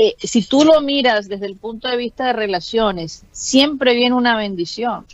eh, 0.00 0.14
si 0.20 0.42
tú 0.42 0.64
lo 0.64 0.80
miras 0.80 1.28
desde 1.28 1.46
el 1.46 1.56
punto 1.56 1.88
de 1.88 1.96
vista 1.96 2.26
de 2.26 2.32
relaciones, 2.32 3.24
siempre 3.32 3.96
viene 3.96 4.14
una 4.14 4.36
bendición. 4.36 5.04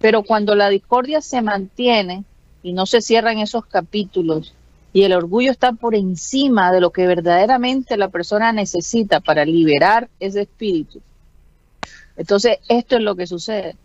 Pero 0.00 0.22
cuando 0.22 0.54
la 0.54 0.70
discordia 0.70 1.20
se 1.20 1.42
mantiene 1.42 2.24
y 2.62 2.72
no 2.72 2.86
se 2.86 3.02
cierran 3.02 3.38
esos 3.38 3.66
capítulos 3.66 4.54
y 4.94 5.02
el 5.02 5.12
orgullo 5.12 5.50
está 5.50 5.72
por 5.72 5.94
encima 5.94 6.72
de 6.72 6.80
lo 6.80 6.92
que 6.92 7.06
verdaderamente 7.06 7.98
la 7.98 8.08
persona 8.08 8.52
necesita 8.52 9.20
para 9.20 9.44
liberar 9.44 10.08
ese 10.18 10.42
espíritu, 10.42 11.02
entonces 12.16 12.58
esto 12.68 12.96
es 12.96 13.02
lo 13.02 13.16
que 13.16 13.26
sucede. 13.26 13.76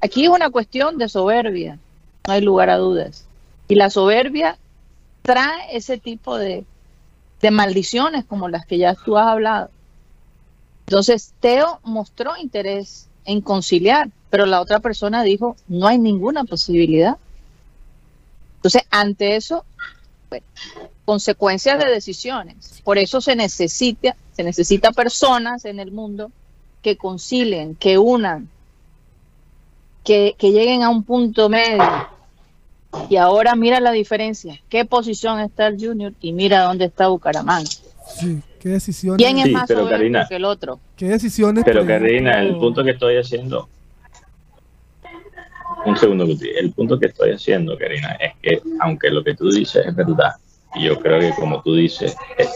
Aquí 0.00 0.24
es 0.24 0.30
una 0.30 0.48
cuestión 0.48 0.96
de 0.96 1.10
soberbia, 1.10 1.78
no 2.26 2.32
hay 2.32 2.40
lugar 2.40 2.70
a 2.70 2.78
dudas. 2.78 3.26
Y 3.68 3.74
la 3.74 3.90
soberbia 3.90 4.56
trae 5.20 5.76
ese 5.76 5.98
tipo 5.98 6.38
de, 6.38 6.64
de 7.40 7.50
maldiciones 7.50 8.24
como 8.24 8.48
las 8.48 8.66
que 8.66 8.78
ya 8.78 8.94
tú 8.94 9.16
has 9.16 9.28
hablado. 9.28 9.70
Entonces, 10.86 11.32
Teo 11.40 11.80
mostró 11.84 12.36
interés 12.36 13.08
en 13.24 13.40
conciliar, 13.40 14.10
pero 14.28 14.46
la 14.46 14.60
otra 14.60 14.80
persona 14.80 15.22
dijo, 15.22 15.56
no 15.68 15.86
hay 15.86 15.98
ninguna 15.98 16.44
posibilidad. 16.44 17.16
Entonces, 18.56 18.82
ante 18.90 19.36
eso, 19.36 19.64
consecuencias 21.04 21.78
de 21.78 21.86
decisiones. 21.86 22.82
Por 22.84 22.98
eso 22.98 23.20
se 23.20 23.36
necesita, 23.36 24.16
se 24.32 24.42
necesita 24.42 24.92
personas 24.92 25.64
en 25.64 25.80
el 25.80 25.92
mundo 25.92 26.30
que 26.82 26.96
concilien, 26.96 27.74
que 27.74 27.98
unan, 27.98 28.48
que, 30.04 30.34
que 30.38 30.52
lleguen 30.52 30.82
a 30.82 30.90
un 30.90 31.04
punto 31.04 31.48
medio. 31.48 31.82
Y 33.08 33.16
ahora 33.16 33.54
mira 33.54 33.80
la 33.80 33.92
diferencia. 33.92 34.60
¿Qué 34.68 34.84
posición 34.84 35.40
está 35.40 35.68
el 35.68 35.78
Junior 35.78 36.12
y 36.20 36.32
mira 36.32 36.62
dónde 36.62 36.86
está 36.86 37.08
Bucaramanga? 37.08 37.70
Sí, 38.16 38.40
qué 38.58 38.68
decisiones. 38.70 39.24
¿Quién 39.24 39.38
es 39.38 39.44
Sí, 39.44 39.52
más 39.52 39.68
pero, 39.68 39.88
Karina, 39.88 40.26
que 40.28 40.36
el 40.36 40.44
otro? 40.44 40.80
¿Qué 40.96 41.06
decisiones? 41.06 41.64
Pero 41.64 41.86
Karina, 41.86 42.40
el 42.40 42.56
punto 42.56 42.82
que 42.82 42.90
estoy 42.90 43.16
haciendo, 43.16 43.68
un 45.86 45.96
segundo, 45.96 46.26
Guti. 46.26 46.48
el 46.48 46.72
punto 46.72 46.98
que 46.98 47.06
estoy 47.06 47.32
haciendo, 47.32 47.76
Karina, 47.78 48.16
es 48.20 48.32
que 48.42 48.60
aunque 48.80 49.10
lo 49.10 49.22
que 49.22 49.34
tú 49.34 49.50
dices 49.50 49.86
es 49.86 49.94
verdad, 49.94 50.32
y 50.74 50.84
yo 50.84 50.98
creo 51.00 51.20
que 51.20 51.32
como 51.32 51.62
tú 51.62 51.74
dices, 51.74 52.16
es 52.38 52.50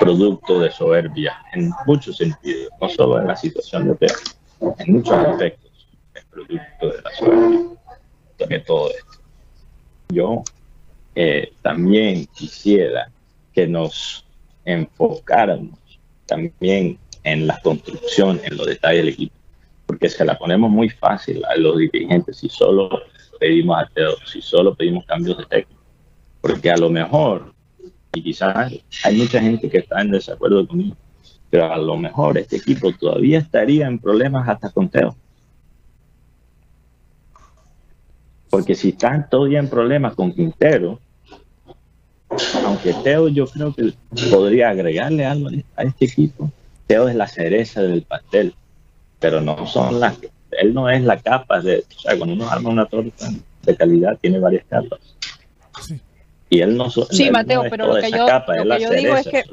producto 0.00 0.60
de 0.60 0.70
soberbia 0.70 1.36
en 1.52 1.70
muchos 1.86 2.16
sentidos, 2.16 2.70
no 2.80 2.88
solo 2.88 3.20
en 3.20 3.26
la 3.26 3.36
situación 3.36 3.88
de 3.88 3.94
Teo, 3.96 4.74
en 4.78 4.92
muchos 4.94 5.14
aspectos, 5.14 5.70
es 6.14 6.24
producto 6.26 6.86
de 6.88 7.02
la 7.02 7.10
soberbia 7.14 7.68
de 8.48 8.60
todo 8.60 8.90
esto. 8.90 9.25
Yo 10.08 10.42
eh, 11.14 11.52
también 11.62 12.26
quisiera 12.26 13.10
que 13.52 13.66
nos 13.66 14.24
enfocáramos 14.64 15.78
también 16.26 16.98
en 17.24 17.46
la 17.46 17.58
construcción, 17.62 18.40
en 18.44 18.56
los 18.56 18.66
detalles 18.66 19.04
del 19.04 19.14
equipo, 19.14 19.34
porque 19.86 20.08
se 20.08 20.24
la 20.24 20.38
ponemos 20.38 20.70
muy 20.70 20.88
fácil 20.90 21.44
a 21.44 21.56
los 21.56 21.78
dirigentes 21.78 22.36
si 22.38 22.48
solo 22.48 22.90
pedimos 23.40 23.78
a 23.78 23.86
Teo, 23.86 24.16
si 24.26 24.40
solo 24.40 24.74
pedimos 24.74 25.04
cambios 25.06 25.38
de 25.38 25.44
técnico, 25.46 25.80
porque 26.40 26.70
a 26.70 26.76
lo 26.76 26.90
mejor, 26.90 27.54
y 28.12 28.22
quizás 28.22 28.72
hay 29.04 29.16
mucha 29.16 29.40
gente 29.40 29.68
que 29.68 29.78
está 29.78 30.00
en 30.02 30.10
desacuerdo 30.10 30.66
conmigo, 30.66 30.96
pero 31.50 31.72
a 31.72 31.78
lo 31.78 31.96
mejor 31.96 32.38
este 32.38 32.56
equipo 32.56 32.92
todavía 32.92 33.38
estaría 33.38 33.86
en 33.86 33.98
problemas 33.98 34.48
hasta 34.48 34.70
con 34.70 34.88
Teo. 34.88 35.16
Porque 38.50 38.74
si 38.74 38.90
están 38.90 39.28
todavía 39.28 39.58
en 39.58 39.68
problemas 39.68 40.14
con 40.14 40.32
Quintero, 40.32 41.00
aunque 42.64 42.92
Teo 43.04 43.28
yo 43.28 43.46
creo 43.46 43.74
que 43.74 43.92
podría 44.30 44.70
agregarle 44.70 45.24
algo 45.24 45.48
a 45.76 45.82
este 45.82 46.04
equipo, 46.06 46.50
Teo 46.86 47.08
es 47.08 47.14
la 47.16 47.26
cereza 47.26 47.82
del 47.82 48.02
pastel, 48.02 48.54
pero 49.18 49.40
no 49.40 49.66
son 49.66 49.98
las, 50.00 50.16
él 50.52 50.72
no 50.74 50.88
es 50.88 51.02
la 51.02 51.18
capa 51.18 51.60
de, 51.60 51.84
o 51.96 52.00
sea, 52.00 52.16
cuando 52.16 52.34
uno 52.34 52.48
arma 52.48 52.70
una 52.70 52.86
torta 52.86 53.28
de 53.62 53.76
calidad 53.76 54.16
tiene 54.20 54.38
varias 54.38 54.64
capas. 54.68 55.00
Sí. 55.82 56.00
Y 56.48 56.60
él 56.60 56.76
no, 56.76 56.88
so- 56.90 57.06
Sí, 57.10 57.24
él 57.24 57.32
no 57.32 57.38
Mateo, 57.40 57.64
es 57.64 57.70
pero 57.70 57.84
toda 57.86 57.96
lo 57.96 58.00
que 58.02 58.06
esa 58.08 58.16
yo- 58.18 58.26
capa, 58.26 58.54
lo 58.56 58.62
es 58.62 58.66
la 58.68 58.76
que 58.76 58.82
yo 58.84 58.90
digo 58.90 59.16
es 59.16 59.26
que- 59.26 59.44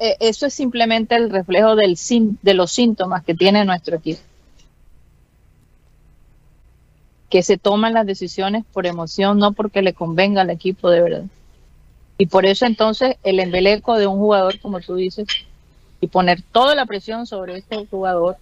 Eh, 0.00 0.16
eso 0.20 0.46
es 0.46 0.54
simplemente 0.54 1.16
el 1.16 1.28
reflejo 1.28 1.74
del 1.74 1.96
sin- 1.96 2.38
de 2.42 2.54
los 2.54 2.70
síntomas 2.70 3.24
que 3.24 3.34
tiene 3.34 3.64
nuestro 3.64 3.96
equipo. 3.96 4.20
Que 7.30 7.42
se 7.42 7.58
toman 7.58 7.92
las 7.94 8.06
decisiones 8.06 8.64
por 8.72 8.86
emoción, 8.86 9.38
no 9.38 9.52
porque 9.52 9.82
le 9.82 9.92
convenga 9.92 10.42
al 10.42 10.50
equipo 10.50 10.88
de 10.90 11.02
verdad. 11.02 11.24
Y 12.16 12.26
por 12.26 12.46
eso 12.46 12.66
entonces 12.66 13.16
el 13.22 13.38
embeleco 13.38 13.96
de 13.98 14.06
un 14.06 14.18
jugador, 14.18 14.58
como 14.60 14.80
tú 14.80 14.94
dices, 14.96 15.26
y 16.00 16.06
poner 16.06 16.42
toda 16.52 16.74
la 16.74 16.86
presión 16.86 17.26
sobre 17.26 17.56
este 17.58 17.86
jugador. 17.86 18.36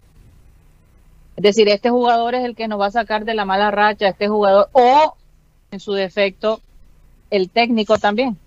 Es 1.36 1.42
decir, 1.42 1.68
este 1.68 1.90
jugador 1.90 2.34
es 2.34 2.44
el 2.44 2.54
que 2.54 2.68
nos 2.68 2.80
va 2.80 2.86
a 2.86 2.90
sacar 2.92 3.24
de 3.24 3.34
la 3.34 3.44
mala 3.44 3.70
racha, 3.70 4.08
este 4.08 4.28
jugador, 4.28 4.68
o 4.72 5.14
en 5.70 5.80
su 5.80 5.92
defecto, 5.92 6.60
el 7.30 7.50
técnico 7.50 7.98
también. 7.98 8.38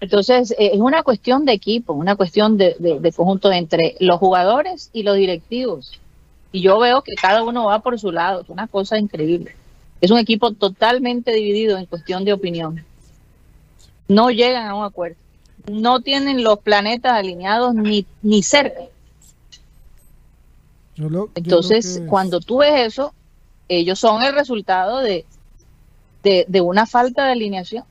Entonces, 0.00 0.52
eh, 0.52 0.70
es 0.74 0.80
una 0.80 1.02
cuestión 1.02 1.44
de 1.44 1.52
equipo, 1.52 1.92
una 1.92 2.16
cuestión 2.16 2.56
de, 2.56 2.76
de- 2.78 3.00
de 3.00 3.12
conjunto 3.12 3.50
entre 3.52 3.96
los 4.00 4.18
jugadores 4.18 4.90
y 4.92 5.02
los 5.02 5.16
directivos. 5.16 5.98
Y 6.52 6.62
yo 6.62 6.78
veo 6.78 7.02
que 7.02 7.14
cada 7.14 7.42
uno 7.42 7.66
va 7.66 7.80
por 7.80 7.98
su 7.98 8.10
lado, 8.10 8.40
es 8.42 8.48
una 8.48 8.66
cosa 8.66 8.98
increíble. 8.98 9.54
Es 10.00 10.10
un 10.10 10.18
equipo 10.18 10.52
totalmente 10.52 11.32
dividido 11.32 11.76
en 11.76 11.86
cuestión 11.86 12.24
de 12.24 12.32
opinión. 12.32 12.84
No 14.06 14.30
llegan 14.30 14.66
a 14.66 14.74
un 14.74 14.84
acuerdo. 14.84 15.16
No 15.70 16.00
tienen 16.00 16.42
los 16.42 16.60
planetas 16.60 17.12
alineados 17.12 17.74
ni, 17.74 18.06
ni 18.22 18.42
cerca. 18.42 18.80
yo 20.96 21.08
lo- 21.10 21.26
yo 21.26 21.32
Entonces, 21.34 21.98
que- 22.00 22.06
cuando 22.06 22.40
tú 22.40 22.58
ves 22.58 22.86
eso, 22.86 23.12
ellos 23.68 23.98
son 24.00 24.22
el 24.22 24.34
resultado 24.34 24.98
de, 25.00 25.26
de, 26.22 26.44
de 26.48 26.60
una 26.60 26.86
falta 26.86 27.26
de 27.26 27.32
alineación. 27.32 27.84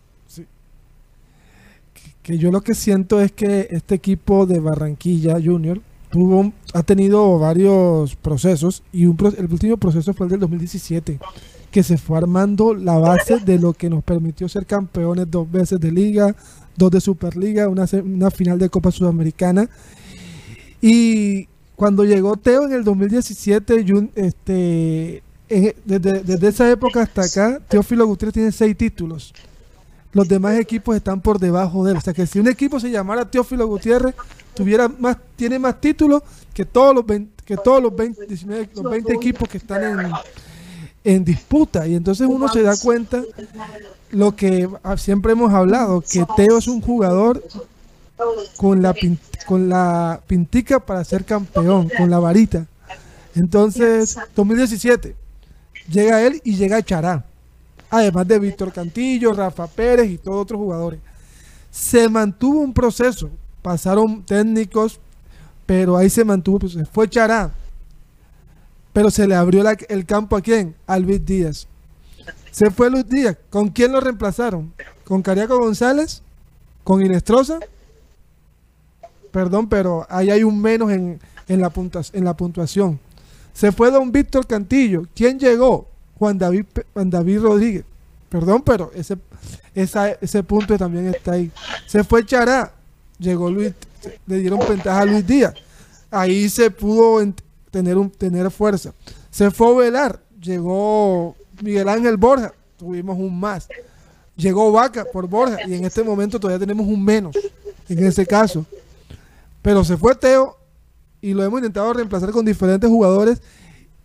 que 2.24 2.38
yo 2.38 2.52
lo 2.52 2.60
que 2.60 2.74
siento 2.74 3.22
es 3.22 3.32
que 3.32 3.68
este 3.72 3.96
equipo 3.96 4.46
de 4.46 4.60
Barranquilla 4.60 5.38
Junior 5.42 5.80
tuvo, 6.10 6.52
ha 6.74 6.84
tenido 6.84 7.38
varios 7.40 8.16
procesos 8.16 8.84
y 8.92 9.06
un 9.06 9.18
el 9.38 9.52
último 9.52 9.78
proceso 9.78 10.14
fue 10.14 10.26
el 10.28 10.32
del 10.32 10.40
2017, 10.42 11.20
que 11.72 11.84
se 11.84 11.98
fue 11.98 12.18
armando 12.18 12.74
la 12.74 12.98
base 12.98 13.40
de 13.40 13.60
lo 13.60 13.74
que 13.74 13.90
nos 13.90 14.04
permitió 14.04 14.48
ser 14.50 14.66
campeones 14.66 15.30
dos 15.30 15.50
veces 15.52 15.80
de 15.80 15.92
liga, 15.92 16.36
dos 16.76 16.92
de 16.92 17.02
Superliga, 17.02 17.68
una, 17.70 17.86
una 18.04 18.32
final 18.32 18.58
de 18.60 18.70
Copa 18.70 18.92
Sudamericana. 18.92 19.70
Y 20.82 21.48
cuando 21.76 22.04
llegó 22.04 22.36
Teo 22.38 22.66
en 22.66 22.74
el 22.74 22.84
2017, 22.84 23.86
Jun- 23.86 24.12
este, 24.16 25.24
en- 25.50 25.74
desde, 25.86 26.24
desde 26.24 26.48
esa 26.48 26.70
época 26.72 27.02
hasta 27.02 27.24
acá, 27.24 27.60
Teófilo 27.68 28.06
Gutiérrez 28.08 28.34
tiene 28.34 28.52
seis 28.52 28.78
títulos 28.78 29.34
los 30.14 30.28
demás 30.28 30.58
equipos 30.58 30.96
están 30.96 31.22
por 31.22 31.40
debajo 31.40 31.84
de 31.86 31.92
él. 31.92 31.98
O 31.98 32.02
sea 32.02 32.14
que 32.14 32.26
si 32.26 32.40
un 32.40 32.48
equipo 32.48 32.80
se 32.80 32.90
llamara 32.90 33.30
Teófilo 33.30 33.68
Gutiérrez, 33.68 34.16
tuviera 34.54 34.88
más, 34.88 35.18
tiene 35.36 35.60
más 35.60 35.80
títulos 35.80 36.24
que 36.54 36.66
todos 36.66 36.96
los 36.96 37.06
20, 37.06 37.44
que 37.44 37.58
todos 37.58 37.82
los 37.82 37.96
20, 37.96 38.26
19 38.26 38.70
los 38.76 38.92
20 38.92 39.14
equipos 39.14 39.48
que 39.48 39.58
están 39.58 39.84
en, 39.84 40.12
en 41.04 41.24
disputa. 41.24 41.88
Y 41.88 41.96
entonces 41.96 42.28
uno 42.28 42.48
se 42.48 42.64
da 42.64 42.76
cuenta 42.78 43.22
lo 44.12 44.36
que 44.36 44.68
siempre 44.98 45.34
hemos 45.34 45.54
hablado, 45.54 46.02
que 46.02 46.26
Teo 46.36 46.58
es 46.58 46.68
un 46.68 46.82
jugador 46.82 47.44
con 48.58 48.82
la 48.82 48.96
con 49.46 49.70
la 49.70 50.20
pintica 50.26 50.80
para 50.80 51.04
ser 51.04 51.26
campeón, 51.26 51.90
con 51.96 52.10
la 52.10 52.20
varita. 52.20 52.66
Entonces, 53.36 54.18
2017, 54.36 55.16
llega 55.90 56.24
él 56.24 56.42
y 56.44 56.56
llega 56.56 56.82
Chará 56.82 57.27
además 57.90 58.28
de 58.28 58.40
Víctor 58.40 58.72
Cantillo, 58.72 59.34
Rafa 59.34 59.68
Pérez 59.68 60.10
y 60.10 60.18
todos 60.18 60.42
otros 60.42 60.60
jugadores. 60.60 61.00
Se 61.72 62.10
mantuvo 62.10 62.60
un 62.60 62.74
proceso, 62.74 63.30
pasaron 63.62 64.24
técnicos, 64.24 65.00
pero 65.66 65.98
ahí 65.98 66.10
se 66.10 66.24
mantuvo, 66.24 66.60
pues, 66.60 66.78
fue 66.92 67.10
Chará, 67.10 67.52
pero 68.94 69.12
se 69.12 69.28
le 69.28 69.36
abrió 69.36 69.64
el 69.90 70.06
campo 70.06 70.36
a 70.36 70.42
quién? 70.42 70.76
A 70.88 70.98
Luis 70.98 71.24
Díaz. 71.24 71.68
Se 72.52 72.72
fue 72.72 72.90
Luis 72.90 73.08
Díaz, 73.08 73.38
¿con 73.50 73.70
quién 73.70 73.92
lo 73.92 74.00
reemplazaron? 74.02 74.74
¿Con 75.04 75.22
Cariaco 75.22 75.60
González? 75.60 76.24
¿Con 76.84 77.06
Inestrosa? 77.06 77.60
Perdón, 79.32 79.70
pero 79.70 80.08
ahí 80.10 80.32
hay 80.32 80.44
un 80.44 80.60
menos 80.60 80.92
en, 80.92 81.20
en 81.48 81.62
en 82.14 82.24
la 82.24 82.36
puntuación. 82.36 83.00
Se 83.54 83.72
fue 83.72 83.92
don 83.92 84.12
Víctor 84.12 84.48
Cantillo. 84.48 85.06
¿Quién 85.16 85.40
llegó? 85.40 85.88
Juan 86.18 86.38
David, 86.38 86.66
Juan 86.94 87.10
David 87.10 87.40
Rodríguez. 87.42 87.84
Perdón, 88.30 88.62
pero 88.62 88.92
ese, 88.94 89.18
esa- 89.74 90.12
ese 90.12 90.44
punto 90.44 90.78
también 90.78 91.08
está 91.08 91.34
ahí. 91.34 91.52
Se 91.86 92.04
fue 92.04 92.26
Chará. 92.26 92.74
Llegó 93.20 93.50
Luis, 93.50 93.74
le 94.28 94.38
dieron 94.40 94.60
ventaja 94.68 95.02
a 95.02 95.06
Luis 95.06 95.26
Díaz. 95.26 95.54
Ahí 96.12 96.50
se 96.50 96.70
pudo 96.70 97.20
tener, 97.72 97.98
un, 97.98 98.10
tener 98.12 98.52
fuerza. 98.52 98.94
Se 99.32 99.50
fue 99.50 99.76
Velar. 99.76 100.20
Llegó 100.42 101.36
Miguel 101.62 101.90
Ángel 101.90 102.18
Borja. 102.18 102.54
Tuvimos 102.78 103.18
un 103.18 103.40
más. 103.40 103.68
Llegó 104.36 104.72
Vaca 104.72 105.06
por 105.12 105.28
Borja. 105.28 105.58
Y 105.68 105.74
en 105.74 105.86
este 105.86 106.04
momento 106.04 106.40
todavía 106.40 106.60
tenemos 106.60 106.86
un 106.88 107.04
menos. 107.04 107.36
En 107.90 108.06
ese 108.06 108.26
caso. 108.26 108.66
Pero 109.62 109.84
se 109.84 109.98
fue 109.98 110.14
Teo 110.16 110.58
y 111.22 111.34
lo 111.34 111.44
hemos 111.44 111.60
intentado 111.60 111.92
reemplazar 111.94 112.32
con 112.32 112.46
diferentes 112.46 112.90
jugadores 112.90 113.42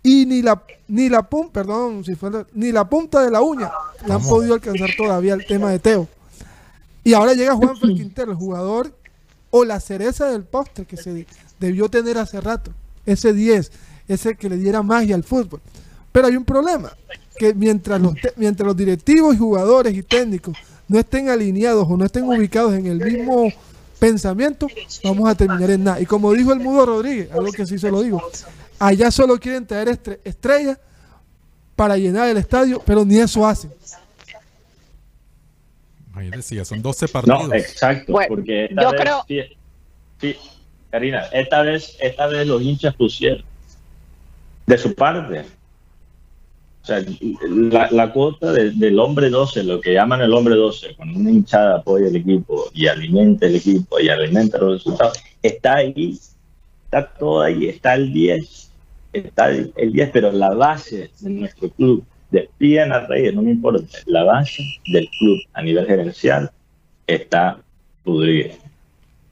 y 0.03 0.27
ni 0.27 0.43
la 0.43 0.63
ni 0.89 1.09
la 1.09 1.23
pum, 1.23 1.49
perdón, 1.51 2.05
si 2.05 2.15
fue 2.15 2.31
la- 2.31 2.47
ni 2.55 2.71
la 2.73 2.89
punta 2.89 3.23
de 3.23 3.31
la 3.31 3.41
uña 3.41 3.71
le 4.07 4.13
han 4.13 4.23
podido 4.23 4.55
alcanzar 4.55 4.91
todavía 4.97 5.35
el 5.35 5.47
tema 5.47 5.71
de 5.71 5.79
Teo. 5.79 6.07
Y 7.05 7.15
ahora 7.15 7.33
llega 7.35 7.55
Juan 7.55 7.77
Quintero, 7.81 8.33
el 8.33 8.37
jugador 8.37 8.93
o 9.51 9.65
la 9.65 9.81
cereza 9.81 10.27
del 10.31 10.45
postre 10.45 10.85
que 10.85 10.97
se 10.97 11.27
debió 11.61 11.89
tener 11.89 12.19
hace 12.19 12.41
rato. 12.41 12.73
Ese 13.07 13.33
10, 13.33 13.73
ese 14.09 14.35
que 14.37 14.49
le 14.49 14.57
diera 14.57 14.83
magia 14.83 15.15
al 15.15 15.25
fútbol. 15.25 15.61
Pero 16.13 16.27
hay 16.27 16.37
un 16.37 16.45
problema, 16.45 16.93
que 17.39 17.55
mientras 17.55 18.01
los, 18.01 18.15
te- 18.15 18.33
mientras 18.37 18.67
los 18.67 18.77
directivos 18.77 19.35
y 19.35 19.39
jugadores 19.39 19.95
y 19.95 20.03
técnicos 20.03 20.57
no 20.89 20.99
estén 20.99 21.29
alineados 21.31 21.87
o 21.89 21.97
no 21.97 22.05
estén 22.05 22.25
ubicados 22.25 22.75
en 22.75 22.87
el 22.87 22.99
mismo 23.03 23.51
pensamiento, 23.99 24.67
vamos 25.05 25.29
a 25.29 25.35
terminar 25.35 25.71
en 25.71 25.85
nada. 25.85 26.01
Y 26.01 26.07
como 26.07 26.33
dijo 26.33 26.53
el 26.53 26.61
Mudo 26.61 26.85
Rodríguez, 26.87 27.31
algo 27.33 27.51
que 27.53 27.67
sí 27.67 27.79
se 27.79 27.91
lo 27.91 28.03
digo, 28.03 28.21
allá 28.87 29.11
solo 29.11 29.39
quieren 29.39 29.67
traer 29.67 29.89
estre- 29.89 30.19
estrellas 30.25 30.79
para 31.77 31.97
llenar 31.97 32.29
el 32.29 32.37
estadio, 32.37 32.83
pero 32.85 33.05
ni 33.05 33.19
eso 33.19 33.47
hacen. 33.47 33.71
Imagínate, 36.13 36.55
ya 36.57 36.65
son 36.65 36.83
12 36.83 37.09
partidos. 37.09 37.49
No, 37.49 37.55
exacto, 37.55 38.13
Bueno, 38.13 38.29
porque 38.29 38.65
esta 38.67 38.83
yo 38.83 38.91
vez, 38.91 39.01
creo- 39.01 39.25
sí, 39.27 39.41
sí, 40.21 40.37
Karina, 40.91 41.21
esta 41.33 41.63
vez, 41.63 41.97
esta 42.01 42.27
vez 42.27 42.47
los 42.47 42.61
hinchas 42.63 42.95
pusieron 42.95 43.43
de 44.67 44.79
su 44.79 44.95
parte. 44.95 45.45
O 46.83 46.85
sea, 46.85 47.03
la, 47.49 47.89
la 47.93 48.13
cuota 48.13 48.53
de- 48.53 48.73
del 48.73 48.99
hombre 48.99 49.31
12, 49.31 49.63
lo 49.63 49.81
que 49.81 49.95
llaman 49.95 50.21
el 50.21 50.35
hombre 50.35 50.55
12, 50.57 50.95
cuando 50.97 51.19
una 51.19 51.31
hinchada 51.31 51.77
apoya 51.79 52.09
el 52.09 52.17
equipo 52.17 52.65
y 52.75 52.89
alimenta 52.89 53.47
el 53.47 53.57
equipo 53.57 53.99
y 54.01 54.09
alimenta 54.09 54.59
los 54.59 54.79
resultados, 54.79 55.19
está 55.43 55.77
ahí, 55.77 56.19
está 56.85 57.07
todo 57.15 57.41
ahí, 57.41 57.69
está 57.69 57.95
el 57.95 58.13
10, 58.13 58.71
está 59.13 59.51
el, 59.51 59.73
el 59.77 59.93
10, 59.93 60.11
pero 60.11 60.33
la 60.33 60.51
base 60.55 61.11
de 61.21 61.31
nuestro 61.31 61.71
club, 61.71 62.05
despidan 62.33 62.93
a 62.93 63.07
Reyes, 63.07 63.35
no 63.35 63.43
me 63.43 63.51
importa, 63.51 63.85
la 64.07 64.25
base 64.25 64.63
del 64.87 65.09
club 65.19 65.39
a 65.53 65.63
nivel 65.63 65.87
gerencial 65.87 66.51
está 67.07 67.59
pudrida, 68.03 68.55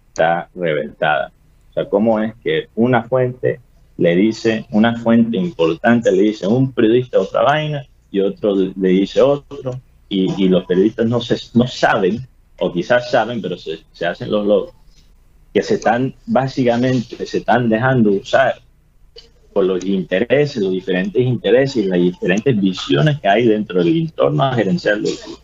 está 0.09 0.49
reventada. 0.55 1.33
O 1.71 1.73
sea, 1.73 1.89
¿cómo 1.89 2.21
es 2.21 2.35
que 2.45 2.69
una 2.75 3.05
fuente 3.05 3.59
le 3.97 4.17
dice, 4.17 4.67
una 4.71 4.97
fuente 4.97 5.37
importante 5.37 6.13
le 6.13 6.23
dice 6.23 6.47
un 6.47 6.73
periodista 6.73 7.21
otra 7.21 7.43
vaina 7.43 7.87
y 8.11 8.21
otro 8.21 8.55
le 8.55 8.89
dice 8.89 9.23
otro, 9.23 9.81
y, 10.09 10.45
y 10.45 10.49
los 10.49 10.65
periodistas 10.67 11.07
no, 11.07 11.21
se, 11.21 11.37
no 11.55 11.67
saben, 11.67 12.27
o 12.59 12.73
quizás 12.73 13.11
saben, 13.11 13.41
pero 13.41 13.57
se, 13.57 13.79
se 13.93 14.07
hacen 14.07 14.31
los 14.31 14.47
locos, 14.47 14.75
que 15.55 15.63
se 15.63 15.75
están, 15.75 16.15
básicamente, 16.27 17.25
se 17.25 17.39
están 17.39 17.69
dejando 17.69 18.11
usar 18.11 18.61
por 19.53 19.65
los 19.65 19.85
intereses, 19.85 20.63
los 20.63 20.73
diferentes 20.73 21.23
intereses 21.23 21.85
y 21.85 21.89
las 21.89 21.99
diferentes 21.99 22.61
visiones 22.61 23.21
que 23.21 23.29
hay 23.29 23.47
dentro 23.47 23.83
del 23.83 23.97
entorno 23.97 24.53
gerencial 24.53 25.03
del 25.03 25.17
club. 25.17 25.39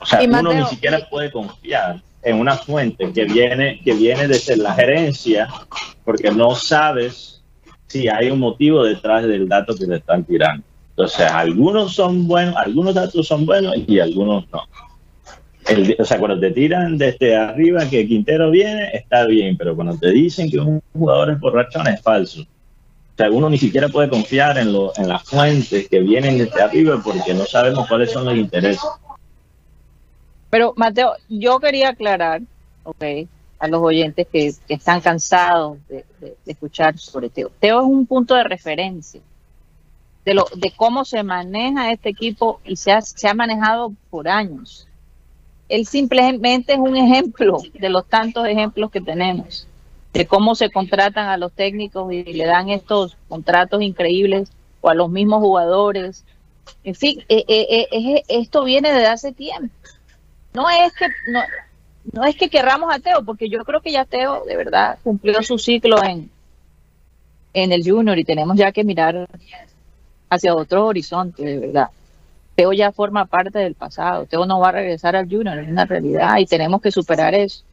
O 0.00 0.06
sea, 0.06 0.20
uno 0.22 0.52
ni 0.52 0.64
siquiera 0.66 1.08
puede 1.08 1.30
confiar 1.32 2.02
en 2.22 2.36
una 2.38 2.56
fuente 2.56 3.12
que 3.12 3.24
viene, 3.24 3.80
que 3.82 3.94
viene 3.94 4.28
desde 4.28 4.56
la 4.56 4.74
gerencia, 4.74 5.48
porque 6.04 6.30
no 6.30 6.54
sabes 6.54 7.42
si 7.86 8.08
hay 8.08 8.30
un 8.30 8.40
motivo 8.40 8.84
detrás 8.84 9.24
del 9.24 9.48
dato 9.48 9.74
que 9.74 9.86
te 9.86 9.96
están 9.96 10.24
tirando. 10.24 10.64
Entonces, 10.90 11.26
algunos 11.30 11.94
son 11.94 12.26
buenos, 12.28 12.54
algunos 12.56 12.94
datos 12.94 13.26
son 13.26 13.46
buenos 13.46 13.74
y 13.86 13.98
algunos 13.98 14.44
no. 14.52 14.62
O 15.98 16.04
sea, 16.04 16.18
cuando 16.18 16.38
te 16.40 16.50
tiran 16.50 16.98
desde 16.98 17.34
arriba 17.36 17.88
que 17.88 18.06
Quintero 18.06 18.50
viene, 18.50 18.90
está 18.92 19.24
bien, 19.26 19.56
pero 19.56 19.74
cuando 19.74 19.96
te 19.96 20.10
dicen 20.10 20.50
que 20.50 20.58
un 20.58 20.82
jugador 20.92 21.30
es 21.30 21.40
borrachón, 21.40 21.86
es 21.88 22.02
falso. 22.02 22.42
O 22.42 23.16
sea, 23.16 23.30
uno 23.30 23.48
ni 23.48 23.56
siquiera 23.58 23.88
puede 23.88 24.08
confiar 24.10 24.58
en, 24.58 24.72
lo- 24.72 24.92
en 24.96 25.08
las 25.08 25.22
fuentes 25.22 25.88
que 25.88 26.00
vienen 26.00 26.36
desde 26.36 26.60
arriba 26.60 27.00
porque 27.02 27.32
no 27.32 27.44
sabemos 27.46 27.86
cuáles 27.88 28.10
son 28.12 28.24
los 28.26 28.34
intereses. 28.36 28.82
Pero 30.50 30.74
Mateo, 30.76 31.14
yo 31.28 31.58
quería 31.60 31.90
aclarar, 31.90 32.42
a 33.58 33.68
los 33.68 33.80
oyentes 33.80 34.26
que, 34.30 34.52
están 34.68 35.00
cansados 35.00 35.78
de, 35.88 36.04
de- 36.20 36.36
de 36.44 36.52
escuchar 36.52 36.98
sobre 36.98 37.30
Teo. 37.30 37.50
Teo 37.58 37.80
es 37.80 37.86
un 37.86 38.04
punto 38.06 38.34
de 38.34 38.44
referencia 38.44 39.20
de 40.24 40.34
lo 40.34 40.46
de 40.56 40.72
cómo 40.76 41.04
se 41.04 41.22
maneja 41.22 41.92
este 41.92 42.08
equipo 42.10 42.60
y 42.64 42.76
se 42.76 42.92
ha, 42.92 43.00
se 43.00 43.28
ha 43.28 43.34
manejado 43.34 43.92
por 44.10 44.28
años. 44.28 44.86
Él 45.68 45.86
simplemente 45.86 46.74
es 46.74 46.78
un 46.78 46.96
ejemplo 46.96 47.58
de 47.72 47.88
los 47.88 48.06
tantos 48.06 48.46
ejemplos 48.46 48.90
que 48.90 49.00
tenemos 49.00 49.66
de 50.12 50.26
cómo 50.26 50.54
se 50.54 50.70
contratan 50.70 51.28
a 51.28 51.36
los 51.36 51.52
técnicos 51.52 52.12
y 52.12 52.22
le 52.22 52.44
dan 52.44 52.68
estos 52.68 53.16
contratos 53.28 53.82
increíbles 53.82 54.50
o 54.80 54.88
a 54.88 54.94
los 54.94 55.10
mismos 55.10 55.40
jugadores. 55.40 56.24
En 56.84 56.94
fin, 56.94 57.24
eh, 57.28 57.44
eh, 57.48 57.88
eh, 57.90 58.22
esto 58.28 58.64
viene 58.64 58.92
desde 58.92 59.08
hace 59.08 59.32
tiempo 59.32 59.74
no 60.54 60.70
es 60.70 60.92
que 60.94 61.08
no, 61.28 61.40
no 62.12 62.24
es 62.24 62.36
que 62.36 62.48
querramos 62.48 62.94
a 62.94 63.00
Teo, 63.00 63.24
porque 63.24 63.50
yo 63.50 63.64
creo 63.64 63.80
que 63.80 63.92
ya 63.92 64.04
Teo 64.04 64.44
de 64.46 64.56
verdad 64.56 64.98
cumplió 65.02 65.42
su 65.42 65.58
ciclo 65.58 66.02
en, 66.02 66.30
en 67.52 67.72
el 67.72 67.82
Junior 67.84 68.18
y 68.18 68.24
tenemos 68.24 68.56
ya 68.56 68.72
que 68.72 68.84
mirar 68.84 69.28
hacia 70.30 70.54
otro 70.54 70.86
horizonte, 70.86 71.44
de 71.44 71.58
verdad. 71.58 71.88
Teo 72.54 72.72
ya 72.72 72.92
forma 72.92 73.26
parte 73.26 73.58
del 73.58 73.74
pasado, 73.74 74.26
Teo 74.26 74.46
no 74.46 74.60
va 74.60 74.68
a 74.68 74.72
regresar 74.72 75.16
al 75.16 75.28
Junior, 75.28 75.58
es 75.58 75.68
una 75.68 75.84
realidad 75.86 76.38
y 76.38 76.46
tenemos 76.46 76.80
que 76.80 76.92
superar 76.92 77.34
eso. 77.34 77.64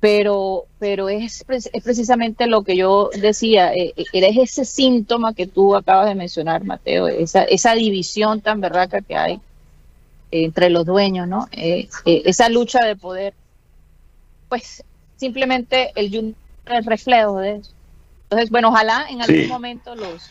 Pero, 0.00 0.66
pero 0.78 1.08
es, 1.08 1.44
es 1.48 1.82
precisamente 1.82 2.46
lo 2.46 2.62
que 2.62 2.76
yo 2.76 3.10
decía, 3.20 3.72
eh, 3.74 3.92
eh, 3.96 4.04
era 4.12 4.28
ese 4.28 4.64
síntoma 4.64 5.34
que 5.34 5.48
tú 5.48 5.74
acabas 5.74 6.06
de 6.08 6.14
mencionar, 6.14 6.62
Mateo, 6.64 7.08
esa, 7.08 7.42
esa 7.42 7.74
división 7.74 8.40
tan 8.40 8.60
berraca 8.60 9.00
que 9.00 9.16
hay 9.16 9.40
entre 10.30 10.70
los 10.70 10.86
dueños, 10.86 11.26
¿no? 11.26 11.48
Eh, 11.50 11.88
eh, 12.04 12.22
esa 12.26 12.48
lucha 12.48 12.84
de 12.84 12.94
poder, 12.94 13.34
pues 14.48 14.84
simplemente 15.16 15.90
el 15.96 16.10
Junior 16.10 16.34
es 16.66 16.72
el 16.76 16.84
reflejo 16.84 17.38
de 17.38 17.56
eso. 17.56 17.72
Entonces, 18.24 18.50
bueno, 18.50 18.68
ojalá 18.68 19.06
en 19.10 19.22
algún 19.22 19.42
Sí. 19.42 19.46
momento 19.48 19.94
los, 19.96 20.22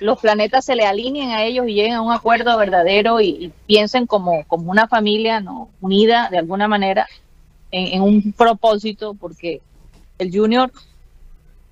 los 0.00 0.18
planetas 0.20 0.64
se 0.64 0.76
le 0.76 0.84
alineen 0.86 1.30
a 1.30 1.44
ellos 1.44 1.66
y 1.68 1.74
lleguen 1.74 1.94
a 1.94 2.02
un 2.02 2.12
acuerdo 2.12 2.56
verdadero 2.58 3.20
y, 3.20 3.28
y 3.28 3.52
piensen 3.66 4.06
como, 4.06 4.44
como 4.46 4.70
una 4.70 4.88
familia, 4.88 5.40
¿no? 5.40 5.70
Unida 5.80 6.28
de 6.30 6.38
alguna 6.38 6.68
manera 6.68 7.06
en, 7.70 7.94
en 7.94 8.02
un 8.02 8.32
propósito, 8.32 9.14
porque 9.14 9.60
el 10.18 10.30
Junior 10.36 10.70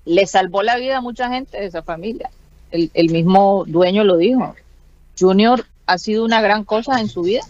le 0.05 0.25
salvó 0.27 0.61
la 0.63 0.77
vida 0.77 0.97
a 0.97 1.01
mucha 1.01 1.29
gente 1.29 1.57
de 1.59 1.65
esa 1.65 1.81
familia. 1.83 2.29
El, 2.71 2.91
el 2.93 3.09
mismo 3.09 3.63
dueño 3.67 4.03
lo 4.03 4.17
dijo. 4.17 4.55
Junior 5.19 5.65
ha 5.85 5.97
sido 5.97 6.25
una 6.25 6.41
gran 6.41 6.63
cosa 6.63 6.99
en 6.99 7.09
su 7.09 7.21
vida. 7.23 7.41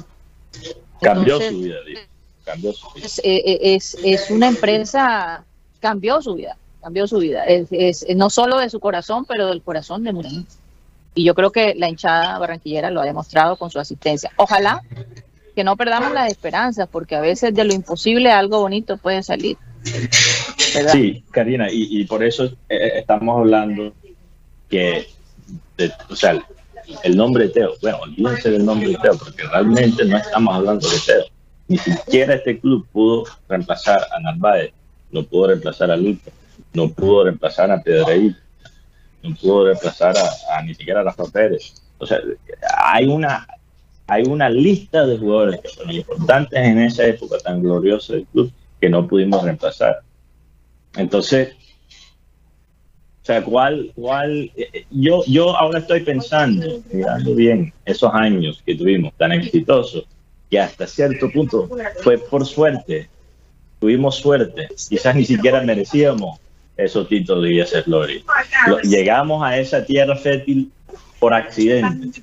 Cambió 1.02 1.36
Entonces, 1.36 1.52
su 1.52 1.60
vida, 1.62 1.76
digo. 1.86 2.00
Cambió 2.46 2.74
su 2.74 2.88
vida. 2.94 3.06
es, 3.06 3.20
eh, 3.24 3.60
es, 3.76 3.98
es 4.04 4.30
una 4.30 4.48
empresa, 4.48 5.44
cambió 5.80 6.22
su 6.22 6.36
vida, 6.36 6.56
cambió 6.82 7.08
su 7.08 7.18
vida. 7.18 7.44
Es, 7.46 7.68
es- 7.72 8.06
no 8.16 8.30
solo 8.30 8.58
de 8.60 8.70
su 8.70 8.80
corazón, 8.80 9.26
pero 9.26 9.48
del 9.48 9.62
corazón 9.62 10.04
de 10.04 10.14
mucha 10.14 10.30
gente. 10.30 10.52
Y 11.15 11.23
yo 11.23 11.34
creo 11.34 11.51
que 11.51 11.73
la 11.75 11.89
hinchada 11.89 12.38
barranquillera 12.38 12.91
lo 12.91 13.01
ha 13.01 13.06
demostrado 13.06 13.56
con 13.56 13.71
su 13.71 13.80
asistencia. 13.80 14.32
Ojalá 14.36 14.82
que 15.56 15.63
no 15.63 15.78
perdamos 15.78 16.12
las 16.13 16.30
esperanzas, 16.30 16.88
porque 16.91 17.15
a 17.15 17.21
veces 17.21 17.54
de 17.56 17.63
lo 17.63 17.73
imposible 17.73 18.30
algo 18.32 18.60
bonito 18.60 18.97
puede 18.97 19.23
salir. 19.23 19.58
¿verdad? 20.75 20.91
Sí, 20.91 21.23
Karina, 21.32 21.71
y, 21.71 22.01
y 22.01 22.04
por 22.06 22.23
eso 22.23 22.45
eh, 22.67 22.91
estamos 22.97 23.38
hablando 23.39 23.93
que, 24.69 25.08
de- 25.78 25.91
o 26.10 26.15
sea, 26.15 26.38
el 27.04 27.15
nombre 27.15 27.47
Teo, 27.49 27.73
bueno, 27.82 27.99
olvídense 28.01 28.51
del 28.51 28.65
nombre 28.65 28.89
de 28.89 28.97
Teo, 28.97 29.17
porque 29.17 29.43
realmente 29.43 30.04
no 30.06 30.17
estamos 30.17 30.54
hablando 30.56 30.88
de 30.89 30.97
Teo. 31.06 31.23
Ni 31.67 31.78
siquiera 31.78 32.36
este 32.36 32.60
club 32.60 32.86
pudo 32.91 33.23
reemplazar 33.47 34.06
a 34.15 34.19
Narváez, 34.19 34.71
no 35.12 35.23
pudo 35.23 35.47
reemplazar 35.47 35.89
a 35.91 35.95
Lucho, 35.97 36.30
no 36.73 36.89
pudo 36.89 37.23
reemplazar 37.23 37.71
a 37.71 37.82
Pedreí, 37.82 38.36
no 39.30 39.36
pudo 39.36 39.66
reemplazar 39.66 40.16
a, 40.18 40.62
ni 40.64 40.74
siquiera 40.76 41.02
a 41.02 41.04
Rafa 41.04 41.26
Pérez. 41.26 41.82
O 41.98 42.06
sea, 42.06 42.20
hay 42.78 43.08
una, 43.08 43.48
hay 44.08 44.24
una 44.24 44.50
lista 44.50 45.06
de 45.06 45.18
jugadores 45.18 45.62
que 45.62 45.70
fueron 45.70 45.96
importantes 45.96 46.60
en 46.60 46.80
esa 46.80 47.06
época 47.06 47.38
tan 47.40 47.62
gloriosa 47.62 48.14
del 48.14 48.26
club 48.26 48.52
que 48.80 48.90
no 48.90 49.08
pudimos 49.08 49.44
reemplazar. 49.44 50.02
Entonces, 50.96 51.54
o 53.22 53.26
sea, 53.26 53.44
¿cuál, 53.44 53.92
cuál? 53.96 54.52
eh, 54.56 54.86
Yo, 54.92 55.24
yo 55.26 55.58
ahora 55.58 55.80
estoy 55.80 56.02
pensando, 56.02 56.82
mirando 56.92 57.34
bien 57.34 57.74
esos 57.86 58.14
años 58.14 58.62
que 58.66 58.76
tuvimos 58.76 59.14
tan 59.18 59.32
exitosos, 59.32 60.06
que 60.50 60.60
hasta 60.60 60.86
cierto 60.86 61.32
punto 61.32 61.68
fue 62.04 62.20
por 62.20 62.46
suerte, 62.46 63.10
tuvimos 63.80 64.16
suerte, 64.18 64.68
quizás 64.90 65.16
ni 65.16 65.26
siquiera 65.26 65.62
merecíamos 65.62 66.40
esos 66.78 67.08
títulos 67.08 67.44
de 67.44 67.50
Villa 67.50 67.66
Glory. 67.86 68.24
Lo- 68.68 68.80
Llegamos 68.82 69.44
a 69.44 69.58
esa 69.58 69.84
tierra 69.86 70.16
fértil 70.16 70.72
por 71.20 71.34
accidente. 71.34 72.22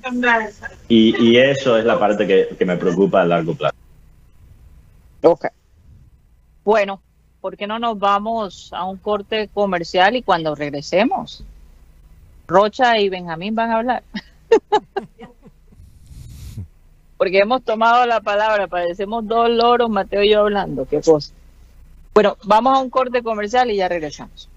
Y, 0.87 1.15
y 1.31 1.37
eso 1.37 1.77
es 1.77 1.85
la 1.85 1.97
parte 1.99 2.27
que, 2.27 2.55
que 2.57 2.65
me 2.65 2.77
preocupa 2.77 3.21
a 3.21 3.25
largo 3.25 3.55
plazo. 3.55 3.75
Ok. 5.23 5.45
Bueno, 6.63 7.01
¿por 7.41 7.57
qué 7.57 7.65
no 7.67 7.79
nos 7.79 7.97
vamos 7.99 8.69
a 8.73 8.85
un 8.85 8.97
corte 8.97 9.49
comercial 9.53 10.15
y 10.15 10.21
cuando 10.21 10.53
regresemos, 10.55 11.43
Rocha 12.47 12.97
y 12.99 13.09
Benjamín 13.09 13.55
van 13.55 13.71
a 13.71 13.77
hablar? 13.77 14.03
Porque 17.17 17.39
hemos 17.39 17.63
tomado 17.63 18.05
la 18.05 18.19
palabra, 18.21 18.67
parecemos 18.67 19.25
dos 19.27 19.49
loros, 19.49 19.89
Mateo 19.89 20.23
y 20.23 20.31
yo 20.31 20.41
hablando, 20.41 20.85
qué 20.85 21.01
cosa. 21.01 21.33
Bueno, 22.13 22.37
vamos 22.43 22.77
a 22.77 22.81
un 22.81 22.91
corte 22.91 23.23
comercial 23.23 23.71
y 23.71 23.77
ya 23.77 23.89
regresamos. 23.89 24.52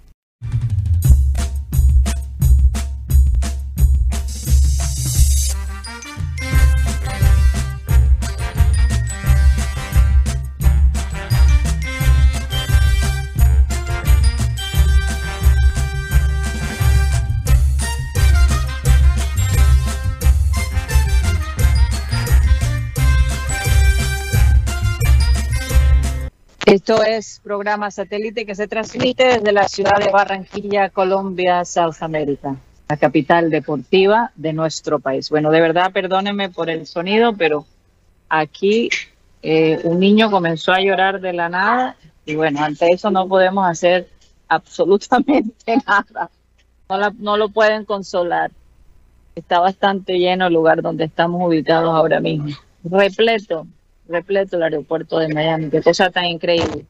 Esto 26.76 27.02
es 27.02 27.40
programa 27.42 27.90
satélite 27.90 28.44
que 28.44 28.54
se 28.54 28.68
transmite 28.68 29.24
desde 29.24 29.50
la 29.50 29.66
ciudad 29.66 29.96
de 29.98 30.10
Barranquilla, 30.10 30.90
Colombia, 30.90 31.64
South 31.64 31.96
America, 32.00 32.54
la 32.86 32.98
capital 32.98 33.48
deportiva 33.48 34.30
de 34.34 34.52
nuestro 34.52 34.98
país. 34.98 35.30
Bueno, 35.30 35.50
de 35.50 35.62
verdad, 35.62 35.90
perdónenme 35.90 36.50
por 36.50 36.68
el 36.68 36.86
sonido, 36.86 37.34
pero 37.34 37.64
aquí 38.28 38.90
eh, 39.42 39.80
un 39.84 40.00
niño 40.00 40.30
comenzó 40.30 40.70
a 40.72 40.82
llorar 40.82 41.18
de 41.22 41.32
la 41.32 41.48
nada 41.48 41.96
y 42.26 42.34
bueno, 42.34 42.62
ante 42.62 42.92
eso 42.92 43.10
no 43.10 43.26
podemos 43.26 43.66
hacer 43.66 44.10
absolutamente 44.48 45.78
nada. 45.86 46.28
No, 47.18 47.38
lo 47.38 47.48
pueden 47.48 47.86
consolar. 47.86 48.50
Está 49.34 49.60
bastante 49.60 50.18
lleno 50.18 50.48
el 50.48 50.52
lugar 50.52 50.82
donde 50.82 51.04
estamos 51.04 51.40
ubicados 51.42 51.94
ahora 51.94 52.20
mismo. 52.20 52.54
Repleto, 52.84 53.66
repleto 54.08 54.56
el 54.56 54.62
aeropuerto 54.62 55.18
de 55.18 55.32
Miami. 55.32 55.70
Qué 55.70 55.82
cosa 55.82 56.10
tan 56.10 56.24
increíble. 56.26 56.86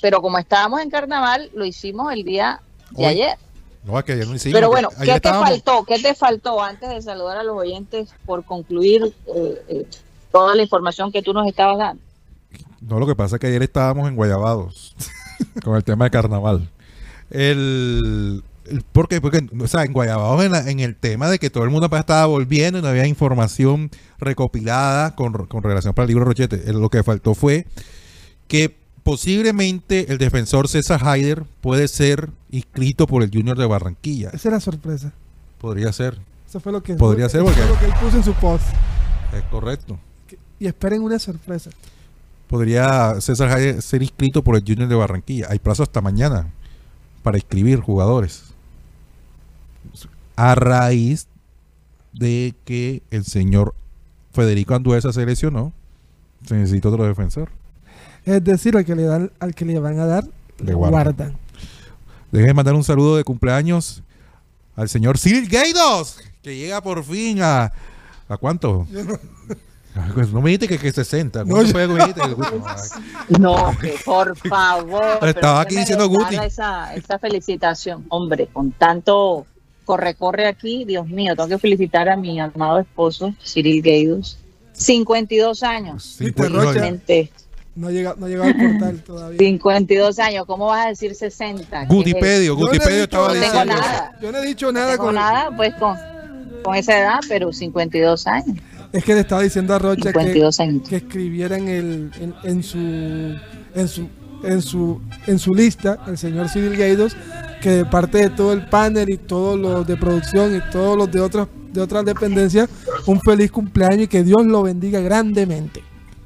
pero 0.00 0.20
como 0.22 0.38
estábamos 0.38 0.80
en 0.80 0.90
carnaval, 0.90 1.50
lo 1.54 1.64
hicimos 1.64 2.12
el 2.12 2.24
día 2.24 2.60
de 2.90 3.04
Hoy, 3.04 3.10
ayer. 3.12 3.36
No, 3.84 3.98
es 3.98 4.04
que 4.04 4.12
ayer 4.12 4.26
no 4.26 4.34
hicimos. 4.34 4.54
pero 4.54 4.68
bueno, 4.68 4.88
¿qué 5.04 5.20
te 5.20 5.28
faltó? 5.30 5.84
¿Qué 5.84 5.98
te 6.00 6.14
faltó 6.14 6.60
antes 6.62 6.88
de 6.88 7.02
saludar 7.02 7.36
a 7.38 7.42
los 7.44 7.56
oyentes 7.56 8.08
por 8.26 8.44
concluir 8.44 9.14
eh, 9.34 9.62
eh, 9.68 9.86
toda 10.32 10.54
la 10.56 10.62
información 10.62 11.12
que 11.12 11.22
tú 11.22 11.32
nos 11.32 11.46
estabas 11.46 11.78
dando? 11.78 12.02
No, 12.80 12.98
lo 12.98 13.06
que 13.06 13.14
pasa 13.14 13.36
es 13.36 13.40
que 13.40 13.46
ayer 13.48 13.62
estábamos 13.62 14.08
en 14.08 14.16
Guayabados 14.16 14.94
con 15.64 15.76
el 15.76 15.84
tema 15.84 16.04
de 16.06 16.10
carnaval. 16.10 16.68
El, 17.30 18.42
el- 18.66 18.82
¿Por 18.92 19.08
qué? 19.08 19.20
Porque, 19.20 19.46
o 19.58 19.66
sea, 19.66 19.84
en 19.84 19.92
Guayabados, 19.92 20.44
en, 20.44 20.52
la- 20.52 20.70
en 20.70 20.80
el 20.80 20.96
tema 20.96 21.28
de 21.28 21.38
que 21.38 21.50
todo 21.50 21.64
el 21.64 21.70
mundo 21.70 21.88
estaba 21.94 22.26
volviendo 22.26 22.78
y 22.78 22.82
no 22.82 22.88
había 22.88 23.06
información 23.06 23.90
recopilada 24.18 25.14
con, 25.14 25.32
con 25.46 25.62
relación 25.62 25.94
para 25.94 26.04
el 26.04 26.08
libro 26.08 26.24
Rochete. 26.24 26.68
Eh, 26.68 26.72
Lo 26.72 26.88
que 26.88 27.02
faltó 27.02 27.34
fue 27.34 27.66
que 28.48 28.76
posiblemente 29.02 30.10
el 30.12 30.18
defensor 30.18 30.68
César 30.68 31.00
Haider 31.06 31.44
puede 31.60 31.88
ser 31.88 32.30
inscrito 32.50 33.06
por 33.06 33.22
el 33.22 33.30
Junior 33.32 33.56
de 33.58 33.66
Barranquilla. 33.66 34.28
Esa 34.32 34.48
es 34.48 34.52
la 34.52 34.60
sorpresa. 34.60 35.12
Podría 35.58 35.92
ser, 35.92 36.18
Eso 36.48 36.58
fue 36.60 36.72
lo 36.72 36.82
que, 36.82 36.94
Podría 36.94 37.28
ser 37.28 37.42
fue 37.42 37.52
porque- 37.52 37.68
lo 37.68 37.78
que 37.78 37.84
él 37.86 37.92
puso 38.00 38.16
en 38.16 38.24
su 38.24 38.32
post. 38.34 38.64
es 39.36 39.42
correcto. 39.50 39.98
Y 40.58 40.66
esperen 40.66 41.02
una 41.02 41.18
sorpresa. 41.18 41.70
Podría 42.50 43.20
César 43.20 43.80
ser 43.80 44.02
inscrito 44.02 44.42
por 44.42 44.56
el 44.56 44.64
Junior 44.66 44.88
de 44.88 44.96
Barranquilla. 44.96 45.46
Hay 45.50 45.60
plazo 45.60 45.84
hasta 45.84 46.00
mañana 46.00 46.48
para 47.22 47.38
inscribir 47.38 47.78
jugadores. 47.78 48.42
A 50.34 50.56
raíz 50.56 51.28
de 52.12 52.56
que 52.64 53.02
el 53.12 53.24
señor 53.24 53.72
Federico 54.32 54.74
Anduesa 54.74 55.12
se 55.12 55.24
lesionó, 55.24 55.72
se 56.44 56.56
necesita 56.56 56.88
otro 56.88 57.04
defensor. 57.06 57.50
Es 58.24 58.42
decir, 58.42 58.76
al 58.76 58.84
que 58.84 58.96
le 58.96 59.04
dan, 59.04 59.30
al 59.38 59.54
que 59.54 59.64
le 59.64 59.78
van 59.78 60.00
a 60.00 60.06
dar, 60.06 60.24
Le 60.58 60.74
guardan. 60.74 61.14
guardan. 61.14 61.36
Déjenme 62.32 62.54
mandar 62.54 62.74
un 62.74 62.82
saludo 62.82 63.16
de 63.16 63.22
cumpleaños 63.22 64.02
al 64.74 64.88
señor 64.88 65.18
Cyril 65.18 65.48
Gaidos, 65.48 66.18
que 66.42 66.56
llega 66.56 66.82
por 66.82 67.04
fin 67.04 67.42
a... 67.42 67.72
¿A 68.28 68.36
cuánto? 68.36 68.88
No 70.32 70.40
me 70.40 70.50
dijiste 70.50 70.68
que, 70.68 70.78
que 70.78 70.92
60. 70.92 71.44
¿Cuánto 71.44 71.62
No, 71.62 71.68
fue 71.68 71.86
que 71.86 71.92
me 71.92 71.98
dijiste? 71.98 72.20
Ay, 72.22 73.36
No, 73.40 73.76
que 73.80 73.94
por 74.04 74.36
favor. 74.48 75.18
Estaba 75.28 75.60
aquí 75.62 75.76
diciendo 75.76 76.08
Guti. 76.08 76.36
Esa, 76.36 76.94
esa 76.94 77.18
felicitación. 77.18 78.04
Hombre, 78.08 78.46
con 78.52 78.70
tanto 78.72 79.46
corre-corre 79.84 80.46
aquí, 80.46 80.84
Dios 80.84 81.08
mío, 81.08 81.34
tengo 81.34 81.48
que 81.48 81.58
felicitar 81.58 82.08
a 82.08 82.16
mi 82.16 82.38
amado 82.38 82.78
esposo, 82.78 83.34
Cyril 83.44 83.82
Gaidos. 83.82 84.38
52 84.72 85.62
años. 85.64 86.04
Sí, 86.18 86.30
pues, 86.30 86.48
no, 86.50 86.60
Rocha. 86.60 86.72
Realmente, 86.72 87.30
No 87.74 87.88
ha 87.88 87.90
llegado, 87.90 88.16
no 88.18 88.26
ha 88.26 88.28
llegado 88.28 88.48
al 88.50 88.56
portal 88.56 89.02
todavía. 89.04 89.38
52 89.38 90.18
años. 90.20 90.44
¿Cómo 90.46 90.66
vas 90.66 90.86
a 90.86 90.88
decir 90.90 91.14
60? 91.14 91.80
¿Qué 91.88 91.94
Gutipedio, 91.94 92.54
Yo 92.54 92.54
no 92.54 92.60
he 92.60 92.66
Gutipedio 92.78 92.92
dicho 93.02 93.04
estaba 93.04 93.28
No 93.28 93.34
diciendo. 93.34 93.64
nada. 93.74 94.18
Yo 94.22 94.32
no 94.32 94.38
he 94.38 94.46
dicho 94.46 94.72
nada 94.72 94.96
con 94.96 95.14
nada, 95.16 95.50
pues 95.56 95.74
con, 95.74 95.96
con 96.62 96.76
esa 96.76 96.98
edad, 96.98 97.18
pero 97.28 97.52
52 97.52 98.26
años. 98.28 98.56
Es 98.92 99.04
que 99.04 99.14
le 99.14 99.20
estaba 99.20 99.42
diciendo 99.42 99.74
a 99.74 99.78
Rocha 99.78 100.12
que, 100.12 100.18
52 100.18 100.60
años. 100.60 100.88
que 100.88 100.96
escribiera 100.96 101.56
en, 101.56 101.68
el, 101.68 102.10
en, 102.20 102.34
en 102.42 102.62
su 102.62 102.78
en 103.74 103.88
su 103.88 104.08
en 104.42 104.62
su 104.62 105.00
en 105.26 105.38
su 105.38 105.54
lista 105.54 105.98
el 106.08 106.16
señor 106.18 106.48
Cyril 106.48 106.76
Gaidos 106.76 107.14
que 107.62 107.70
de 107.70 107.84
parte 107.84 108.18
de 108.18 108.30
todo 108.30 108.52
el 108.52 108.66
panel 108.66 109.10
y 109.10 109.18
todos 109.18 109.58
los 109.58 109.86
de 109.86 109.96
producción 109.96 110.56
y 110.56 110.60
todos 110.72 110.96
los 110.96 111.10
de 111.12 111.20
otras 111.20 111.46
de 111.72 111.80
otras 111.80 112.04
dependencias 112.04 112.68
un 113.06 113.20
feliz 113.20 113.52
cumpleaños 113.52 114.04
y 114.04 114.08
que 114.08 114.24
Dios 114.24 114.44
lo 114.44 114.62
bendiga 114.62 114.98
grandemente. 115.00 115.82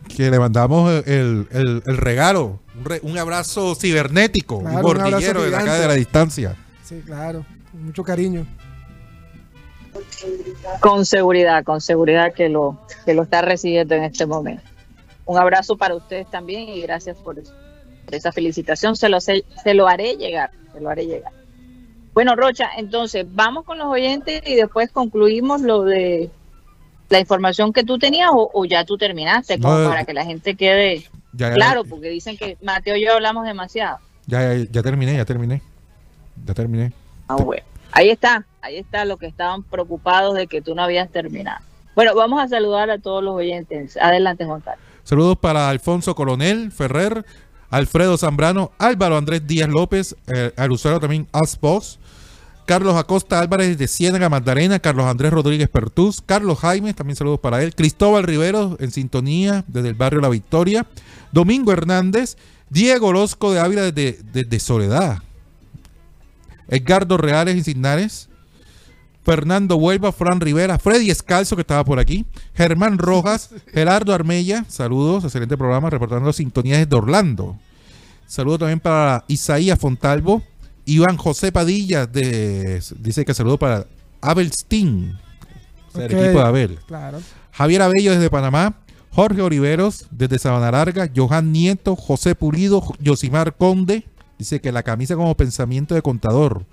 que 0.08 0.30
le 0.30 0.38
mandamos 0.38 0.90
el, 1.06 1.46
el- 1.50 1.82
el 1.84 1.96
regalo, 1.98 2.60
un, 2.78 2.84
re- 2.84 3.00
un 3.02 3.18
abrazo 3.18 3.74
cibernético, 3.74 4.60
Claro, 4.60 4.78
un 4.78 4.84
un 4.96 5.00
abrazo 5.02 5.10
gordillero 5.10 5.42
de 5.42 5.54
acá 5.56 5.74
de 5.74 5.86
la 5.88 5.94
distancia. 5.94 6.56
Sí, 6.84 7.02
claro, 7.04 7.44
con 7.72 7.84
mucho 7.84 8.02
cariño. 8.04 8.46
Con 10.80 11.04
seguridad, 11.06 11.64
con 11.64 11.80
seguridad 11.80 12.32
que 12.32 12.48
lo, 12.48 12.78
que 13.04 13.14
lo 13.14 13.22
está 13.22 13.42
recibiendo 13.42 13.94
en 13.94 14.04
este 14.04 14.26
momento. 14.26 14.62
Un 15.26 15.38
abrazo 15.38 15.76
para 15.76 15.94
ustedes 15.94 16.28
también 16.30 16.68
y 16.68 16.80
gracias 16.82 17.16
por, 17.16 17.36
esa 18.10 18.32
felicitación. 18.32 18.96
Se 18.96 19.08
lo, 19.08 19.20
sé- 19.20 19.44
se 19.62 19.74
lo 19.74 19.88
haré 19.88 20.16
llegar, 20.16 20.50
se 20.72 20.80
lo 20.80 20.90
haré 20.90 21.06
llegar. 21.06 21.32
Bueno, 22.12 22.36
Rocha, 22.36 22.68
entonces 22.76 23.26
vamos 23.28 23.64
con 23.64 23.78
los 23.78 23.86
oyentes 23.88 24.42
y 24.46 24.54
después 24.54 24.90
concluimos 24.92 25.62
lo 25.62 25.82
de 25.82 26.30
la 27.08 27.18
información 27.18 27.72
que 27.72 27.82
tú 27.84 27.98
tenías 27.98 28.30
o, 28.32 28.50
o 28.52 28.64
ya 28.64 28.84
tú 28.84 28.96
terminaste, 28.96 29.58
como 29.58 29.78
No, 29.78 29.88
para 29.88 30.04
que 30.04 30.12
la 30.14 30.24
gente 30.24 30.54
quede 30.54 31.00
Ya, 31.32 31.48
ya- 31.48 31.54
claro, 31.54 31.84
porque 31.84 32.08
dicen 32.08 32.36
que 32.36 32.56
Mateo 32.62 32.96
y 32.96 33.04
yo 33.04 33.14
hablamos 33.14 33.44
demasiado. 33.46 33.98
ya, 34.26 34.54
ya, 34.54 34.64
ya 34.70 34.82
terminé, 34.82 35.16
ya 35.16 35.24
terminé. 35.24 35.60
Ya 36.46 36.54
terminé. 36.54 36.92
Ah, 37.28 37.36
bueno. 37.36 37.62
Ahí 37.94 38.10
está, 38.10 38.44
ahí 38.60 38.76
está 38.76 39.04
lo 39.04 39.18
que 39.18 39.26
estaban 39.26 39.62
preocupados 39.62 40.34
de 40.34 40.48
que 40.48 40.60
tú 40.60 40.74
no 40.74 40.82
habías 40.82 41.08
terminado. 41.10 41.64
Bueno, 41.94 42.12
vamos 42.16 42.42
a 42.42 42.48
saludar 42.48 42.90
a 42.90 42.98
todos 42.98 43.22
los 43.22 43.36
oyentes. 43.36 43.96
Adelante, 43.96 44.44
Juan 44.44 44.60
Carlos. 44.60 44.84
Saludos 45.04 45.38
para 45.38 45.68
Alfonso 45.68 46.16
Coronel, 46.16 46.72
Ferrer, 46.72 47.24
Alfredo 47.70 48.18
Zambrano, 48.18 48.72
Álvaro 48.78 49.16
Andrés 49.16 49.46
Díaz 49.46 49.68
López, 49.68 50.16
eh, 50.26 50.52
al 50.56 50.72
usuario 50.72 50.98
también 50.98 51.28
Asbox, 51.32 52.00
Carlos 52.66 52.96
Acosta 52.96 53.38
Álvarez 53.38 53.78
de 53.78 53.86
Ciénaga 53.86 54.28
Magdalena, 54.28 54.80
Carlos 54.80 55.06
Andrés 55.06 55.32
Rodríguez 55.32 55.68
Pertús, 55.68 56.20
Carlos 56.20 56.58
Jaime, 56.58 56.94
también 56.94 57.14
saludos 57.14 57.38
para 57.38 57.62
él, 57.62 57.76
Cristóbal 57.76 58.24
Rivero 58.24 58.76
en 58.80 58.90
sintonía 58.90 59.64
desde 59.68 59.90
el 59.90 59.94
barrio 59.94 60.20
La 60.20 60.30
Victoria, 60.30 60.84
Domingo 61.30 61.70
Hernández, 61.70 62.36
Diego 62.70 63.08
Orozco 63.08 63.52
de 63.52 63.60
Ávila 63.60 63.82
desde, 63.82 64.18
desde 64.32 64.58
Soledad, 64.58 65.18
Edgardo 66.68 67.16
Reales 67.16 67.56
Insignares, 67.56 68.28
Fernando 69.24 69.76
Huelva, 69.76 70.12
Fran 70.12 70.40
Rivera, 70.40 70.78
Freddy 70.78 71.10
Escalzo, 71.10 71.56
que 71.56 71.62
estaba 71.62 71.84
por 71.84 71.98
aquí, 71.98 72.26
Germán 72.54 72.98
Rojas, 72.98 73.50
Gerardo 73.72 74.12
Armella, 74.12 74.64
saludos, 74.68 75.24
excelente 75.24 75.56
programa, 75.56 75.90
reportando 75.90 76.32
sintonías 76.32 76.78
desde 76.78 76.96
Orlando. 76.96 77.58
Saludos 78.26 78.60
también 78.60 78.80
para 78.80 79.24
Isaías 79.28 79.78
Fontalvo, 79.78 80.42
Iván 80.84 81.16
José 81.16 81.52
Padilla 81.52 82.06
de, 82.06 82.82
dice 82.98 83.24
que 83.24 83.34
saludo 83.34 83.58
para 83.58 83.86
Abel 84.20 84.52
Steen, 84.52 85.16
o 85.88 85.96
sea, 85.96 86.06
el 86.06 86.12
equipo 86.12 86.38
de 86.38 86.42
Abel. 86.42 86.78
Claro. 86.86 87.20
Javier 87.52 87.82
Abello 87.82 88.12
desde 88.12 88.28
Panamá, 88.28 88.74
Jorge 89.10 89.40
Oliveros 89.40 90.06
desde 90.10 90.38
Sabana 90.38 90.72
Larga, 90.72 91.08
Johan 91.14 91.52
Nieto, 91.52 91.96
José 91.96 92.34
Pulido, 92.34 92.82
Yosimar 92.98 93.56
Conde, 93.56 94.04
dice 94.38 94.60
que 94.60 94.72
la 94.72 94.82
camisa 94.82 95.16
como 95.16 95.34
pensamiento 95.36 95.94
de 95.94 96.02
contador, 96.02 96.64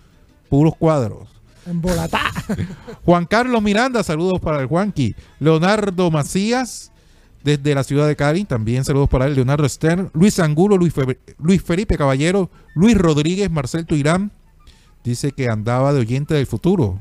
puros 0.50 0.76
cuadros. 0.78 1.30
En 1.66 1.80
Bolatá. 1.82 2.22
Juan 3.06 3.26
Carlos 3.26 3.62
Miranda, 3.62 4.04
saludos 4.04 4.40
para 4.40 4.62
el 4.62 4.68
Juanqui. 4.68 5.16
Leonardo 5.40 6.10
Macías, 6.10 6.92
desde 7.44 7.76
la 7.76 7.84
ciudad 7.84 8.08
de 8.08 8.16
Cali, 8.16 8.46
también 8.46 8.84
saludos 8.84 9.10
para 9.10 9.26
él. 9.28 9.36
Leonardo 9.36 9.68
Stern, 9.70 10.10
Luis 10.14 10.40
Angulo, 10.40 10.78
Luis, 10.78 10.94
Fe- 10.94 11.20
Luis 11.40 11.62
Felipe 11.62 11.98
Caballero, 11.98 12.50
Luis 12.76 12.98
Rodríguez, 12.98 13.50
Marcel 13.52 13.86
Tuirán, 13.86 14.32
dice 15.04 15.32
que 15.32 15.50
andaba 15.50 15.94
de 15.94 16.00
oyente 16.02 16.34
del 16.34 16.48
futuro. 16.48 17.00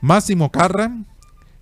Máximo 0.00 0.50
Carran, 0.50 1.06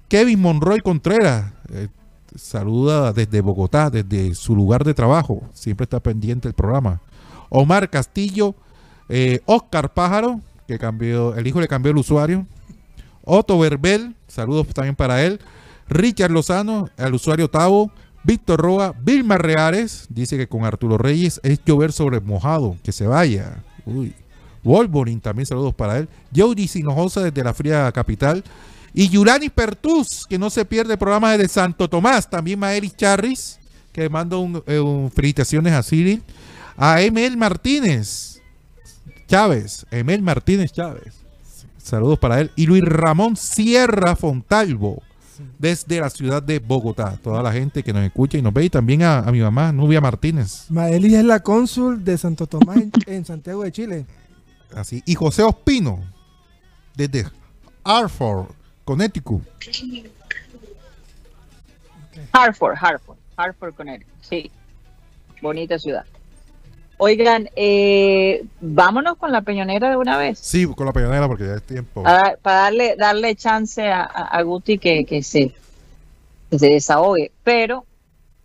Kevin 0.08 0.40
Monroy 0.40 0.80
Contreras, 0.80 1.52
eh, 1.70 1.88
saluda 2.34 3.12
desde 3.12 3.40
Bogotá, 3.40 3.90
desde 3.90 4.34
su 4.34 4.56
lugar 4.56 4.84
de 4.84 4.94
trabajo, 4.94 5.42
siempre 5.52 5.84
está 5.84 6.00
pendiente 6.00 6.48
el 6.48 6.54
programa. 6.54 7.00
Omar 7.54 7.90
Castillo, 7.90 8.54
eh, 9.10 9.40
Oscar 9.44 9.92
Pájaro, 9.92 10.40
que 10.66 10.78
cambió, 10.78 11.34
el 11.36 11.46
hijo 11.46 11.60
le 11.60 11.68
cambió 11.68 11.92
el 11.92 11.98
usuario. 11.98 12.46
Otto 13.24 13.58
Verbel, 13.58 14.16
saludos 14.26 14.66
también 14.68 14.96
para 14.96 15.22
él. 15.22 15.38
Richard 15.88 16.30
Lozano, 16.30 16.88
el 16.96 17.14
usuario 17.14 17.48
Tavo. 17.48 17.92
Víctor 18.24 18.60
Roa, 18.60 18.94
Vilma 19.02 19.36
Reales, 19.36 20.06
dice 20.08 20.36
que 20.36 20.46
con 20.46 20.64
Arturo 20.64 20.96
Reyes 20.96 21.40
es 21.42 21.58
llover 21.64 21.92
sobre 21.92 22.20
mojado, 22.20 22.76
que 22.84 22.92
se 22.92 23.06
vaya. 23.06 23.62
Uy. 23.84 24.14
Wolverine, 24.62 25.20
también 25.20 25.44
saludos 25.44 25.74
para 25.74 25.98
él. 25.98 26.08
Jody 26.34 26.68
Sinojosa 26.68 27.20
desde 27.20 27.42
la 27.42 27.52
fría 27.52 27.90
capital. 27.92 28.44
Y 28.94 29.08
Yurani 29.08 29.48
Pertus, 29.48 30.24
que 30.26 30.38
no 30.38 30.50
se 30.50 30.64
pierde 30.64 30.92
el 30.92 30.98
programa 30.98 31.36
de 31.36 31.48
Santo 31.48 31.88
Tomás. 31.90 32.30
También 32.30 32.60
Maeris 32.60 32.96
Charris, 32.96 33.58
que 33.92 34.08
manda 34.08 34.36
un, 34.36 34.62
eh, 34.66 34.78
un 34.78 35.10
felicitaciones 35.10 35.72
a 35.72 35.82
Cyril. 35.82 36.22
A 36.76 37.00
Emel 37.02 37.36
Martínez 37.36 38.32
Chávez, 39.26 39.86
Emel 39.90 40.20
Martínez 40.20 40.72
Chávez. 40.72 41.14
Saludos 41.78 42.18
para 42.18 42.40
él. 42.40 42.50
Y 42.54 42.66
Luis 42.66 42.84
Ramón 42.84 43.34
Sierra 43.36 44.14
Fontalvo, 44.14 45.02
desde 45.58 46.00
la 46.00 46.10
ciudad 46.10 46.42
de 46.42 46.58
Bogotá. 46.58 47.18
Toda 47.22 47.42
la 47.42 47.50
gente 47.50 47.82
que 47.82 47.94
nos 47.94 48.04
escucha 48.04 48.36
y 48.36 48.42
nos 48.42 48.52
ve. 48.52 48.64
Y 48.64 48.70
también 48.70 49.02
a, 49.02 49.20
a 49.20 49.32
mi 49.32 49.40
mamá, 49.40 49.72
Nubia 49.72 50.00
Martínez. 50.00 50.66
Maelis 50.68 51.14
es 51.14 51.24
la 51.24 51.40
cónsul 51.40 52.04
de 52.04 52.18
Santo 52.18 52.46
Tomás 52.46 52.76
en, 52.76 52.92
en 53.06 53.24
Santiago 53.24 53.62
de 53.62 53.72
Chile. 53.72 54.06
Así. 54.74 55.02
Y 55.06 55.14
José 55.14 55.42
Ospino, 55.42 56.00
desde 56.94 57.26
Hartford, 57.84 58.48
Connecticut. 58.84 59.42
Hartford, 62.32 62.76
Hartford, 62.78 63.16
Hartford, 63.36 63.74
Connecticut. 63.74 64.12
Sí, 64.20 64.50
bonita 65.40 65.78
ciudad. 65.78 66.04
Oigan, 67.04 67.50
eh, 67.56 68.44
vámonos 68.60 69.16
con 69.16 69.32
la 69.32 69.42
peñonera 69.42 69.90
de 69.90 69.96
una 69.96 70.16
vez. 70.16 70.38
Sí, 70.38 70.66
con 70.66 70.86
la 70.86 70.92
peñonera 70.92 71.26
porque 71.26 71.46
ya 71.48 71.54
es 71.54 71.62
tiempo. 71.64 72.04
Para 72.04 72.36
darle 72.42 72.94
darle 72.96 73.34
chance 73.34 73.90
a, 73.90 74.02
a- 74.02 74.28
a 74.28 74.42
Guti 74.42 74.78
que, 74.78 75.04
que 75.04 75.20
se 75.24 75.52
que 76.48 76.58
se 76.60 76.66
desahogue. 76.68 77.32
Pero, 77.42 77.84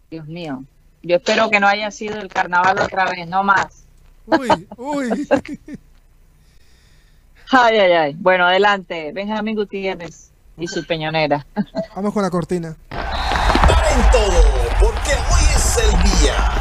Dios 0.09 0.25
mío, 0.25 0.63
yo 1.03 1.17
espero 1.17 1.51
que 1.51 1.59
no 1.59 1.67
haya 1.67 1.91
sido 1.91 2.19
el 2.19 2.29
carnaval 2.29 2.79
otra 2.79 3.05
vez, 3.05 3.27
no 3.27 3.43
más. 3.43 3.83
Uy, 4.25 4.47
uy. 4.77 5.27
Ay, 7.51 7.77
ay, 7.77 7.91
ay. 7.91 8.15
Bueno, 8.17 8.47
adelante, 8.47 9.11
Benjamín 9.13 9.55
Gutiérrez 9.55 10.31
y 10.57 10.67
su 10.67 10.83
peñonera. 10.83 11.45
Vamos 11.95 12.11
con 12.11 12.23
la 12.23 12.31
cortina. 12.31 12.75
Paren 12.89 14.01
todo, 14.11 14.41
porque 14.79 15.11
hoy 15.11 15.45
es 15.55 15.77
el 15.77 15.91
día. 16.21 16.56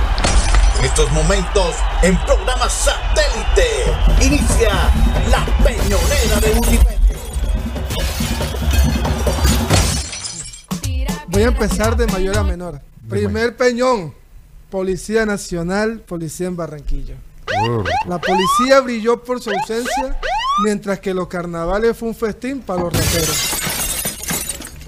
En 0.87 0.93
estos 0.93 1.11
momentos, 1.11 1.75
en 2.01 2.17
programa 2.19 2.71
satélite, 2.71 4.25
inicia 4.25 4.71
la 5.29 5.45
peñonera 5.65 6.41
de 6.41 6.55
Multimedia. 6.55 7.17
Voy 11.27 11.43
a 11.43 11.47
empezar 11.47 11.97
de 11.97 12.07
mayor 12.07 12.39
a 12.39 12.45
menor. 12.45 12.81
Primer 13.09 13.57
peñón. 13.57 14.15
Policía 14.71 15.27
Nacional, 15.27 16.05
Policía 16.07 16.47
en 16.47 16.57
Barranquilla. 16.57 17.17
La 18.07 18.21
policía 18.21 18.79
brilló 18.81 19.25
por 19.25 19.43
su 19.43 19.51
ausencia, 19.51 20.21
mientras 20.63 21.01
que 21.01 21.13
los 21.13 21.27
carnavales 21.27 21.97
fue 21.97 22.11
un 22.11 22.15
festín 22.15 22.61
para 22.61 22.83
los 22.83 22.93
raperos. 22.93 23.57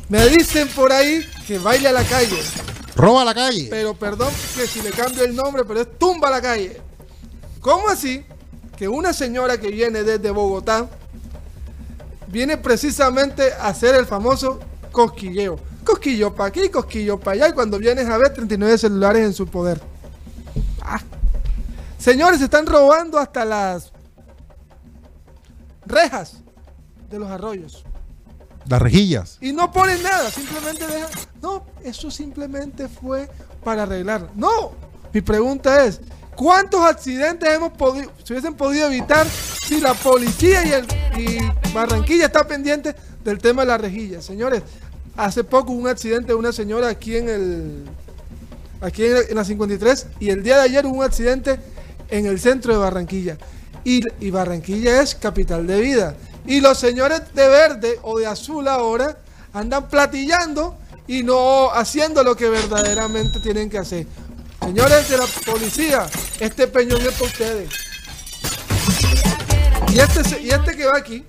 Me 0.09 0.29
dicen 0.29 0.69
por 0.69 0.93
ahí 0.93 1.29
que 1.45 1.59
baila 1.59 1.91
a 1.91 1.93
la 1.93 2.05
calle, 2.05 2.41
Roba 2.99 3.25
la 3.25 3.33
calle. 3.33 3.69
pero 3.71 3.95
perdón 3.95 4.33
que 4.57 4.67
si 4.67 4.83
le 4.83 4.91
cambio 4.91 5.23
el 5.23 5.35
nombre, 5.35 5.65
pero 5.65 5.81
es 5.81 5.99
tumba 5.99 6.29
la 6.31 6.43
calle. 6.43 6.81
¿Cómo 7.61 7.89
así? 7.89 8.25
Que 8.77 8.89
una 8.89 9.13
señora 9.13 9.59
que 9.59 9.69
viene 9.69 10.03
desde 10.03 10.33
Bogotá 10.33 10.89
viene 12.27 12.57
precisamente 12.57 13.53
a 13.53 13.69
hacer 13.69 13.95
el 13.95 14.05
famoso 14.05 14.59
cosquilleo. 14.91 15.61
Cosquillo 15.85 16.35
para 16.35 16.49
aquí, 16.49 16.69
cosquillo 16.71 17.21
para 17.21 17.35
allá, 17.37 17.49
y 17.51 17.53
cuando 17.53 17.79
vienes 17.79 18.09
a 18.09 18.19
ver 18.19 18.35
39 18.35 18.77
celulares 18.77 19.25
en 19.25 19.33
su 19.33 19.47
poder. 19.47 19.81
Ah. 20.83 21.01
Señores, 21.99 22.41
están 22.41 22.67
robando 22.67 23.17
hasta 23.17 23.45
las 23.45 23.93
rejas 25.87 26.39
de 27.09 27.19
los 27.21 27.31
arroyos. 27.31 27.85
Las 28.69 28.83
rejillas. 28.83 29.39
Y 29.41 29.53
no 29.53 29.73
ponen 29.73 30.03
nada, 30.03 30.31
simplemente 30.31 30.87
dejan. 30.87 31.09
No, 31.41 31.65
eso 31.83 32.11
simplemente 32.11 32.89
fue 32.89 33.29
para 33.65 33.85
arreglar. 33.85 34.29
No, 34.35 34.73
mi 35.13 35.23
pregunta 35.23 35.87
es: 35.87 36.01
¿cuántos 36.37 36.83
accidentes 36.83 37.49
hemos 37.49 37.73
podido, 37.73 38.13
se 38.23 38.35
hubiesen 38.35 38.55
podido 38.55 38.87
evitar 38.89 39.27
si 39.27 39.81
la 39.81 39.95
policía 39.95 40.65
y, 40.67 40.73
el, 40.73 41.53
Barranquilla 41.73 42.27
está 42.27 42.47
pendiente 42.47 42.95
del 43.25 43.39
tema 43.39 43.63
de 43.63 43.69
la 43.69 43.79
rejilla? 43.79 44.21
Señores, 44.21 44.63
hace 45.17 45.45
poco 45.45 45.73
hubo 45.73 45.81
un 45.81 45.89
accidente 45.89 46.29
de 46.29 46.35
una 46.35 46.53
señora 46.53 46.89
aquí 46.89 47.17
en 47.17 47.29
el. 47.29 47.85
Aquí 48.81 49.05
en, 49.05 49.35
la 49.35 49.45
53 49.45 50.07
y 50.21 50.29
el 50.29 50.43
día 50.43 50.57
de 50.57 50.63
ayer 50.63 50.87
hubo 50.87 50.99
un 50.99 51.05
accidente 51.05 51.59
en 52.11 52.27
el 52.27 52.39
centro 52.39 52.73
de 52.75 52.79
Barranquilla. 52.79 53.39
Y 53.85 54.31
Barranquilla 54.31 55.01
es 55.01 55.15
capital 55.15 55.67
de 55.67 55.81
vida. 55.81 56.15
Y 56.49 56.63
los 56.63 56.79
señores 56.79 57.35
de 57.35 57.47
verde 57.47 57.99
o 58.03 58.19
de 58.19 58.27
azul 58.27 58.67
ahora 58.69 59.19
andan 59.53 59.87
platillando 59.87 60.79
y 61.07 61.23
no 61.23 61.71
haciendo 61.71 62.25
lo 62.25 62.35
que 62.35 62.49
verdaderamente 62.49 63.39
tienen 63.41 63.69
que 63.69 63.77
hacer. 63.77 64.07
Señores 64.59 65.11
de 65.11 65.19
la 65.19 65.27
policía, 65.45 66.07
este 66.41 66.67
peñón 66.67 67.03
es 67.03 67.13
para 67.13 67.25
ustedes. 67.27 67.71
Y 69.93 69.99
este, 69.99 70.41
y 70.41 70.51
este 70.51 70.75
que 70.75 70.87
va 70.87 70.97
aquí, 70.97 71.23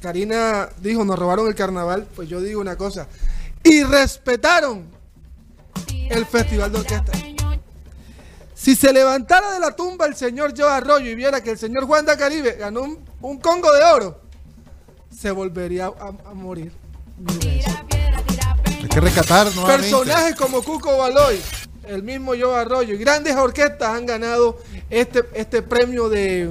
Karina 0.00 0.68
dijo, 0.78 1.04
nos 1.04 1.18
robaron 1.18 1.48
el 1.48 1.56
carnaval, 1.56 2.06
pues 2.14 2.28
yo 2.28 2.40
digo 2.40 2.60
una 2.60 2.76
cosa. 2.76 3.08
Y 3.64 3.82
respetaron 3.82 4.86
el 6.08 6.24
festival 6.24 6.70
de 6.70 6.78
orquesta. 6.78 7.12
Si 8.54 8.76
se 8.76 8.92
levantara 8.92 9.50
de 9.50 9.58
la 9.58 9.74
tumba 9.74 10.06
el 10.06 10.14
señor 10.14 10.54
Joe 10.56 10.70
Arroyo 10.70 11.10
y 11.10 11.16
viera 11.16 11.40
que 11.40 11.50
el 11.50 11.58
señor 11.58 11.84
Juan 11.84 12.06
da 12.06 12.16
Caribe 12.16 12.52
ganó 12.52 12.82
un 13.20 13.40
congo 13.40 13.72
de 13.72 13.82
oro, 13.82 14.21
se 15.22 15.30
volvería 15.30 15.86
a, 15.86 16.08
a 16.30 16.34
morir. 16.34 16.72
Hay 18.66 18.88
que 18.88 19.00
rescatar 19.00 19.46
nuevamente. 19.54 19.88
Personajes 19.88 20.34
como 20.34 20.62
Cuco 20.62 20.98
Baloy, 20.98 21.40
el 21.86 22.02
mismo 22.02 22.32
Joe 22.32 22.56
Arroyo 22.56 22.92
y 22.94 22.98
grandes 22.98 23.36
orquestas 23.36 23.90
han 23.90 24.04
ganado 24.04 24.58
este, 24.90 25.22
este 25.34 25.62
premio 25.62 26.08
de, 26.08 26.50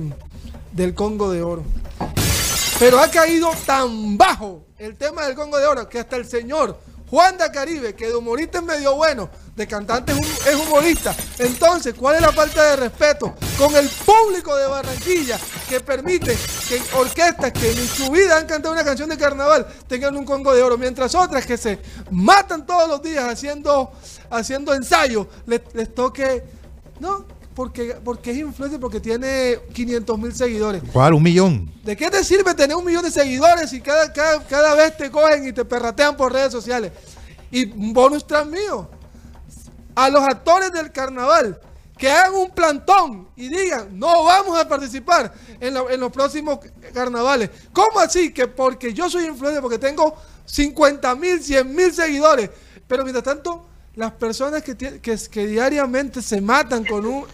del 0.72 0.96
Congo 0.96 1.30
de 1.32 1.42
Oro. 1.44 1.66
Pero 2.80 3.02
ha 3.02 3.12
caído 3.12 3.52
tan 3.66 4.18
bajo 4.18 4.64
el 4.78 4.96
tema 4.96 5.26
del 5.26 5.36
Congo 5.36 5.58
de 5.58 5.66
Oro 5.66 5.90
que 5.90 6.00
hasta 6.00 6.16
el 6.16 6.26
señor 6.26 6.80
Juan 7.12 7.38
da 7.38 7.52
Caribe, 7.52 7.94
que 7.94 8.08
de 8.08 8.16
humorista 8.16 8.58
es 8.60 8.64
medio 8.64 8.96
bueno, 8.96 9.30
de 9.56 9.68
cantante 9.68 10.14
es, 10.14 10.18
hum- 10.18 10.48
es 10.48 10.56
humorista. 10.56 11.14
Entonces, 11.40 11.94
¿cuál 11.94 12.16
es 12.16 12.22
la 12.22 12.32
falta 12.32 12.64
de 12.72 12.76
respeto 12.78 13.36
con 13.58 13.76
el 13.76 13.88
público 13.90 14.56
de 14.56 14.66
Barranquilla 14.66 15.38
que 15.68 15.82
permite 15.82 16.38
que 16.70 16.82
orquestas 16.96 17.52
que 17.52 17.70
en 17.72 17.86
su 17.88 18.10
vida 18.10 18.38
han 18.38 18.48
cantado 18.48 18.74
una 18.74 18.86
canción 18.86 19.10
de 19.10 19.18
carnaval 19.18 19.68
tengan 19.88 20.16
un 20.16 20.24
Congo 20.24 20.56
de 20.56 20.64
Oro, 20.64 20.78
mientras 20.78 21.14
otras 21.14 21.46
que 21.46 21.58
se 21.58 21.80
matan 22.12 22.66
todos 22.66 22.88
los 22.88 23.02
días 23.04 23.26
haciendo, 23.26 23.92
haciendo 24.30 24.74
ensayos, 24.74 25.28
les, 25.46 25.62
les 25.74 25.94
toque... 25.94 26.44
No, 27.02 27.26
porque, 27.56 27.96
porque 28.04 28.32
es 28.32 28.38
influencer, 28.38 28.80
porque 28.80 29.00
tiene 29.00 29.60
500 29.74 30.18
mil 30.20 30.34
seguidores. 30.34 30.82
¿Cuál? 30.94 31.14
Un 31.14 31.24
millón. 31.24 31.74
¿De 31.84 31.96
qué 31.98 32.10
te 32.10 32.24
sirve 32.24 32.54
tener 32.54 32.76
un 32.78 32.86
millón 32.86 33.04
de 33.04 33.12
seguidores 33.12 33.70
si 33.70 33.82
cada, 33.82 34.12
cada, 34.14 34.44
cada 34.48 34.76
vez 34.76 34.96
te 34.98 35.12
cogen 35.12 35.48
y 35.48 35.54
te 35.54 35.66
perratean 35.66 36.16
por 36.16 36.32
redes 36.32 36.52
sociales? 36.52 36.92
Y 37.52 37.70
un 37.72 37.94
bonus 37.94 38.26
tras 38.26 38.46
mío. 38.48 38.90
A 39.96 40.10
los 40.10 40.22
actores 40.24 40.72
del 40.72 40.92
carnaval 40.92 41.60
que 41.98 42.10
hagan 42.10 42.34
un 42.34 42.50
plantón 42.50 43.28
y 43.36 43.50
digan, 43.50 43.90
no 44.00 44.24
vamos 44.24 44.58
a 44.60 44.68
participar 44.68 45.32
en, 45.60 45.74
la- 45.74 45.84
en 45.92 46.00
los 46.00 46.12
próximos 46.12 46.60
carnavales. 46.94 47.50
¿Cómo 47.74 48.00
así? 48.00 48.34
Que 48.34 48.48
porque 48.48 48.94
yo 48.94 49.10
soy 49.10 49.26
influencer, 49.26 49.62
porque 49.62 49.78
tengo 49.78 50.16
50 50.46 51.14
mil, 51.16 51.44
100 51.44 51.76
mil 51.76 51.94
seguidores. 51.94 52.50
Pero 52.88 53.04
mientras 53.04 53.24
tanto, 53.24 53.66
las 53.96 54.14
personas 54.14 54.64
que, 54.64 54.78
tie- 54.78 55.02
que, 55.02 55.18
que 55.30 55.48
diariamente 55.48 56.22
se 56.22 56.40
matan 56.40 56.86
con, 56.86 57.06
un, 57.06 57.26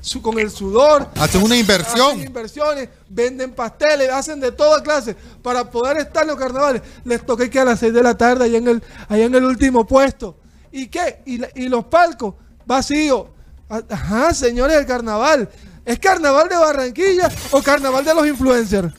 su- 0.00 0.22
con 0.22 0.38
el 0.38 0.50
sudor, 0.50 1.08
Hacen 1.16 1.42
una 1.42 1.56
inversión. 1.56 2.12
hacen 2.12 2.22
inversiones, 2.26 2.88
venden 3.08 3.52
pasteles, 3.52 4.08
hacen 4.10 4.40
de 4.40 4.50
toda 4.52 4.82
clase 4.82 5.14
para 5.42 5.70
poder 5.70 5.98
estar 5.98 6.22
en 6.22 6.28
los 6.28 6.38
carnavales. 6.38 6.80
Les 7.04 7.24
toqué 7.24 7.50
que 7.50 7.60
a 7.60 7.64
las 7.66 7.80
6 7.80 7.92
de 7.92 8.02
la 8.02 8.16
tarde 8.16 8.44
allá 8.46 8.58
en 8.58 8.68
el, 8.68 8.82
allá 9.08 9.24
en 9.24 9.34
el 9.34 9.44
último 9.44 9.86
puesto. 9.86 10.36
¿Y 10.72 10.86
qué? 10.88 11.20
Y, 11.26 11.68
los 11.68 11.84
palcos 11.86 12.34
vacíos. 12.64 13.26
Ah, 13.68 13.82
Ajá, 13.90 14.32
señores 14.34 14.76
del 14.76 14.86
carnaval. 14.86 15.48
¿Es 15.84 15.98
carnaval 15.98 16.48
de 16.48 16.56
Barranquilla 16.56 17.28
o 17.50 17.62
carnaval 17.62 18.04
de 18.04 18.14
los 18.14 18.26
influencers? 18.26 18.92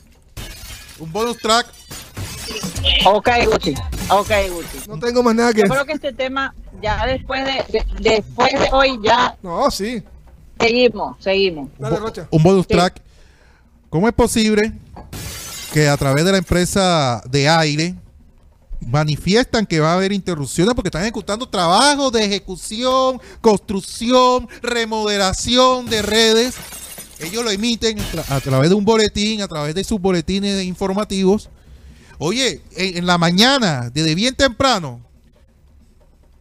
Un 0.98 1.10
bonus 1.12 1.38
track. 1.38 1.66
Ok, 3.06 3.28
Guti. 3.50 3.74
Ok, 4.10 4.30
Guti. 4.50 4.88
No 4.88 4.98
tengo 4.98 5.22
más 5.22 5.34
nada 5.34 5.52
que 5.52 5.62
Yo 5.62 5.68
creo 5.68 5.84
que 5.84 5.92
este 5.92 6.12
tema, 6.12 6.54
ya 6.82 7.06
después 7.06 7.44
de, 7.44 7.52
de- 7.78 7.86
después 8.00 8.52
de 8.52 8.68
hoy, 8.72 8.98
ya 9.02 9.36
No, 9.42 9.70
sí. 9.70 10.02
seguimos, 10.58 11.16
seguimos. 11.20 11.68
Dale, 11.78 11.96
Rocha. 11.96 12.28
Un 12.30 12.42
bonus 12.42 12.66
Sí. 12.68 12.74
track. 12.74 13.00
¿Cómo 13.90 14.08
es 14.08 14.14
posible 14.14 14.72
que 15.72 15.88
a 15.88 15.96
través 15.96 16.24
de 16.24 16.32
la 16.32 16.38
empresa 16.38 17.22
de 17.30 17.48
aire 17.48 17.94
manifiestan 18.80 19.64
que 19.66 19.80
va 19.80 19.92
a 19.92 19.94
haber 19.94 20.12
interrupciones 20.12 20.74
porque 20.74 20.88
están 20.88 21.02
ejecutando 21.02 21.48
trabajos 21.48 22.10
de 22.12 22.24
ejecución, 22.24 23.20
construcción, 23.40 24.48
remodelación 24.62 25.86
de 25.86 26.02
redes? 26.02 26.54
Ellos 27.20 27.44
lo 27.44 27.50
emiten 27.50 27.96
a 28.28 28.40
través 28.40 28.70
de 28.70 28.74
un 28.74 28.84
boletín, 28.84 29.42
a 29.42 29.48
través 29.48 29.74
de 29.76 29.84
sus 29.84 30.00
boletines 30.00 30.64
informativos. 30.64 31.50
Oye, 32.18 32.62
en 32.76 33.06
la 33.06 33.16
mañana, 33.18 33.90
desde 33.94 34.14
bien 34.16 34.34
temprano, 34.34 35.00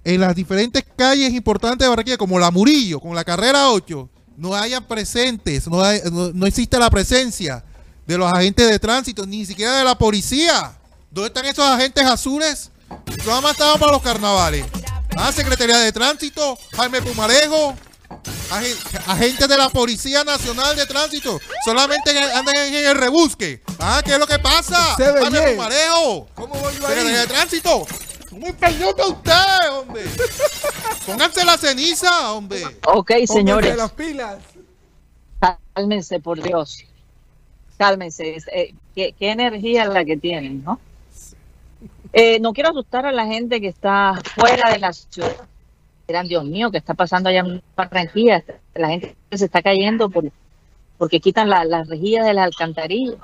en 0.04 0.20
las 0.22 0.36
diferentes 0.36 0.84
calles 0.96 1.34
importantes 1.34 1.86
de 1.86 1.90
Barranquilla, 1.90 2.18
como 2.18 2.40
la 2.40 2.52
Murillo, 2.52 3.00
con 3.00 3.16
la 3.16 3.24
carrera 3.24 3.70
8, 3.70 4.10
no 4.38 4.56
hayan 4.56 4.84
presentes, 4.86 5.68
no, 5.68 5.82
hay- 5.84 6.02
no, 6.12 6.32
no 6.34 6.46
existe 6.48 6.78
la 6.80 6.90
presencia 6.90 7.64
de 8.08 8.18
los 8.18 8.32
agentes 8.32 8.68
de 8.70 8.80
tránsito, 8.80 9.26
ni 9.26 9.46
siquiera 9.46 9.78
de 9.78 9.84
la 9.84 9.96
policía. 9.98 10.74
¿Dónde 11.12 11.28
están 11.28 11.46
esos 11.46 11.66
agentes 11.66 12.04
azules? 12.06 12.72
Nada 13.26 13.42
más 13.42 13.52
estaban 13.52 13.80
para 13.80 13.92
los 13.92 14.02
carnavales. 14.02 14.66
Ah, 15.16 15.32
Secretaría 15.32 15.78
de 15.78 15.92
Tránsito, 15.92 16.58
Jaime 16.76 17.02
Pumarejo, 17.02 17.76
agen- 18.50 18.78
agentes 19.08 19.48
de 19.48 19.58
la 19.58 19.70
Policía 19.70 20.24
Nacional 20.24 20.76
de 20.76 20.86
Tránsito, 20.86 21.40
solamente 21.66 22.18
andan 22.34 22.56
en 22.56 22.74
el 22.74 22.96
rebusque. 22.98 23.62
Ah, 23.80 24.02
¿qué 24.04 24.14
es 24.14 24.20
lo 24.20 24.26
que 24.28 24.40
pasa? 24.40 24.96
Jaime. 24.98 25.52
Pumarejo. 25.52 26.28
¿Cómo 26.34 26.56
voy 26.56 26.74
yo 26.74 26.80
Secretaría 26.88 27.12
de 27.12 27.20
ahí? 27.22 27.28
Tránsito. 27.28 27.86
Muy 28.32 28.52
peñote 28.54 29.02
usted, 29.04 29.70
hombre. 29.72 30.04
Pónganse 31.06 31.44
la 31.46 31.58
ceniza, 31.58 32.32
hombre. 32.34 32.64
Ok, 32.88 33.08
Pónganse 33.10 33.28
señores, 33.34 33.76
las 33.78 33.92
pilas. 33.92 34.38
cálmense, 35.74 36.20
por 36.20 36.42
Dios. 36.42 36.86
Cálmense. 37.78 38.38
eh, 38.54 38.74
¿qué, 38.96 39.14
qué 39.18 39.32
energía 39.32 39.86
la 39.86 40.06
que 40.06 40.18
tienen, 40.18 40.64
¿no? 40.64 40.80
Eh, 42.14 42.40
no 42.40 42.54
quiero 42.54 42.70
asustar 42.70 43.06
a 43.06 43.12
la 43.12 43.26
gente 43.26 43.60
que 43.62 43.68
está 43.68 44.20
fuera 44.36 44.70
de 44.72 44.80
la 44.80 44.94
ciudad. 44.94 45.36
Dirán, 46.08 46.28
Dios 46.28 46.44
mío, 46.44 46.70
¿qué 46.72 46.78
está 46.78 46.94
pasando 46.94 47.30
allá 47.30 47.40
en 47.40 47.62
Barranquilla? 47.76 48.44
La 48.76 48.90
gente 48.90 49.16
se 49.34 49.46
está 49.46 49.62
cayendo 49.62 50.10
por, 50.10 50.26
porque 50.98 51.20
quitan 51.22 51.50
la- 51.50 51.64
las 51.66 51.88
rejillas 51.88 52.26
de 52.26 52.34
las 52.34 52.46
alcantarillas. 52.46 53.16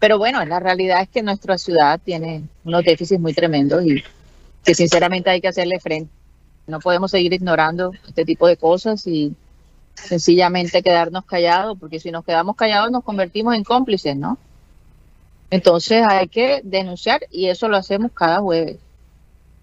Pero 0.00 0.18
bueno, 0.18 0.42
la 0.46 0.58
realidad 0.58 1.02
es 1.02 1.10
que 1.10 1.22
nuestra 1.22 1.58
ciudad 1.58 2.00
tiene 2.02 2.42
unos 2.64 2.82
déficits 2.82 3.20
muy 3.20 3.34
tremendos 3.34 3.84
y 3.84 4.02
que 4.64 4.74
sinceramente 4.74 5.28
hay 5.28 5.42
que 5.42 5.48
hacerle 5.48 5.78
frente. 5.78 6.10
No 6.66 6.80
podemos 6.80 7.10
seguir 7.10 7.34
ignorando 7.34 7.92
este 8.08 8.24
tipo 8.24 8.48
de 8.48 8.56
cosas 8.56 9.06
y 9.06 9.34
sencillamente 9.94 10.82
quedarnos 10.82 11.26
callados, 11.26 11.78
porque 11.78 12.00
si 12.00 12.10
nos 12.10 12.24
quedamos 12.24 12.56
callados 12.56 12.90
nos 12.90 13.04
convertimos 13.04 13.54
en 13.54 13.62
cómplices, 13.62 14.16
¿no? 14.16 14.38
Entonces 15.50 16.02
hay 16.08 16.28
que 16.28 16.62
denunciar 16.64 17.20
y 17.30 17.46
eso 17.46 17.68
lo 17.68 17.76
hacemos 17.76 18.10
cada 18.12 18.40
jueves. 18.40 18.78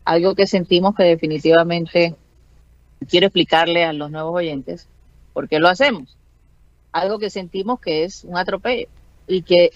Algo 0.05 0.35
que 0.35 0.45
sentimos 0.45 0.95
que 0.95 1.03
definitivamente 1.03 2.15
quiero 3.09 3.25
explicarle 3.25 3.85
a 3.85 3.93
los 3.93 4.11
nuevos 4.11 4.35
oyentes 4.35 4.87
por 5.33 5.49
qué 5.49 5.59
lo 5.59 5.67
hacemos. 5.67 6.15
Algo 6.91 7.17
que 7.17 7.31
sentimos 7.31 7.79
que 7.79 8.03
es 8.03 8.23
un 8.23 8.37
atropello 8.37 8.87
y 9.27 9.41
que 9.41 9.71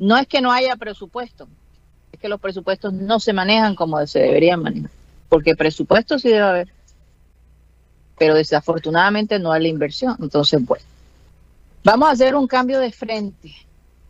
no 0.00 0.16
es 0.16 0.26
que 0.26 0.40
no 0.40 0.50
haya 0.50 0.74
presupuesto, 0.76 1.46
es 2.10 2.18
que 2.18 2.28
los 2.28 2.40
presupuestos 2.40 2.92
no 2.92 3.20
se 3.20 3.34
manejan 3.34 3.74
como 3.74 4.04
se 4.06 4.20
deberían 4.20 4.62
manejar, 4.62 4.90
porque 5.28 5.54
presupuesto 5.54 6.18
sí 6.18 6.30
debe 6.30 6.40
haber, 6.40 6.68
pero 8.18 8.34
desafortunadamente 8.34 9.38
no 9.38 9.52
hay 9.52 9.62
la 9.62 9.68
inversión. 9.68 10.16
Entonces, 10.20 10.64
bueno, 10.64 10.84
vamos 11.84 12.08
a 12.08 12.12
hacer 12.12 12.34
un 12.34 12.46
cambio 12.46 12.80
de 12.80 12.90
frente 12.92 13.52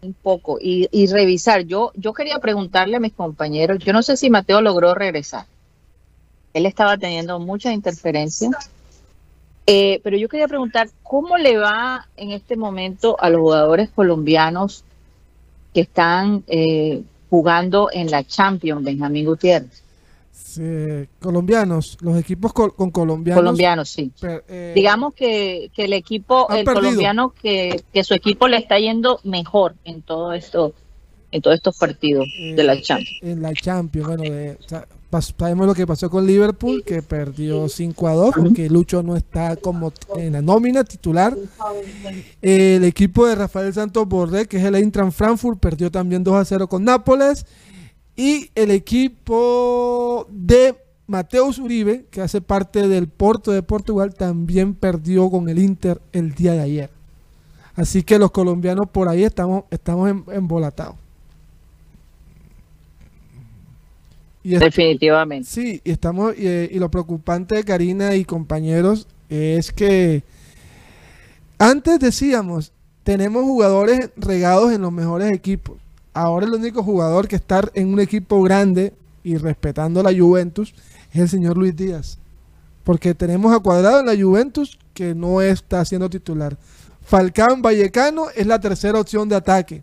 un 0.00 0.14
poco 0.14 0.58
y, 0.60 0.88
revisar. 1.08 1.62
Yo, 1.62 1.90
yo 1.94 2.14
quería 2.14 2.38
preguntarle 2.38 2.96
a 2.96 3.00
mis 3.00 3.12
compañeros, 3.12 3.80
yo 3.80 3.92
no 3.92 4.02
sé 4.02 4.16
si 4.16 4.30
Mateo 4.30 4.62
logró 4.62 4.94
regresar. 4.94 5.46
Él 6.54 6.66
estaba 6.66 6.98
teniendo 6.98 7.38
mucha 7.40 7.72
interferencia. 7.72 8.50
Eh, 9.66 10.00
pero 10.02 10.16
yo 10.16 10.28
quería 10.28 10.48
preguntar, 10.48 10.88
¿cómo 11.02 11.36
le 11.36 11.58
va 11.58 12.08
en 12.16 12.30
este 12.30 12.56
momento 12.56 13.16
a 13.20 13.28
los 13.28 13.40
jugadores 13.40 13.90
colombianos 13.90 14.84
que 15.74 15.82
están 15.82 16.42
eh, 16.46 17.02
jugando 17.28 17.88
en 17.92 18.10
la 18.10 18.24
Champions, 18.24 18.84
Benjamín 18.84 19.24
Gutiérrez? 19.26 19.82
Sí, 20.32 21.06
colombianos, 21.20 21.96
los 22.00 22.18
equipos 22.18 22.52
col- 22.52 22.74
con 22.74 22.90
colombianos. 22.90 23.40
Colombianos, 23.40 23.88
sí. 23.88 24.10
eh, 24.22 24.72
Digamos 24.74 25.14
que, 25.14 25.70
que 25.74 25.84
el 25.84 25.92
equipo, 25.92 26.48
el 26.50 26.64
perdido. 26.64 26.74
colombiano, 26.82 27.32
que, 27.40 27.80
que 27.92 28.02
su 28.02 28.14
equipo 28.14 28.48
le 28.48 28.56
está 28.56 28.78
yendo 28.78 29.20
mejor 29.22 29.74
en 29.84 30.02
todo 30.02 30.32
esto, 30.32 30.74
en 31.30 31.40
todos 31.40 31.54
estos 31.56 31.76
partidos 31.78 32.26
de 32.56 32.64
la 32.64 32.74
eh, 32.74 32.82
Champions. 32.82 33.18
En 33.22 33.42
la 33.42 33.52
Champions, 33.52 34.08
bueno, 34.08 34.22
de- 34.24 34.58
pas- 34.68 34.86
sabemos 35.20 35.66
lo 35.66 35.74
que 35.74 35.86
pasó 35.86 36.08
con 36.08 36.26
Liverpool, 36.26 36.84
que 36.84 37.02
perdió 37.02 37.68
5 37.68 38.08
a 38.08 38.14
2, 38.14 38.34
porque 38.36 38.70
Lucho 38.70 39.02
no 39.02 39.16
está 39.16 39.56
como 39.56 39.92
en 40.16 40.32
la 40.32 40.42
nómina 40.42 40.84
titular. 40.84 41.36
El 42.40 42.84
equipo 42.84 43.26
de 43.26 43.34
Rafael 43.34 43.72
Santos 43.74 44.06
Borré, 44.06 44.46
que 44.46 44.58
es 44.58 44.64
el 44.64 44.76
Eintracht 44.76 45.12
Frankfurt, 45.12 45.58
perdió 45.58 45.90
también 45.90 46.22
2 46.22 46.34
a 46.34 46.44
0 46.44 46.68
con 46.68 46.84
Nápoles. 46.84 47.44
Y 48.16 48.50
el 48.54 48.70
equipo 48.70 50.26
de 50.30 50.76
Mateus 51.06 51.58
Uribe, 51.58 52.06
que 52.10 52.20
hace 52.20 52.40
parte 52.40 52.86
del 52.86 53.08
Porto 53.08 53.50
de 53.50 53.62
Portugal, 53.62 54.14
también 54.14 54.74
perdió 54.74 55.28
con 55.30 55.48
el 55.48 55.58
Inter 55.58 56.00
el 56.12 56.34
día 56.34 56.52
de 56.52 56.60
ayer. 56.60 56.90
Así 57.74 58.02
que 58.02 58.18
los 58.18 58.30
colombianos 58.30 58.88
por 58.90 59.08
ahí 59.08 59.24
estamos, 59.24 59.64
estamos 59.70 60.10
embolatados. 60.30 60.96
Y 64.42 64.54
es- 64.54 64.60
Definitivamente. 64.60 65.48
Sí, 65.48 65.80
y 65.84 65.90
estamos 65.90 66.34
y, 66.38 66.46
y 66.46 66.78
lo 66.78 66.90
preocupante 66.90 67.54
de 67.56 67.64
Karina 67.64 68.14
y 68.14 68.24
compañeros 68.24 69.06
es 69.28 69.72
que 69.72 70.22
antes 71.58 71.98
decíamos 71.98 72.72
tenemos 73.04 73.42
jugadores 73.44 74.10
regados 74.16 74.72
en 74.72 74.82
los 74.82 74.92
mejores 74.92 75.32
equipos. 75.32 75.78
Ahora 76.12 76.46
el 76.46 76.52
único 76.54 76.82
jugador 76.82 77.28
que 77.28 77.36
está 77.36 77.62
en 77.74 77.92
un 77.92 78.00
equipo 78.00 78.42
grande 78.42 78.94
y 79.22 79.36
respetando 79.36 80.02
la 80.02 80.12
Juventus 80.16 80.74
es 81.12 81.20
el 81.20 81.28
señor 81.28 81.56
Luis 81.56 81.74
Díaz, 81.76 82.18
porque 82.84 83.14
tenemos 83.14 83.54
a 83.54 83.60
Cuadrado 83.60 84.00
en 84.00 84.06
la 84.06 84.16
Juventus 84.22 84.78
que 84.94 85.14
no 85.14 85.40
está 85.42 85.84
siendo 85.84 86.08
titular. 86.10 86.56
Falcán 87.02 87.62
Vallecano 87.62 88.26
es 88.34 88.46
la 88.46 88.60
tercera 88.60 89.00
opción 89.00 89.28
de 89.28 89.36
ataque. 89.36 89.82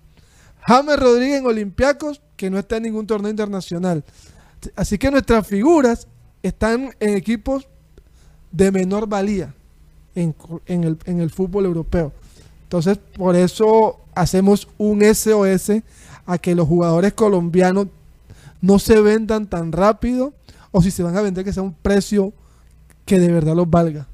James 0.62 0.98
Rodríguez 1.00 1.40
en 1.40 1.46
Olympiacos 1.46 2.22
que 2.36 2.50
no 2.50 2.60
está 2.60 2.78
en 2.78 2.84
ningún 2.84 3.08
torneo 3.08 3.32
internacional. 3.32 4.04
Así 4.76 4.98
que 4.98 5.12
nuestras 5.12 5.46
figuras 5.46 6.08
están 6.44 6.92
en 7.00 7.16
equipos 7.16 7.68
de 8.52 8.72
menor 8.72 9.08
valía 9.08 9.54
en, 10.16 10.36
el 11.06 11.30
fútbol 11.30 11.66
europeo. 11.66 12.12
Entonces, 12.64 12.98
por 12.98 13.36
eso 13.36 14.00
hacemos 14.16 14.68
un 14.78 15.04
SOS 15.04 15.84
a 16.26 16.38
que 16.38 16.56
los 16.56 16.68
jugadores 16.68 17.14
colombianos 17.14 17.88
no 18.62 18.80
se 18.80 19.00
vendan 19.00 19.48
tan 19.48 19.72
rápido 19.72 20.34
o 20.72 20.82
si 20.82 20.92
se 20.92 21.04
van 21.04 21.16
a 21.16 21.22
vender 21.22 21.46
que 21.46 21.54
sea 21.54 21.64
un 21.64 21.74
precio 21.74 22.34
que 23.06 23.20
de 23.20 23.32
verdad 23.32 23.56
los 23.56 23.70
valga. 23.70 24.08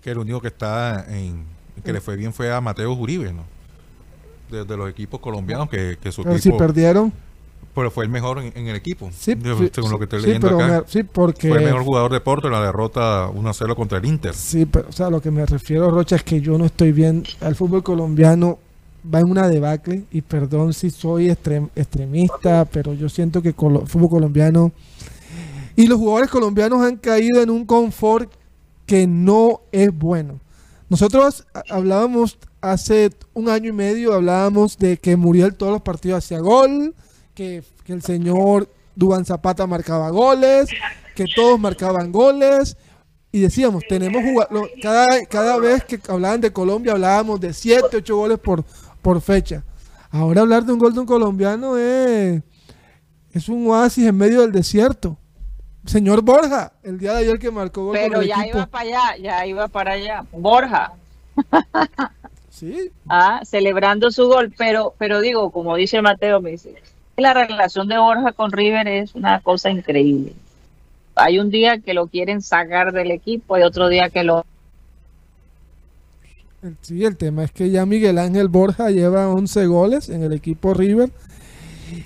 Que 0.00 0.10
el 0.10 0.18
único 0.18 0.40
que 0.40 0.48
está 0.48 1.04
en 1.08 1.44
que 1.84 1.92
le 1.92 2.00
fue 2.00 2.16
bien 2.16 2.32
fue 2.32 2.52
a 2.52 2.60
Mateo 2.60 2.92
Uribe, 2.92 3.32
¿no? 3.32 3.44
De, 4.52 4.64
de 4.64 4.76
los 4.76 4.88
equipos 4.90 5.18
colombianos 5.20 5.68
que, 5.68 5.96
que 6.00 6.12
su 6.12 6.22
Pero 6.22 6.38
si 6.38 6.52
perdieron, 6.52 7.12
Pero 7.74 7.90
fue 7.90 8.04
el 8.04 8.10
mejor 8.10 8.38
en, 8.38 8.52
en 8.54 8.68
el 8.68 8.76
equipo. 8.76 9.10
Sí, 9.12 9.32
sí, 9.34 9.70
según 9.72 9.90
lo 9.90 9.98
que 9.98 10.04
estoy 10.04 10.20
sí, 10.20 10.26
leyendo 10.26 10.48
pero 10.48 10.60
acá. 10.62 10.80
me- 10.82 10.88
sí, 10.92 11.02
porque 11.04 11.48
Fue 11.48 11.58
el 11.58 11.64
mejor 11.64 11.82
jugador 11.84 12.12
de 12.12 12.20
Porto 12.20 12.46
en 12.48 12.52
la 12.52 12.62
derrota 12.62 13.28
1-0 13.30 13.74
contra 13.74 13.98
el 13.98 14.04
Inter. 14.04 14.34
Sí, 14.34 14.66
pero 14.66 14.88
o 14.88 14.92
sea, 14.92 15.08
lo 15.10 15.20
que 15.22 15.30
me 15.30 15.44
refiero, 15.46 15.90
Rocha, 15.90 16.16
es 16.16 16.22
que 16.22 16.40
yo 16.40 16.58
no 16.58 16.66
estoy 16.66 16.92
bien. 16.92 17.24
El 17.40 17.54
fútbol 17.54 17.82
colombiano 17.82 18.58
va 19.12 19.20
en 19.20 19.30
una 19.30 19.48
debacle. 19.48 20.04
Y 20.12 20.20
perdón 20.20 20.74
si 20.74 20.90
soy 20.90 21.28
extrem- 21.28 21.70
extremista, 21.74 22.66
pero 22.66 22.92
yo 22.94 23.08
siento 23.08 23.40
que 23.42 23.54
colo- 23.56 23.80
el 23.82 23.88
fútbol 23.88 24.10
colombiano 24.10 24.70
y 25.74 25.86
los 25.86 25.98
jugadores 25.98 26.30
colombianos 26.30 26.82
han 26.82 26.96
caído 26.98 27.40
en 27.42 27.48
un 27.48 27.64
confort 27.64 28.30
que 28.84 29.06
no 29.06 29.62
es 29.72 29.90
bueno. 29.96 30.38
Nosotros 30.90 31.46
hablábamos 31.70 32.36
hace 32.62 33.10
un 33.34 33.48
año 33.48 33.68
y 33.68 33.72
medio, 33.72 34.14
hablábamos 34.14 34.78
de 34.78 34.96
que 34.96 35.16
Muriel 35.16 35.54
todos 35.54 35.72
los 35.72 35.82
partidos 35.82 36.24
hacía 36.24 36.38
gol, 36.38 36.94
que, 37.34 37.62
que 37.84 37.92
el 37.92 38.02
señor 38.02 38.68
Duban 38.94 39.24
Zapata 39.24 39.66
marcaba 39.66 40.08
goles, 40.10 40.70
que 41.14 41.26
todos 41.26 41.58
marcaban 41.60 42.10
goles. 42.12 42.76
Y 43.32 43.40
decíamos, 43.40 43.82
tenemos 43.88 44.22
jugadores, 44.22 44.72
cada, 44.82 45.06
cada 45.26 45.58
vez 45.58 45.84
que 45.84 45.98
hablaban 46.08 46.40
de 46.40 46.52
Colombia 46.52 46.92
hablábamos 46.92 47.40
de 47.40 47.52
7, 47.52 47.96
8 47.96 48.16
goles 48.16 48.38
por, 48.38 48.64
por 49.00 49.20
fecha. 49.20 49.64
Ahora 50.10 50.42
hablar 50.42 50.64
de 50.64 50.72
un 50.72 50.78
gol 50.78 50.92
de 50.92 51.00
un 51.00 51.06
colombiano 51.06 51.78
es, 51.78 52.42
es 53.32 53.48
un 53.48 53.66
oasis 53.68 54.06
en 54.06 54.16
medio 54.16 54.42
del 54.42 54.52
desierto. 54.52 55.16
Señor 55.86 56.20
Borja, 56.22 56.74
el 56.82 56.98
día 56.98 57.12
de 57.14 57.20
ayer 57.20 57.38
que 57.38 57.50
marcó 57.50 57.86
gol 57.86 57.96
con 57.96 58.08
Pero 58.08 58.20
el 58.20 58.28
ya 58.28 58.42
equipo. 58.42 58.58
iba 58.58 58.66
para 58.66 58.84
allá, 58.84 59.16
ya 59.16 59.46
iba 59.46 59.68
para 59.68 59.92
allá. 59.92 60.24
Borja, 60.30 60.92
Sí, 62.52 62.90
ah, 63.08 63.40
celebrando 63.44 64.10
su 64.10 64.28
gol, 64.28 64.52
pero, 64.58 64.94
pero 64.98 65.22
digo, 65.22 65.50
como 65.50 65.74
dice 65.74 66.02
Mateo, 66.02 66.42
me 66.42 66.50
dice, 66.50 66.74
la 67.16 67.32
relación 67.32 67.88
de 67.88 67.96
Borja 67.96 68.32
con 68.32 68.52
River 68.52 68.86
es 68.88 69.14
una 69.14 69.40
cosa 69.40 69.70
increíble. 69.70 70.34
Hay 71.14 71.38
un 71.38 71.48
día 71.48 71.78
que 71.78 71.94
lo 71.94 72.08
quieren 72.08 72.42
sacar 72.42 72.92
del 72.92 73.10
equipo 73.10 73.56
y 73.56 73.62
otro 73.62 73.88
día 73.88 74.10
que 74.10 74.22
lo... 74.22 74.44
sí, 76.82 77.02
el 77.06 77.16
tema 77.16 77.44
es 77.44 77.52
que 77.52 77.70
ya 77.70 77.86
Miguel 77.86 78.18
Ángel 78.18 78.48
Borja 78.48 78.90
lleva 78.90 79.28
11 79.28 79.66
goles 79.66 80.08
en 80.10 80.22
el 80.22 80.34
equipo 80.34 80.74
River. 80.74 81.10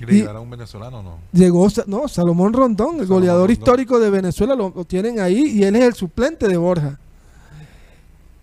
¿Le 0.01 0.13
llegará 0.15 0.41
un 0.41 0.51
venezolano 0.51 1.01
o 1.01 1.03
no? 1.03 1.19
Llegó, 1.33 1.67
no, 1.89 2.07
Salomón 2.07 2.53
Rondón, 2.53 3.01
el 3.01 3.01
Salomón 3.01 3.09
goleador 3.09 3.49
Rondón. 3.49 3.53
histórico 3.53 3.99
de 3.99 4.11
Venezuela, 4.11 4.55
lo, 4.55 4.73
lo 4.75 4.85
tienen 4.85 5.19
ahí 5.19 5.59
y 5.59 5.65
él 5.65 5.75
es 5.75 5.83
el 5.83 5.95
suplente 5.95 6.47
de 6.47 6.57
Borja. 6.57 7.01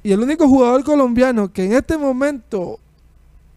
Y 0.04 0.12
el 0.12 0.20
único 0.20 0.48
jugador 0.48 0.84
colombiano 0.84 1.52
que 1.52 1.66
en 1.66 1.74
este 1.74 1.98
momento 1.98 2.80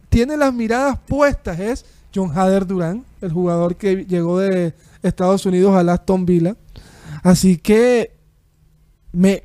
tiene 0.08 0.36
las 0.36 0.52
miradas 0.54 0.98
puestas 1.06 1.58
es 1.58 1.84
John 2.14 2.30
Hader 2.36 2.66
Durán, 2.66 3.04
el 3.20 3.32
jugador 3.32 3.76
que 3.76 4.04
llegó 4.06 4.38
de 4.38 4.72
Estados 5.02 5.44
Unidos 5.44 5.74
al 5.76 5.88
Aston 5.88 6.24
Villa. 6.24 6.56
Así 7.22 7.58
que 7.58 8.12
me 9.12 9.44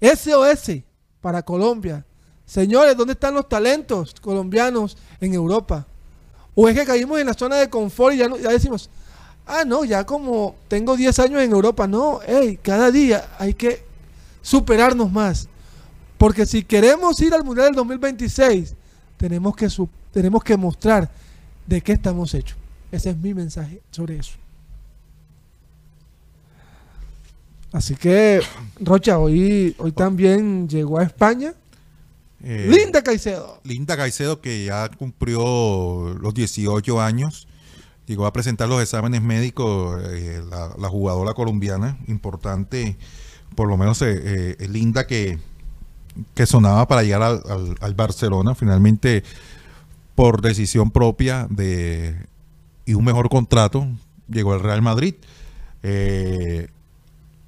SOS 0.00 0.82
para 1.20 1.42
Colombia. 1.42 2.04
Señores, 2.44 2.96
¿dónde 2.96 3.14
están 3.14 3.34
los 3.34 3.48
talentos 3.48 4.14
colombianos 4.20 4.96
en 5.20 5.34
Europa? 5.34 5.84
O 6.54 6.68
es 6.68 6.78
que 6.78 6.84
caímos 6.86 7.18
en 7.18 7.26
la 7.26 7.34
zona 7.34 7.56
de 7.56 7.68
confort 7.68 8.14
y 8.14 8.18
ya, 8.18 8.28
no- 8.28 8.38
ya 8.38 8.50
decimos, 8.50 8.88
ah, 9.46 9.64
no, 9.66 9.84
ya 9.84 10.04
como 10.06 10.54
tengo 10.68 10.96
10 10.96 11.18
años 11.18 11.42
en 11.42 11.50
Europa. 11.50 11.86
No, 11.88 12.20
hey, 12.24 12.58
cada 12.62 12.90
día 12.92 13.28
hay 13.38 13.52
que 13.52 13.84
superarnos 14.42 15.10
más. 15.10 15.48
Porque 16.18 16.46
si 16.46 16.62
queremos 16.62 17.20
ir 17.20 17.34
al 17.34 17.44
Mundial 17.44 17.66
del 17.68 17.76
2026, 17.76 18.74
tenemos 19.16 19.54
que, 19.54 19.68
tenemos 20.12 20.42
que 20.42 20.56
mostrar 20.56 21.10
de 21.66 21.80
qué 21.80 21.92
estamos 21.92 22.32
hechos. 22.34 22.56
Ese 22.90 23.10
es 23.10 23.16
mi 23.16 23.34
mensaje 23.34 23.80
sobre 23.90 24.18
eso. 24.18 24.32
Así 27.72 27.94
que, 27.94 28.40
Rocha, 28.80 29.18
hoy, 29.18 29.74
hoy 29.78 29.92
también 29.92 30.68
llegó 30.68 30.98
a 30.98 31.02
España. 31.02 31.52
Eh, 32.42 32.68
Linda 32.70 33.02
Caicedo. 33.02 33.60
Linda 33.64 33.96
Caicedo, 33.96 34.40
que 34.40 34.64
ya 34.64 34.88
cumplió 34.88 36.14
los 36.20 36.32
18 36.32 37.00
años, 37.00 37.48
llegó 38.06 38.24
a 38.24 38.32
presentar 38.32 38.68
los 38.68 38.80
exámenes 38.80 39.20
médicos, 39.20 40.00
eh, 40.10 40.42
la, 40.48 40.74
la 40.78 40.88
jugadora 40.88 41.34
colombiana, 41.34 41.98
importante, 42.06 42.96
por 43.54 43.68
lo 43.68 43.76
menos 43.76 44.00
eh, 44.02 44.56
eh, 44.58 44.68
Linda 44.68 45.06
que, 45.06 45.38
que 46.34 46.46
sonaba 46.46 46.86
para 46.88 47.02
llegar 47.02 47.22
al, 47.22 47.42
al- 47.48 47.76
al 47.80 47.94
Barcelona, 47.94 48.54
finalmente 48.54 49.22
por 50.14 50.40
decisión 50.40 50.90
propia 50.90 51.46
de 51.50 52.16
y 52.86 52.94
un 52.94 53.04
mejor 53.04 53.28
contrato, 53.28 53.86
llegó 54.28 54.52
al 54.54 54.60
Real 54.60 54.80
Madrid. 54.82 55.14
Eh, 55.82 56.68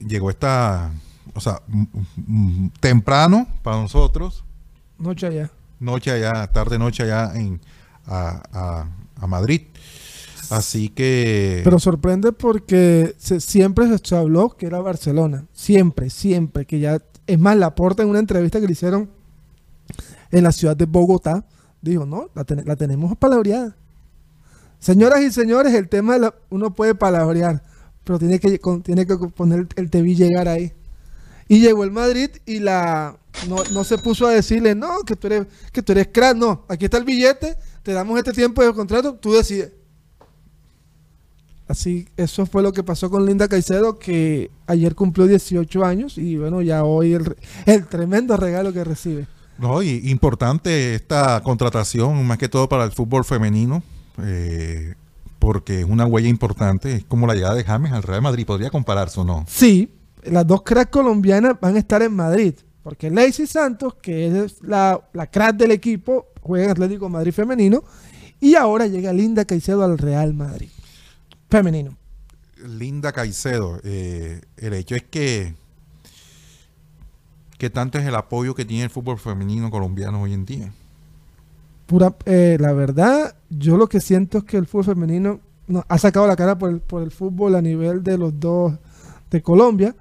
llegó 0.00 0.30
esta, 0.30 0.90
o 1.34 1.40
sea, 1.40 1.60
temprano 2.80 3.46
para 3.62 3.76
nosotros, 3.80 4.44
Noche 4.98 5.26
allá. 5.28 5.50
noche 5.80 6.10
allá, 6.10 6.46
tarde 6.48 6.78
noche 6.78 7.04
allá 7.04 7.32
en 7.36 7.60
a, 8.06 8.42
a- 8.52 8.86
a 9.20 9.26
Madrid. 9.26 9.62
Así 10.50 10.88
que 10.88 11.60
Pero 11.62 11.78
sorprende 11.78 12.32
porque 12.32 13.14
se- 13.18 13.40
siempre 13.40 13.86
se 14.02 14.16
habló 14.16 14.50
que 14.50 14.66
era 14.66 14.80
Barcelona. 14.80 15.44
Siempre, 15.52 16.08
siempre. 16.10 16.64
Que 16.64 16.80
ya. 16.80 16.98
Es 17.28 17.38
más, 17.38 17.56
Laporta 17.56 18.02
en 18.02 18.08
una 18.08 18.18
entrevista 18.18 18.60
que 18.60 18.66
le 18.66 18.72
hicieron 18.72 19.08
en 20.32 20.42
la 20.42 20.50
ciudad 20.50 20.76
de 20.76 20.86
Bogotá, 20.86 21.44
dijo: 21.80 22.04
No, 22.06 22.28
la, 22.34 22.44
la 22.64 22.74
tenemos 22.74 23.16
palabreada. 23.16 23.76
Señoras 24.80 25.20
y 25.22 25.30
señores, 25.30 25.74
el 25.74 25.88
tema 25.88 26.14
de 26.14 26.20
la- 26.20 26.34
uno 26.50 26.74
puede 26.74 26.94
palabrear, 26.94 27.62
pero 28.04 28.18
tiene 28.18 28.40
que, 28.40 28.58
tiene 28.82 29.06
que 29.06 29.16
poner 29.16 29.66
el 29.76 29.90
TV 29.90 30.14
llegar 30.14 30.48
ahí. 30.48 30.72
Y 31.48 31.60
llegó 31.60 31.84
el 31.84 31.90
Madrid 31.90 32.30
y 32.46 32.58
la 32.60 33.16
no, 33.48 33.56
no 33.72 33.84
se 33.84 33.98
puso 33.98 34.26
a 34.26 34.32
decirle, 34.32 34.74
no, 34.74 35.00
que 35.06 35.14
tú 35.16 35.26
eres, 35.28 35.46
que 35.72 35.82
tú 35.82 35.92
eres 35.92 36.08
crack, 36.12 36.36
no, 36.36 36.64
aquí 36.68 36.86
está 36.86 36.98
el 36.98 37.04
billete, 37.04 37.56
te 37.82 37.92
damos 37.92 38.18
este 38.18 38.32
tiempo 38.32 38.62
de 38.62 38.72
contrato, 38.74 39.14
tú 39.14 39.32
decides. 39.32 39.72
Así, 41.68 42.08
eso 42.16 42.46
fue 42.46 42.62
lo 42.62 42.72
que 42.72 42.82
pasó 42.82 43.10
con 43.10 43.26
Linda 43.26 43.46
Caicedo, 43.46 43.98
que 43.98 44.50
ayer 44.66 44.94
cumplió 44.94 45.26
18 45.26 45.84
años 45.84 46.16
y 46.16 46.36
bueno, 46.38 46.62
ya 46.62 46.82
hoy 46.82 47.12
el, 47.12 47.26
re- 47.26 47.36
el 47.66 47.86
tremendo 47.86 48.36
regalo 48.38 48.72
que 48.72 48.84
recibe. 48.84 49.26
No, 49.58 49.82
y 49.82 50.08
importante 50.10 50.94
esta 50.94 51.42
contratación, 51.42 52.26
más 52.26 52.38
que 52.38 52.48
todo 52.48 52.68
para 52.70 52.84
el 52.84 52.92
fútbol 52.92 53.24
femenino, 53.24 53.82
eh, 54.22 54.94
porque 55.38 55.80
es 55.80 55.84
una 55.86 56.06
huella 56.06 56.28
importante, 56.28 56.92
es 56.94 57.04
como 57.04 57.26
la 57.26 57.34
llegada 57.34 57.54
de 57.54 57.64
James 57.64 57.92
al 57.92 58.02
Real 58.02 58.22
Madrid, 58.22 58.46
podría 58.46 58.70
compararse 58.70 59.20
o 59.20 59.24
no. 59.24 59.44
Sí, 59.46 59.90
las 60.24 60.46
dos 60.46 60.62
cracks 60.62 60.90
colombianas 60.90 61.56
van 61.60 61.76
a 61.76 61.80
estar 61.80 62.00
en 62.02 62.14
Madrid, 62.14 62.54
porque 62.82 63.10
Lacey 63.10 63.46
Santos, 63.46 63.94
que 64.00 64.44
es 64.44 64.62
la, 64.62 65.00
la 65.12 65.26
crack 65.26 65.56
del 65.56 65.72
equipo, 65.72 66.28
juega 66.40 66.64
en 66.64 66.70
Atlético 66.70 67.08
Madrid 67.10 67.32
femenino, 67.32 67.84
y 68.40 68.54
ahora 68.54 68.86
llega 68.86 69.12
Linda 69.12 69.44
Caicedo 69.44 69.84
al 69.84 69.98
Real 69.98 70.32
Madrid 70.32 70.68
femenino. 71.48 71.96
Linda 72.66 73.12
Caicedo, 73.12 73.80
eh, 73.84 74.40
el 74.56 74.74
hecho 74.74 74.96
es 74.96 75.04
que, 75.04 75.54
que 77.56 77.70
tanto 77.70 77.98
es 77.98 78.06
el 78.06 78.14
apoyo 78.14 78.54
que 78.54 78.64
tiene 78.64 78.84
el 78.84 78.90
fútbol 78.90 79.18
femenino 79.18 79.70
colombiano 79.70 80.22
hoy 80.22 80.32
en 80.32 80.44
día. 80.44 80.72
Pura, 81.86 82.14
eh, 82.26 82.56
la 82.60 82.72
verdad, 82.72 83.36
yo 83.48 83.76
lo 83.76 83.88
que 83.88 84.00
siento 84.00 84.38
es 84.38 84.44
que 84.44 84.56
el 84.56 84.66
fútbol 84.66 84.84
femenino 84.84 85.40
no, 85.66 85.84
ha 85.88 85.98
sacado 85.98 86.26
la 86.26 86.36
cara 86.36 86.58
por 86.58 86.70
el, 86.70 86.80
por 86.80 87.02
el 87.02 87.10
fútbol 87.10 87.54
a 87.54 87.62
nivel 87.62 88.02
de 88.02 88.18
los 88.18 88.38
dos 88.38 88.74
de 89.30 89.42
Colombia, 89.42 89.94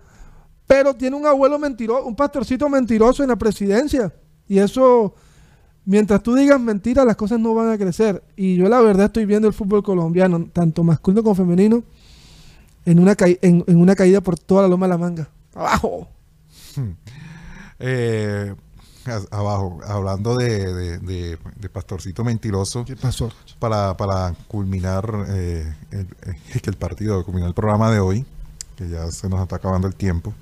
pero 0.66 0.96
tiene 0.96 1.16
un 1.16 1.26
abuelo 1.26 1.60
mentiroso, 1.60 2.06
un 2.06 2.16
pastorcito 2.16 2.68
mentiroso 2.70 3.24
en 3.24 3.30
la 3.30 3.36
presidencia. 3.36 4.14
Y 4.48 4.60
eso, 4.60 5.16
mientras 5.88 6.22
tú 6.22 6.36
digas 6.36 6.60
mentiras, 6.62 7.06
las 7.08 7.16
cosas 7.16 7.40
no 7.40 7.56
van 7.56 7.72
a 7.72 7.78
crecer. 7.80 8.24
Y 8.36 8.56
yo 8.58 8.70
la 8.70 8.80
verdad 8.82 9.08
estoy 9.08 9.26
viendo 9.26 9.48
el 9.48 9.54
fútbol 9.56 9.82
colombiano, 9.82 10.48
tanto 10.54 10.84
masculino 10.84 11.24
como 11.24 11.34
femenino, 11.34 11.84
en 12.86 13.00
una, 13.00 13.16
en, 13.20 13.64
en 13.66 13.78
una 13.78 13.96
caída 13.96 14.22
por 14.22 14.38
toda 14.38 14.62
la 14.62 14.68
loma 14.68 14.86
de 14.86 14.90
la 14.92 14.98
manga. 15.00 15.30
¡Abajo! 15.56 16.08
Eh, 17.80 18.54
a- 19.06 19.38
abajo, 19.38 19.80
hablando 19.88 20.36
de, 20.38 20.74
de- 20.74 20.98
de- 21.00 21.38
de 21.60 21.70
Pastorcito 21.70 22.24
Mentiroso, 22.24 22.86
¿Qué 22.86 22.96
pasó? 22.96 23.32
para, 23.60 23.96
para 23.98 24.36
culminar 24.48 25.26
eh, 25.30 25.74
el, 25.92 26.08
eh, 26.26 26.36
el 26.66 26.76
partido, 26.76 27.24
culminar 27.24 27.50
el 27.50 27.54
programa 27.56 27.92
de 27.92 28.00
hoy, 28.00 28.26
que 28.76 28.90
ya 28.90 29.10
se 29.12 29.30
nos 29.30 29.42
está 29.42 29.56
acabando 29.58 29.88
el 29.88 29.96
tiempo. 29.96 30.34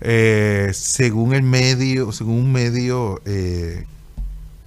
Eh, 0.00 0.70
según 0.72 1.34
el 1.34 1.42
medio, 1.42 2.10
según 2.12 2.36
un 2.36 2.52
medio, 2.52 3.20
eh, 3.26 3.86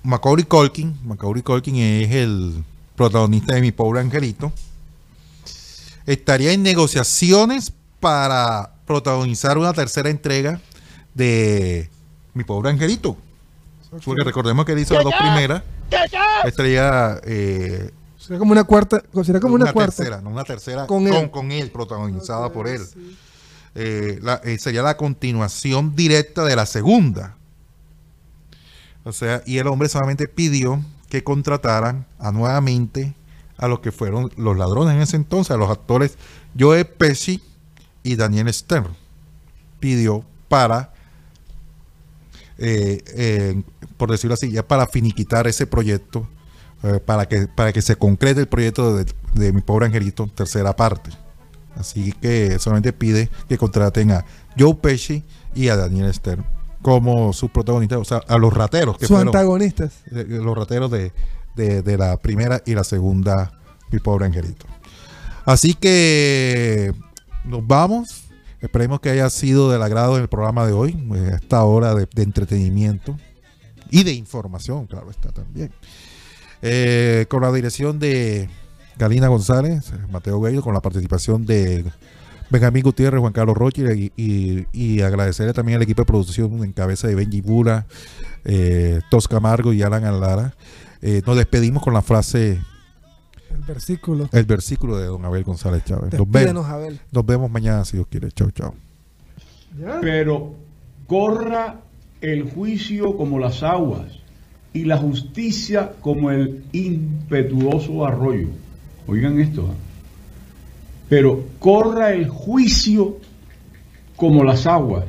Macaulay 0.04 0.44
Culkin, 0.46 0.98
Macaulay 1.06 1.42
Culkin 1.44 1.76
es 1.78 2.12
el 2.12 2.64
protagonista 2.96 3.56
de 3.56 3.62
Mi 3.62 3.72
Pobre 3.72 4.02
Angelito, 4.02 4.52
estaría 6.06 6.52
en 6.52 6.62
negociaciones 6.64 7.72
para 8.00 8.72
protagonizar 8.86 9.58
una 9.58 9.74
tercera 9.74 10.10
entrega 10.10 10.60
de 11.14 11.90
Mi 12.34 12.44
Pobre 12.44 12.70
Angelito. 12.70 13.16
Porque 14.04 14.24
recordemos 14.24 14.66
que 14.66 14.72
él 14.74 14.80
hizo 14.80 14.96
las 14.96 15.04
dos 15.04 15.14
primeras. 15.18 15.62
Estaría 16.46 17.20
eh, 17.24 17.92
Será 18.18 18.40
como 18.40 18.52
una 18.52 18.64
cuarta. 18.64 19.04
Será 19.24 19.40
como 19.40 19.54
una, 19.56 19.72
cuarta. 19.72 19.96
tercera, 19.98 20.22
no, 20.22 20.32
una 20.32 20.44
tercera 20.44 20.88
Con 20.88 21.06
con, 21.08 21.14
él. 21.16 21.30
con 21.32 21.52
él, 21.52 21.70
protagonizada 21.70 22.52
por 22.52 22.68
él. 22.68 22.82
Eh, 23.76 24.20
la- 24.22 24.42
eh, 24.44 24.58
sería 24.58 24.82
la 24.82 24.98
continuación 24.98 25.96
directa 25.96 26.44
de 26.44 26.56
la 26.56 26.66
segunda. 26.66 27.36
O 29.04 29.12
sea, 29.12 29.44
y 29.46 29.58
el 29.58 29.68
hombre 29.68 29.90
solamente 29.90 30.28
pidió 30.28 30.84
que 31.10 31.24
contrataran 31.24 32.08
a 32.20 32.32
nuevamente 32.32 33.16
a 33.58 33.68
los 33.68 33.80
que 33.80 33.92
fueron 33.92 34.32
los 34.36 34.58
ladrones 34.58 34.96
en 34.96 35.02
ese 35.02 35.16
entonces, 35.16 35.52
a 35.52 35.58
los 35.58 35.70
actores 35.70 36.18
Joe 36.58 36.86
Pesci 36.86 37.42
y 38.02 38.16
Daniel 38.16 38.52
Stern. 38.54 38.96
Pidió 39.80 40.26
para, 40.48 40.94
eh, 42.58 43.04
eh, 43.16 43.64
por 43.98 44.10
decirlo 44.10 44.34
así, 44.34 44.52
ya 44.52 44.68
para 44.68 44.88
finiquitar 44.88 45.48
ese 45.48 45.68
proyecto, 45.68 46.28
eh, 46.84 47.00
para, 47.06 47.28
que, 47.28 47.48
para 47.48 47.74
que 47.74 47.82
se 47.82 47.96
concrete 47.96 48.42
el 48.42 48.48
proyecto 48.48 48.96
de, 48.96 49.06
de 49.34 49.54
Mi 49.54 49.62
Pobre 49.62 49.86
Angelito, 49.86 50.28
tercera 50.34 50.76
parte. 50.76 51.12
Así 51.76 52.14
que 52.14 52.58
solamente 52.60 52.94
pide 52.94 53.30
que 53.50 53.58
contraten 53.58 54.12
a 54.12 54.26
Joe 54.58 54.76
Pesci 54.76 55.24
y 55.56 55.68
a 55.70 55.76
Daniel 55.76 56.14
Stern 56.14 56.46
como 56.84 57.34
sus 57.34 57.50
protagonistas, 57.50 57.98
o 58.00 58.06
sea, 58.06 58.18
a 58.28 58.38
los 58.38 58.54
rateros 58.54 58.98
que 59.00 59.08
Sus 59.08 59.16
fueron 59.16 59.30
antagonistas. 59.30 59.94
los 60.12 60.56
rateros 60.56 60.92
de, 60.92 61.12
de- 61.56 61.82
de 61.82 61.98
la 61.98 62.18
primera 62.18 62.62
y 62.66 62.76
la 62.76 62.84
segunda, 62.84 63.52
mi 63.92 63.98
pobre 64.00 64.26
angelito. 64.28 64.68
Así 65.46 65.74
que 65.74 66.94
nos 67.46 67.66
vamos. 67.66 68.20
Esperemos 68.62 69.02
que 69.02 69.10
haya 69.10 69.30
sido 69.30 69.70
del 69.72 69.82
agrado 69.82 70.16
del 70.16 70.30
programa 70.30 70.66
de 70.66 70.72
hoy, 70.72 70.92
eh, 71.16 71.32
esta 71.42 71.64
hora 71.66 71.96
de, 71.96 72.08
entretenimiento 72.22 73.18
y 73.90 74.04
de 74.04 74.14
información, 74.14 74.86
claro 74.88 75.10
está 75.12 75.32
también. 75.34 75.72
Eh, 76.62 77.26
con 77.30 77.42
la 77.42 77.52
dirección 77.52 78.00
de 78.00 78.48
Galina 78.98 79.28
González, 79.28 79.92
Mateo 80.10 80.40
Bello, 80.40 80.62
con 80.62 80.74
la 80.74 80.80
participación 80.80 81.46
de 81.46 81.84
Benjamín 82.54 82.84
Gutiérrez, 82.84 83.20
Juan 83.20 83.34
Carlos 83.34 83.58
Roche 83.58 83.84
y, 83.98 84.12
y- 84.16 84.68
y 84.72 85.02
agradecerle 85.02 85.54
también 85.54 85.76
al 85.78 85.82
equipo 85.82 86.04
de 86.04 86.06
producción 86.06 86.64
en 86.64 86.72
cabeza 86.72 87.08
de 87.08 87.16
Benji 87.16 87.42
Bura, 87.42 87.88
eh, 88.46 89.02
Tos 89.10 89.28
Camargo 89.28 89.74
y 89.74 89.82
Alan 89.82 90.06
Alara. 90.06 90.54
Eh, 91.02 91.22
nos 91.26 91.36
despedimos 91.36 91.82
con 91.84 91.94
la 91.94 92.02
frase, 92.04 92.62
El 93.52 93.62
versículo. 93.68 94.30
el 94.32 94.46
versículo 94.46 94.98
de 94.98 95.08
don 95.08 95.26
Abel 95.26 95.44
González 95.44 95.84
Chávez. 95.84 96.14
Nos 96.14 96.30
vemos, 96.30 96.66
Abel. 96.68 97.00
nos 97.12 97.26
vemos 97.26 97.50
mañana 97.52 97.84
si 97.86 97.98
Dios 97.98 98.08
quiere. 98.10 98.32
Chau, 98.32 98.52
chau. 98.52 98.74
Pero 100.02 100.54
corra 101.08 101.80
el 102.22 102.44
juicio 102.52 103.18
como 103.18 103.40
las 103.40 103.64
aguas 103.64 104.12
y 104.74 104.86
la 104.86 104.98
justicia 104.98 105.92
como 106.02 106.30
el 106.32 106.64
impetuoso 106.72 108.06
arroyo. 108.06 108.48
Oigan 109.08 109.40
esto. 109.40 109.68
¿ah? 109.72 109.76
Pero 111.10 111.46
corra 111.60 112.14
el 112.14 112.28
juicio 112.28 113.18
como 114.16 114.44
las 114.44 114.68
aguas 114.68 115.06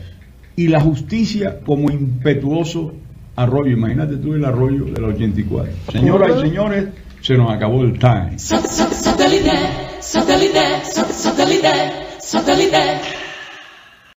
y 0.57 0.69
la 0.69 0.81
justicia 0.81 1.61
como 1.65 1.91
impetuoso 1.91 2.95
arroyo. 3.37 3.73
Imagínate 3.73 4.17
tú 4.17 4.35
el 4.35 4.45
arroyo 4.45 4.85
del 4.87 5.05
84. 5.05 5.73
Señoras 5.93 6.37
y 6.39 6.41
señores, 6.49 6.89
se 7.21 7.37
nos 7.37 7.51
acabó 7.51 7.83
el 7.83 7.99
time. 7.99 8.39